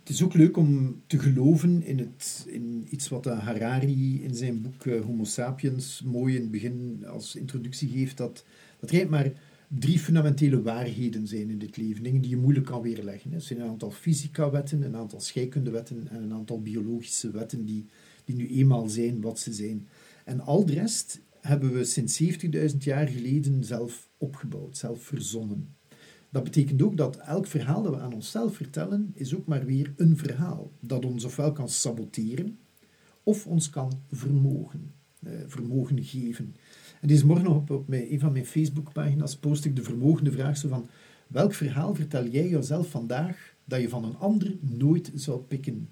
Het 0.00 0.08
is 0.08 0.22
ook 0.22 0.34
leuk 0.34 0.56
om 0.56 1.02
te 1.06 1.18
geloven 1.18 1.82
in, 1.82 1.98
het, 1.98 2.46
in 2.48 2.86
iets 2.90 3.08
wat 3.08 3.24
Harari 3.24 4.22
in 4.22 4.34
zijn 4.34 4.62
boek 4.62 4.84
uh, 4.84 5.00
Homo 5.00 5.24
sapiens 5.24 6.02
mooi 6.04 6.34
in 6.34 6.40
het 6.40 6.50
begin 6.50 7.04
als 7.08 7.36
introductie 7.36 7.88
geeft, 7.88 8.16
dat, 8.16 8.44
dat 8.80 8.90
er 8.90 9.08
maar 9.10 9.32
drie 9.68 9.98
fundamentele 9.98 10.62
waarheden 10.62 11.26
zijn 11.26 11.50
in 11.50 11.58
dit 11.58 11.76
leven, 11.76 12.02
dingen 12.02 12.20
die 12.20 12.30
je 12.30 12.36
moeilijk 12.36 12.66
kan 12.66 12.82
weerleggen. 12.82 13.32
Er 13.32 13.40
zijn 13.40 13.60
een 13.60 13.68
aantal 13.68 13.90
fysica-wetten, 13.90 14.82
een 14.82 14.96
aantal 14.96 15.20
scheikundewetten 15.20 16.08
en 16.10 16.22
een 16.22 16.32
aantal 16.32 16.62
biologische 16.62 17.30
wetten 17.30 17.64
die, 17.64 17.86
die 18.24 18.36
nu 18.36 18.48
eenmaal 18.48 18.88
zijn 18.88 19.20
wat 19.20 19.38
ze 19.38 19.52
zijn. 19.52 19.86
En 20.24 20.40
al 20.40 20.66
de 20.66 20.72
rest 20.72 21.20
hebben 21.46 21.72
we 21.72 21.84
sinds 21.84 22.22
70.000 22.22 22.76
jaar 22.78 23.06
geleden 23.08 23.64
zelf 23.64 24.08
opgebouwd, 24.16 24.76
zelf 24.76 25.02
verzonnen. 25.02 25.76
Dat 26.30 26.44
betekent 26.44 26.82
ook 26.82 26.96
dat 26.96 27.16
elk 27.16 27.46
verhaal 27.46 27.82
dat 27.82 27.94
we 27.94 28.00
aan 28.00 28.14
onszelf 28.14 28.56
vertellen, 28.56 29.10
is 29.14 29.34
ook 29.34 29.46
maar 29.46 29.64
weer 29.64 29.92
een 29.96 30.16
verhaal 30.16 30.72
dat 30.80 31.04
ons 31.04 31.24
ofwel 31.24 31.52
kan 31.52 31.68
saboteren, 31.68 32.58
of 33.22 33.46
ons 33.46 33.70
kan 33.70 33.92
vermogen, 34.10 34.92
eh, 35.22 35.32
vermogen 35.46 36.04
geven. 36.04 36.54
En 37.00 37.08
deze 37.08 37.26
morgen 37.26 37.46
op, 37.46 37.70
op 37.70 37.88
mijn, 37.88 38.12
een 38.12 38.20
van 38.20 38.32
mijn 38.32 38.46
Facebookpagina's 38.46 39.36
post 39.36 39.64
ik 39.64 39.76
de 39.76 39.82
vermogende 39.82 40.32
vraag 40.32 40.56
zo 40.56 40.68
van 40.68 40.88
welk 41.26 41.54
verhaal 41.54 41.94
vertel 41.94 42.26
jij 42.26 42.48
jezelf 42.48 42.90
vandaag 42.90 43.54
dat 43.64 43.80
je 43.80 43.88
van 43.88 44.04
een 44.04 44.16
ander 44.16 44.56
nooit 44.60 45.10
zou 45.14 45.40
pikken? 45.40 45.88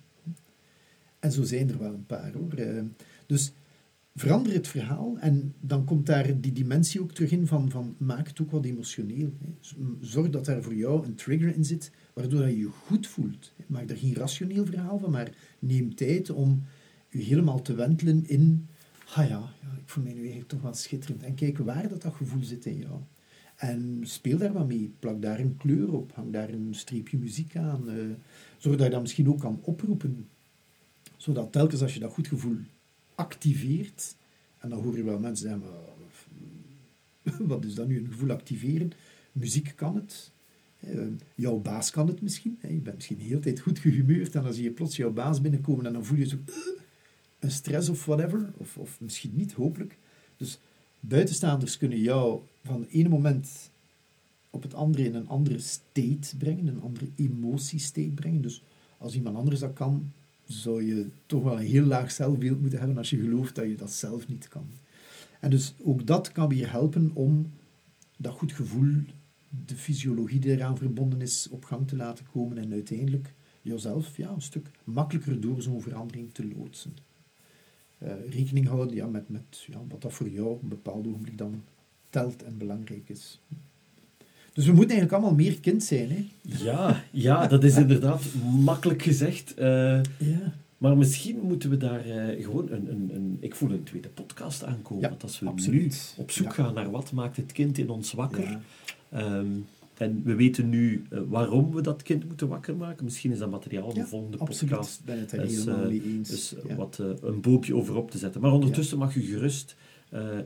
En 1.19 1.33
zo 1.33 1.43
zijn 1.43 1.69
er 1.69 1.79
wel 1.79 1.93
een 1.93 2.07
paar 2.07 2.33
hoor. 2.33 2.53
Eh, 2.53 2.83
dus 3.27 3.53
verander 4.14 4.53
het 4.53 4.68
verhaal 4.68 5.18
en 5.18 5.55
dan 5.61 5.85
komt 5.85 6.07
daar 6.07 6.40
die 6.40 6.53
dimensie 6.53 7.00
ook 7.00 7.12
terug 7.12 7.31
in 7.31 7.46
van, 7.46 7.70
van 7.70 7.94
maak 7.98 8.27
het 8.29 8.40
ook 8.40 8.50
wat 8.50 8.64
emotioneel. 8.64 9.33
Zorg 10.00 10.31
dat 10.31 10.44
daar 10.44 10.62
voor 10.62 10.74
jou 10.74 11.07
een 11.07 11.14
trigger 11.14 11.55
in 11.55 11.64
zit, 11.64 11.90
waardoor 12.12 12.48
je 12.48 12.59
je 12.59 12.68
goed 12.68 13.07
voelt. 13.07 13.53
Maak 13.66 13.90
er 13.90 13.96
geen 13.96 14.14
rationeel 14.14 14.66
verhaal 14.66 14.98
van, 14.98 15.11
maar 15.11 15.31
neem 15.59 15.94
tijd 15.94 16.31
om 16.31 16.62
je 17.09 17.22
helemaal 17.22 17.62
te 17.62 17.74
wentelen 17.74 18.27
in, 18.27 18.68
ah 19.14 19.29
ja, 19.29 19.55
ja 19.62 19.72
ik 19.79 19.88
voel 19.88 20.05
mij 20.05 20.12
nu 20.12 20.18
eigenlijk 20.18 20.48
toch 20.48 20.62
wel 20.62 20.74
schitterend. 20.74 21.22
En 21.22 21.35
kijk 21.35 21.59
waar 21.59 21.88
dat, 21.88 22.03
dat 22.03 22.14
gevoel 22.14 22.42
zit 22.42 22.66
in 22.66 22.79
jou. 22.79 23.00
En 23.57 24.00
speel 24.03 24.38
daar 24.38 24.53
wat 24.53 24.66
mee. 24.66 24.92
Plak 24.98 25.22
daar 25.22 25.38
een 25.38 25.57
kleur 25.57 25.92
op. 25.92 26.12
Hang 26.14 26.33
daar 26.33 26.48
een 26.48 26.68
streepje 26.70 27.18
muziek 27.18 27.57
aan. 27.57 27.88
Uh, 27.88 28.11
zodat 28.59 28.81
je 28.81 28.90
dat 28.90 29.00
misschien 29.00 29.29
ook 29.29 29.40
kan 29.40 29.61
oproepen. 29.62 30.29
Zodat 31.16 31.53
telkens 31.53 31.83
als 31.83 31.94
je 31.94 32.00
dat 32.00 32.12
goed 32.12 32.27
gevoel 32.27 32.57
activeert. 33.14 34.14
En 34.59 34.68
dan 34.68 34.83
hoor 34.83 34.96
je 34.96 35.03
wel 35.03 35.18
mensen 35.18 35.48
zeggen, 35.48 35.70
wat 37.48 37.64
is 37.64 37.74
dat 37.74 37.87
nu, 37.87 37.98
een 37.98 38.12
gevoel 38.12 38.31
activeren? 38.31 38.92
Muziek 39.33 39.72
kan 39.77 39.96
het. 39.96 40.33
Eh, 40.81 41.07
jouw 41.35 41.59
baas 41.59 41.90
kan 41.90 42.07
het 42.07 42.20
misschien. 42.20 42.59
Je 42.62 42.68
bent 42.68 42.94
misschien 42.94 43.18
de 43.18 43.24
hele 43.24 43.40
tijd 43.40 43.61
goed 43.61 43.79
gehumeurd 43.79 44.35
en 44.35 44.42
dan 44.42 44.55
zie 44.55 44.64
je 44.64 44.70
plots 44.70 44.96
jouw 44.96 45.12
baas 45.12 45.40
binnenkomen 45.40 45.87
en 45.87 45.92
dan 45.92 46.05
voel 46.05 46.18
je 46.18 46.27
zo 46.27 46.37
uh, 46.48 46.55
een 47.38 47.50
stress 47.50 47.88
of 47.88 48.05
whatever. 48.05 48.53
Of, 48.57 48.77
of 48.77 49.00
misschien 49.00 49.33
niet, 49.35 49.53
hopelijk. 49.53 49.98
Dus 50.37 50.59
buitenstaanders 51.00 51.79
kunnen 51.79 52.00
jou 52.00 52.40
van 52.64 52.81
het 52.81 52.90
ene 52.90 53.09
moment 53.09 53.70
op 54.50 54.62
het 54.62 54.74
andere 54.74 55.05
in 55.05 55.14
een 55.14 55.29
andere 55.29 55.59
state 55.59 56.37
brengen, 56.38 56.66
een 56.66 56.83
andere 56.83 57.07
emotiestate 57.16 58.12
brengen. 58.14 58.42
Dus 58.42 58.62
als 58.98 59.14
iemand 59.14 59.37
anders 59.37 59.61
dat 59.61 59.72
kan, 59.72 60.12
zou 60.46 60.85
je 60.85 61.09
toch 61.26 61.42
wel 61.42 61.59
een 61.59 61.66
heel 61.66 61.85
laag 61.85 62.11
zelfbeeld 62.11 62.61
moeten 62.61 62.78
hebben 62.78 62.98
als 62.98 63.11
je 63.11 63.20
gelooft 63.20 63.54
dat 63.54 63.64
je 63.64 63.74
dat 63.74 63.92
zelf 63.92 64.28
niet 64.28 64.48
kan. 64.48 64.66
En 65.40 65.50
dus 65.50 65.74
ook 65.83 66.07
dat 66.07 66.33
kan 66.33 66.48
weer 66.48 66.70
helpen 66.70 67.11
om 67.14 67.52
dat 68.16 68.33
goed 68.33 68.52
gevoel, 68.52 69.02
de 69.66 69.76
fysiologie 69.76 70.40
die 70.40 70.50
eraan 70.50 70.76
verbonden 70.76 71.20
is, 71.20 71.48
op 71.48 71.64
gang 71.64 71.88
te 71.88 71.96
laten 71.96 72.26
komen 72.33 72.59
en 72.59 72.72
uiteindelijk 72.72 73.35
jezelf 73.62 74.16
ja, 74.16 74.30
een 74.30 74.42
stuk 74.42 74.70
makkelijker 74.85 75.40
door 75.40 75.62
zo'n 75.62 75.83
verandering 75.83 76.35
te 76.35 76.48
loodsen. 76.57 76.96
Uh, 78.02 78.12
rekening 78.28 78.66
houden 78.66 78.96
ja, 78.96 79.07
met, 79.07 79.28
met 79.28 79.64
ja, 79.66 79.80
wat 79.88 80.02
dat 80.02 80.12
voor 80.12 80.28
jou 80.28 80.48
op 80.48 80.62
een 80.62 80.68
bepaald 80.68 81.07
ogenblik 81.07 81.38
dan 81.38 81.62
telt 82.11 82.42
en 82.42 82.59
belangrijk 82.59 83.09
is. 83.09 83.40
Dus 84.55 84.67
we 84.67 84.73
moeten 84.73 84.97
eigenlijk 84.97 85.12
allemaal 85.23 85.45
meer 85.45 85.61
kind 85.61 85.85
zijn. 85.85 86.11
Hè? 86.11 86.27
Ja, 86.64 87.05
ja, 87.11 87.47
dat 87.47 87.64
is 87.64 87.77
inderdaad 87.77 88.23
makkelijk 88.64 89.03
gezegd. 89.03 89.55
Uh, 89.59 89.64
ja. 90.19 90.53
Maar 90.79 90.97
misschien 90.97 91.38
moeten 91.43 91.71
we 91.71 91.77
daar 91.77 92.07
uh, 92.07 92.45
gewoon 92.45 92.71
een, 92.71 92.90
een, 92.90 93.11
een, 93.14 93.37
Ik 93.40 93.55
voel 93.55 93.71
een 93.71 93.83
tweede 93.83 94.09
podcast 94.09 94.64
aankomen. 94.64 95.03
Ja, 95.03 95.09
want 95.09 95.23
als 95.23 95.40
we 95.40 95.47
absoluut. 95.47 96.14
nu 96.17 96.23
op 96.23 96.31
zoek 96.31 96.55
gaan 96.55 96.75
naar 96.75 96.90
wat 96.90 97.12
maakt 97.12 97.37
het 97.37 97.53
kind 97.53 97.79
in 97.79 97.90
ons 97.90 98.12
wakker. 98.12 98.59
Um, 99.14 99.67
en 99.95 100.23
we 100.25 100.35
weten 100.35 100.69
nu 100.69 101.05
uh, 101.11 101.21
waarom 101.29 101.73
we 101.75 101.81
dat 101.81 102.03
kind 102.03 102.27
moeten 102.27 102.49
wakker 102.49 102.77
maken. 102.77 103.05
Misschien 103.05 103.33
is 103.33 103.38
dat 103.38 103.51
materiaal 103.51 103.85
voor 103.85 103.95
de 103.95 104.07
volgende 104.07 104.38
absoluut. 104.38 104.75
podcast. 104.75 105.05
ben 105.05 105.21
het 105.21 105.33
er 105.33 105.40
dus, 105.40 105.57
helemaal 105.57 105.87
mee 105.87 106.03
eens. 106.05 106.29
Dus 106.29 106.55
wat 106.77 106.99
een 107.23 107.40
boopje 107.40 107.75
over 107.75 107.97
op 107.97 108.11
te 108.11 108.19
zetten. 108.19 108.40
Maar 108.40 108.53
ondertussen 108.53 108.99
mag 108.99 109.14
u 109.14 109.21
gerust 109.21 109.77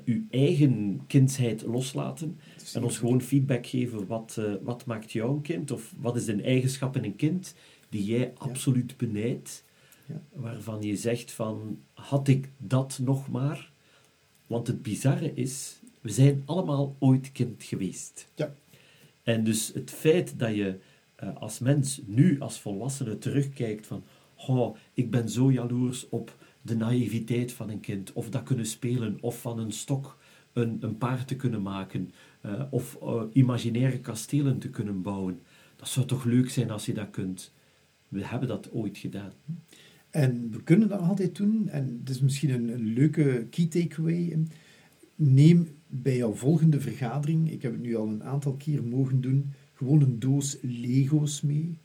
uw 0.04 0.22
eigen 0.30 1.00
kindsheid 1.06 1.62
loslaten 1.62 2.38
en 2.74 2.84
ons 2.84 2.98
gewoon 2.98 3.22
feedback 3.22 3.66
geven. 3.66 4.06
Wat, 4.06 4.36
uh, 4.38 4.54
wat 4.62 4.84
maakt 4.84 5.12
jou 5.12 5.30
een 5.30 5.42
kind? 5.42 5.70
Of 5.70 5.94
wat 5.98 6.16
is 6.16 6.26
een 6.26 6.44
eigenschap 6.44 6.96
in 6.96 7.04
een 7.04 7.16
kind 7.16 7.54
die 7.88 8.04
jij 8.04 8.32
absoluut 8.36 8.96
benijdt? 8.96 9.64
Waarvan 10.32 10.82
je 10.82 10.96
zegt 10.96 11.32
van, 11.32 11.78
had 11.92 12.28
ik 12.28 12.50
dat 12.56 12.98
nog 13.02 13.30
maar? 13.30 13.70
Want 14.46 14.66
het 14.66 14.82
bizarre 14.82 15.34
is, 15.34 15.80
we 16.00 16.10
zijn 16.10 16.42
allemaal 16.44 16.96
ooit 16.98 17.32
kind 17.32 17.62
geweest. 17.62 18.28
Ja. 18.34 18.54
En 19.22 19.44
dus 19.44 19.72
het 19.74 19.90
feit 19.90 20.38
dat 20.38 20.54
je 20.54 20.78
uh, 21.22 21.36
als 21.36 21.58
mens 21.58 22.00
nu 22.06 22.40
als 22.40 22.60
volwassene 22.60 23.18
terugkijkt 23.18 23.86
van, 23.86 24.04
oh, 24.46 24.76
ik 24.92 25.10
ben 25.10 25.28
zo 25.28 25.52
jaloers 25.52 26.08
op 26.08 26.36
de 26.68 26.76
naïviteit 26.76 27.52
van 27.52 27.70
een 27.70 27.80
kind, 27.80 28.12
of 28.12 28.30
dat 28.30 28.42
kunnen 28.42 28.66
spelen, 28.66 29.18
of 29.20 29.40
van 29.40 29.58
een 29.58 29.72
stok 29.72 30.18
een, 30.52 30.76
een 30.80 30.98
paard 30.98 31.28
te 31.28 31.36
kunnen 31.36 31.62
maken, 31.62 32.10
uh, 32.46 32.62
of 32.70 32.98
uh, 33.02 33.22
imaginaire 33.32 33.98
kastelen 34.00 34.58
te 34.58 34.70
kunnen 34.70 35.02
bouwen. 35.02 35.40
Dat 35.76 35.88
zou 35.88 36.06
toch 36.06 36.24
leuk 36.24 36.50
zijn 36.50 36.70
als 36.70 36.86
je 36.86 36.94
dat 36.94 37.10
kunt. 37.10 37.52
We 38.08 38.24
hebben 38.24 38.48
dat 38.48 38.72
ooit 38.72 38.98
gedaan. 38.98 39.32
En 40.10 40.50
we 40.50 40.62
kunnen 40.62 40.88
dat 40.88 41.00
altijd 41.00 41.36
doen, 41.36 41.68
en 41.68 41.98
het 42.00 42.10
is 42.10 42.20
misschien 42.20 42.50
een, 42.50 42.68
een 42.68 42.92
leuke 42.92 43.46
key 43.50 43.66
takeaway. 43.66 44.38
Neem 45.14 45.68
bij 45.86 46.16
jouw 46.16 46.32
volgende 46.32 46.80
vergadering, 46.80 47.50
ik 47.50 47.62
heb 47.62 47.72
het 47.72 47.80
nu 47.80 47.96
al 47.96 48.08
een 48.08 48.24
aantal 48.24 48.52
keer 48.52 48.84
mogen 48.84 49.20
doen, 49.20 49.52
gewoon 49.74 50.02
een 50.02 50.18
doos 50.18 50.56
Lego's 50.62 51.40
mee. 51.40 51.78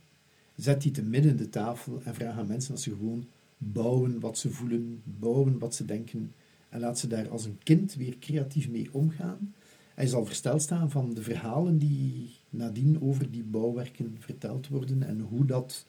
Zet 0.56 0.82
die 0.82 0.92
te 0.92 1.04
midden 1.04 1.32
in 1.32 1.38
de 1.38 1.50
tafel 1.50 2.02
en 2.04 2.16
vraag 2.16 2.38
aan 2.38 2.48
mensen 2.48 2.72
als 2.72 2.84
ze 2.84 2.90
gewoon 2.90 3.26
bouwen 3.72 4.20
wat 4.20 4.38
ze 4.38 4.50
voelen, 4.50 5.02
bouwen 5.04 5.60
wat 5.60 5.76
ze 5.76 5.86
denken. 5.86 6.34
En 6.70 6.80
laat 6.80 7.00
ze 7.00 7.08
daar 7.08 7.30
als 7.30 7.46
een 7.46 7.60
kind 7.64 7.96
weer 7.96 8.18
creatief 8.20 8.70
mee 8.70 8.90
omgaan. 8.92 9.54
Hij 9.94 10.08
zal 10.08 10.26
versteld 10.26 10.62
staan 10.62 10.92
van 10.92 11.14
de 11.14 11.22
verhalen 11.22 11.78
die 11.78 12.30
nadien 12.50 13.02
over 13.02 13.32
die 13.32 13.44
bouwwerken 13.44 14.18
verteld 14.20 14.68
worden 14.68 15.04
en 15.04 15.20
hoe 15.20 15.46
dat 15.46 15.86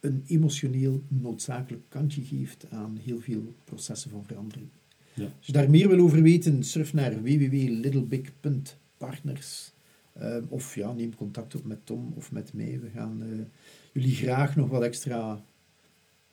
een 0.00 0.24
emotioneel 0.26 1.02
noodzakelijk 1.08 1.82
kantje 1.88 2.22
geeft 2.22 2.66
aan 2.70 2.98
heel 3.02 3.20
veel 3.20 3.54
processen 3.64 4.10
van 4.10 4.24
verandering. 4.26 4.68
Ja. 5.14 5.24
Als 5.24 5.46
je 5.46 5.52
daar 5.52 5.70
meer 5.70 5.88
wil 5.88 6.00
over 6.00 6.22
weten, 6.22 6.64
surf 6.64 6.92
naar 6.92 7.22
www.littlebig.partners. 7.22 9.72
Uh, 10.20 10.36
of 10.48 10.74
ja, 10.74 10.92
neem 10.92 11.14
contact 11.14 11.54
op 11.54 11.64
met 11.64 11.86
Tom 11.86 12.12
of 12.16 12.32
met 12.32 12.52
mij. 12.52 12.80
We 12.80 12.88
gaan 12.88 13.22
uh, 13.22 13.40
jullie 13.92 14.14
graag 14.14 14.56
nog 14.56 14.68
wat 14.68 14.82
extra 14.82 15.44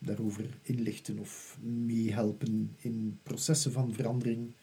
daarover 0.04 0.44
inlichten 0.62 1.18
of 1.18 1.58
meehelpen 1.62 2.76
in 2.76 3.18
processen 3.22 3.72
van 3.72 3.92
verandering. 3.92 4.54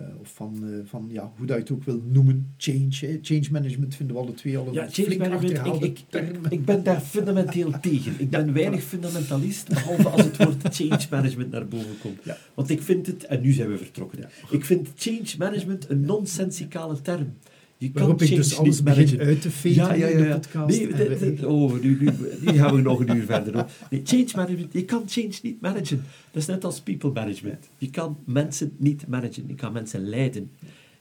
Uh, 0.00 0.20
of 0.20 0.34
van, 0.34 0.82
van 0.84 1.06
ja, 1.08 1.32
hoe 1.36 1.46
dat 1.46 1.56
je 1.56 1.62
het 1.62 1.72
ook 1.72 1.84
wil 1.84 2.02
noemen, 2.06 2.54
change. 2.56 2.96
Hè. 3.00 3.18
Change 3.22 3.46
management 3.50 3.94
vinden 3.94 4.16
we 4.16 4.22
alle 4.22 4.34
twee 4.34 4.58
al 4.58 4.66
een 4.66 4.72
ja, 4.72 4.88
change 4.90 5.16
management, 5.16 5.82
ik, 5.82 5.98
ik, 6.10 6.36
ik, 6.48 6.64
ben 6.64 6.82
daar 6.82 7.00
fundamenteel 7.00 7.72
tegen. 7.80 8.14
Ik 8.18 8.30
ben 8.30 8.52
weinig 8.52 8.82
fundamentalist, 8.82 9.68
behalve 9.68 10.08
als 10.08 10.24
het 10.24 10.36
woord 10.36 10.74
change 10.74 11.06
management 11.10 11.50
naar 11.50 11.68
boven 11.68 11.98
komt. 12.00 12.24
Ja. 12.24 12.36
Want 12.54 12.70
ik 12.70 12.82
vind 12.82 13.06
het, 13.06 13.24
en 13.24 13.40
nu 13.40 13.52
zijn 13.52 13.68
we 13.68 13.78
vertrokken, 13.78 14.28
ik 14.50 14.64
vind 14.64 14.88
change 14.96 15.34
management 15.38 15.90
een 15.90 16.00
nonsensicale 16.00 17.00
term. 17.00 17.36
Je 17.80 17.90
Waarop 17.92 18.22
ik 18.22 18.34
dus 18.34 18.58
alles 18.58 18.82
begin 18.82 19.20
uit 19.20 19.40
te 19.40 19.50
veten 19.50 19.82
ja, 19.82 19.92
ja, 19.92 20.06
ja, 20.06 20.16
in 20.16 20.22
de 20.22 20.34
podcast. 20.34 20.78
Nee, 20.78 20.86
de, 20.86 21.34
de, 21.34 21.48
oh, 21.48 21.72
nu, 21.72 21.98
nu, 22.00 22.10
nu, 22.40 22.52
gaan 22.52 22.74
we 22.74 22.80
nog 22.80 23.00
een 23.00 23.16
uur 23.16 23.24
verder. 23.24 23.54
Hoor. 23.54 23.70
Nee, 23.90 24.00
change 24.04 24.28
management, 24.34 24.72
je 24.72 24.84
kan 24.84 25.02
change 25.06 25.32
niet 25.42 25.60
managen. 25.60 26.04
Dat 26.30 26.42
is 26.42 26.46
net 26.46 26.64
als 26.64 26.80
people 26.80 27.10
management. 27.10 27.68
Je 27.78 27.90
kan 27.90 28.18
mensen 28.24 28.72
niet 28.76 29.06
managen, 29.06 29.44
je 29.46 29.54
kan 29.54 29.72
mensen 29.72 30.08
leiden. 30.08 30.50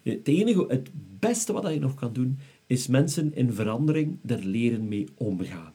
Het, 0.04 0.28
enige, 0.28 0.66
het 0.68 0.90
beste 1.20 1.54
wat 1.54 1.74
je 1.74 1.80
nog 1.80 1.96
kan 1.96 2.14
doen, 2.14 2.38
is 2.68 2.88
mensen 2.88 3.36
in 3.36 3.54
verandering 3.54 4.18
er 4.26 4.46
leren 4.46 4.88
mee 4.88 5.08
omgaan. 5.18 5.74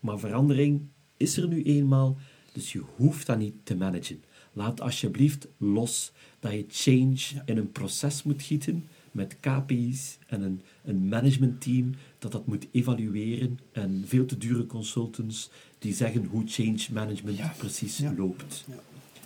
Maar 0.00 0.18
verandering 0.18 0.80
is 1.16 1.36
er 1.36 1.48
nu 1.48 1.62
eenmaal, 1.62 2.16
dus 2.52 2.72
je 2.72 2.82
hoeft 2.96 3.26
dat 3.26 3.38
niet 3.38 3.54
te 3.62 3.76
managen. 3.76 4.22
Laat 4.52 4.80
alsjeblieft 4.80 5.48
los 5.56 6.12
dat 6.40 6.52
je 6.52 6.64
change 6.68 7.42
in 7.44 7.56
een 7.56 7.72
proces 7.72 8.22
moet 8.22 8.42
gieten 8.42 8.84
met 9.12 9.36
KPI's 9.40 10.18
en 10.26 10.42
een, 10.42 10.60
een 10.84 11.08
managementteam 11.08 11.90
dat 12.18 12.32
dat 12.32 12.46
moet 12.46 12.66
evalueren 12.70 13.58
en 13.72 14.02
veel 14.06 14.26
te 14.26 14.38
dure 14.38 14.66
consultants 14.66 15.50
die 15.78 15.94
zeggen 15.94 16.24
hoe 16.24 16.42
change 16.46 16.78
management 16.92 17.36
Ja. 17.36 17.54
precies 17.58 17.98
Ja. 17.98 18.14
loopt. 18.16 18.64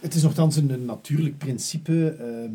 Het 0.01 0.15
is 0.15 0.23
nogthans 0.23 0.57
een, 0.57 0.85
natuurlijk 0.85 1.39
principe 1.39 2.09
ehm, 2.09 2.53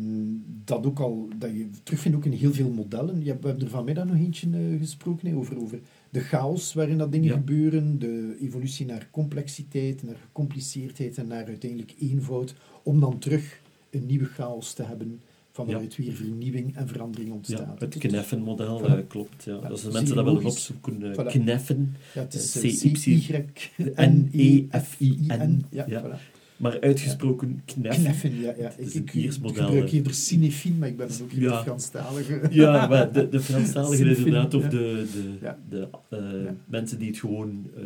dat, 0.64 0.86
ook 0.86 0.98
al, 1.00 1.28
dat 1.38 1.50
je 1.50 1.68
terugvindt 1.82 2.16
ook 2.16 2.24
in 2.24 2.32
heel 2.32 2.52
veel 2.52 2.70
modellen. 2.70 3.18
Je 3.24 3.24
we 3.40 3.46
hebben 3.46 3.60
er 3.64 3.70
vanmiddag 3.70 4.04
nog 4.06 4.16
eentje 4.16 4.48
eh, 4.52 4.78
gesproken 4.78 5.34
over, 5.34 5.60
over 5.62 5.80
de 6.10 6.20
chaos 6.20 6.72
waarin 6.72 6.98
dat 6.98 7.12
dingen 7.12 7.28
Ja. 7.28 7.34
gebeuren, 7.34 7.98
de 7.98 8.36
evolutie 8.40 8.86
naar 8.86 9.08
complexiteit, 9.10 10.02
naar 10.02 10.16
gecompliceerdheid 10.26 11.18
en 11.18 11.26
naar 11.26 11.46
uiteindelijk 11.46 11.94
eenvoud, 12.00 12.54
om 12.82 13.00
dan 13.00 13.18
terug 13.18 13.60
een 13.90 14.06
nieuwe 14.06 14.24
chaos 14.26 14.72
te 14.72 14.82
hebben 14.82 15.20
van 15.52 15.66
Ja. 15.66 15.70
waaruit 15.72 15.96
weer 15.96 16.12
vernieuwing 16.12 16.76
en 16.76 16.88
verandering 16.88 17.28
Ja, 17.28 17.34
ontstaat. 17.34 17.80
het 17.80 17.94
Het 17.94 18.02
Kneffen-model 18.02 18.80
Voilà. 18.80 18.84
eh, 18.84 18.98
klopt. 19.08 19.44
Ja. 19.44 19.58
Ja, 19.62 19.68
Als 19.68 19.82
de 19.82 19.90
mensen 19.90 20.16
dat 20.16 20.24
willen 20.24 20.44
opzoeken, 20.44 21.02
eh, 21.02 21.18
Voilà. 21.18 21.26
kneffen, 21.26 21.96
Ja, 22.14 22.20
het 22.20 22.34
is 22.34 22.56
eh, 22.62 22.70
eh, 22.70 22.92
C-Y-N-E-F-I-N. 24.30 25.64
Ja, 25.70 25.84
Ja. 25.88 26.02
voilà. 26.04 26.18
maar 26.56 26.80
uitgesproken 26.80 27.62
kneffen. 27.64 28.02
Kneffen, 28.02 28.40
ja. 28.40 28.54
ja. 28.58 28.62
Het 28.64 28.78
is 28.78 28.94
Ik, 28.94 29.12
een 29.14 29.20
ik, 29.20 29.32
ik 29.34 29.56
gebruik 29.56 29.90
eerder 29.92 30.14
cinefin, 30.14 30.78
maar 30.78 30.88
ik 30.88 30.96
ben 30.96 31.08
ook 31.22 31.30
hier 31.30 31.42
Ja. 31.42 31.56
de 31.56 31.62
Franstalige. 31.62 32.40
Ja, 32.50 32.86
maar 32.86 33.12
de, 33.12 33.28
de 33.28 33.40
Franstaligen 33.40 34.16
inderdaad, 34.16 34.54
of 34.54 34.62
ja. 34.62 34.68
de, 34.68 35.06
de, 35.12 35.36
Ja. 35.40 35.58
de 35.68 35.88
eh, 36.08 36.18
Ja. 36.44 36.54
mensen 36.66 36.98
die 36.98 37.08
het 37.08 37.18
gewoon 37.18 37.66
eh, 37.76 37.82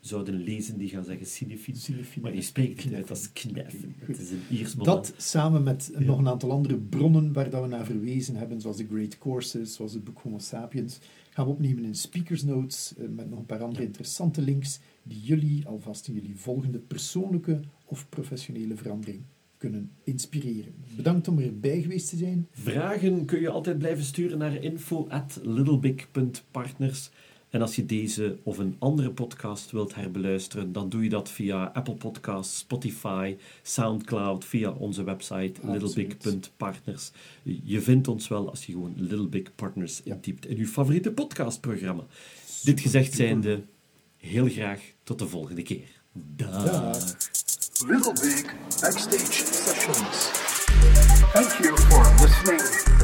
zouden 0.00 0.34
lezen, 0.34 0.78
die 0.78 0.88
gaan 0.88 1.04
zeggen. 1.04 1.26
Cinefin. 1.26 2.22
Maar 2.22 2.34
je 2.34 2.42
spreekt 2.42 2.84
het 2.84 2.92
uit 2.94 3.10
als 3.10 3.28
Het 3.32 4.18
is 4.18 4.30
een 4.30 4.42
Iers. 4.50 4.74
Dat 4.74 5.14
samen 5.16 5.62
met 5.62 5.90
Ja. 5.92 6.00
nog 6.04 6.18
een 6.18 6.28
aantal 6.28 6.50
andere 6.50 6.76
bronnen 6.76 7.32
waar 7.32 7.50
dat 7.50 7.62
we 7.62 7.68
naar 7.68 7.84
verwezen 7.84 8.36
hebben, 8.36 8.60
zoals 8.60 8.76
de 8.76 8.86
Great 8.90 9.18
Courses, 9.18 9.74
zoals 9.74 9.92
het 9.92 10.04
boek 10.04 10.18
Homo 10.22 10.38
Sapiens, 10.38 10.98
gaan 11.30 11.44
we 11.44 11.50
opnemen 11.52 11.84
in 11.84 11.94
Speakers 11.94 12.42
Notes 12.42 12.94
eh, 12.98 13.08
met 13.08 13.30
nog 13.30 13.38
een 13.38 13.46
paar 13.46 13.62
andere 13.62 13.84
interessante 13.84 14.42
links 14.42 14.80
die 15.02 15.20
jullie 15.20 15.66
alvast 15.66 16.08
in 16.08 16.14
jullie 16.14 16.36
volgende 16.36 16.78
persoonlijke 16.78 17.60
of 17.84 18.08
professionele 18.08 18.76
verandering 18.76 19.22
kunnen 19.58 19.90
inspireren. 20.04 20.74
Bedankt 20.96 21.28
om 21.28 21.38
erbij 21.38 21.80
geweest 21.82 22.08
te 22.08 22.16
zijn. 22.16 22.48
Vragen 22.50 23.24
kun 23.24 23.40
je 23.40 23.48
altijd 23.48 23.78
blijven 23.78 24.04
sturen 24.04 24.38
naar 24.38 24.54
info 24.62 25.06
at 25.08 25.40
littlebig.partners. 25.42 27.10
En 27.56 27.62
als 27.62 27.76
je 27.76 27.86
deze 27.86 28.38
of 28.42 28.58
een 28.58 28.76
andere 28.78 29.10
podcast 29.10 29.70
wilt 29.70 29.94
herbeluisteren, 29.94 30.72
dan 30.72 30.88
doe 30.88 31.02
je 31.02 31.08
dat 31.08 31.30
via 31.30 31.70
Apple 31.74 31.94
Podcasts, 31.94 32.58
Spotify, 32.58 33.36
Soundcloud, 33.62 34.44
via 34.44 34.70
onze 34.70 35.04
website 35.04 35.52
littlebig.partners. 35.62 37.10
Je 37.42 37.80
vindt 37.80 38.08
ons 38.08 38.28
wel 38.28 38.50
als 38.50 38.66
je 38.66 38.72
gewoon 38.72 38.94
Little 38.96 39.26
Big 39.28 39.54
Partners 39.54 40.00
Ja. 40.04 40.14
intypt 40.14 40.46
in 40.46 40.56
je 40.56 40.66
favoriete 40.66 41.10
podcastprogramma. 41.12 42.04
Dit 42.62 42.80
gezegd 42.80 43.14
zijnde, 43.14 43.62
heel 44.16 44.48
graag 44.48 44.80
tot 45.02 45.18
de 45.18 45.26
volgende 45.26 45.62
keer. 45.62 46.02
Dag. 46.12 46.64
Dag. 46.64 47.16
Little 47.86 48.12
Big 48.12 48.44
Backstage 48.80 49.32
Sessions. 49.32 50.30
Thank 51.32 51.64
you 51.64 51.76
for 51.76 52.14
listening 52.20 52.95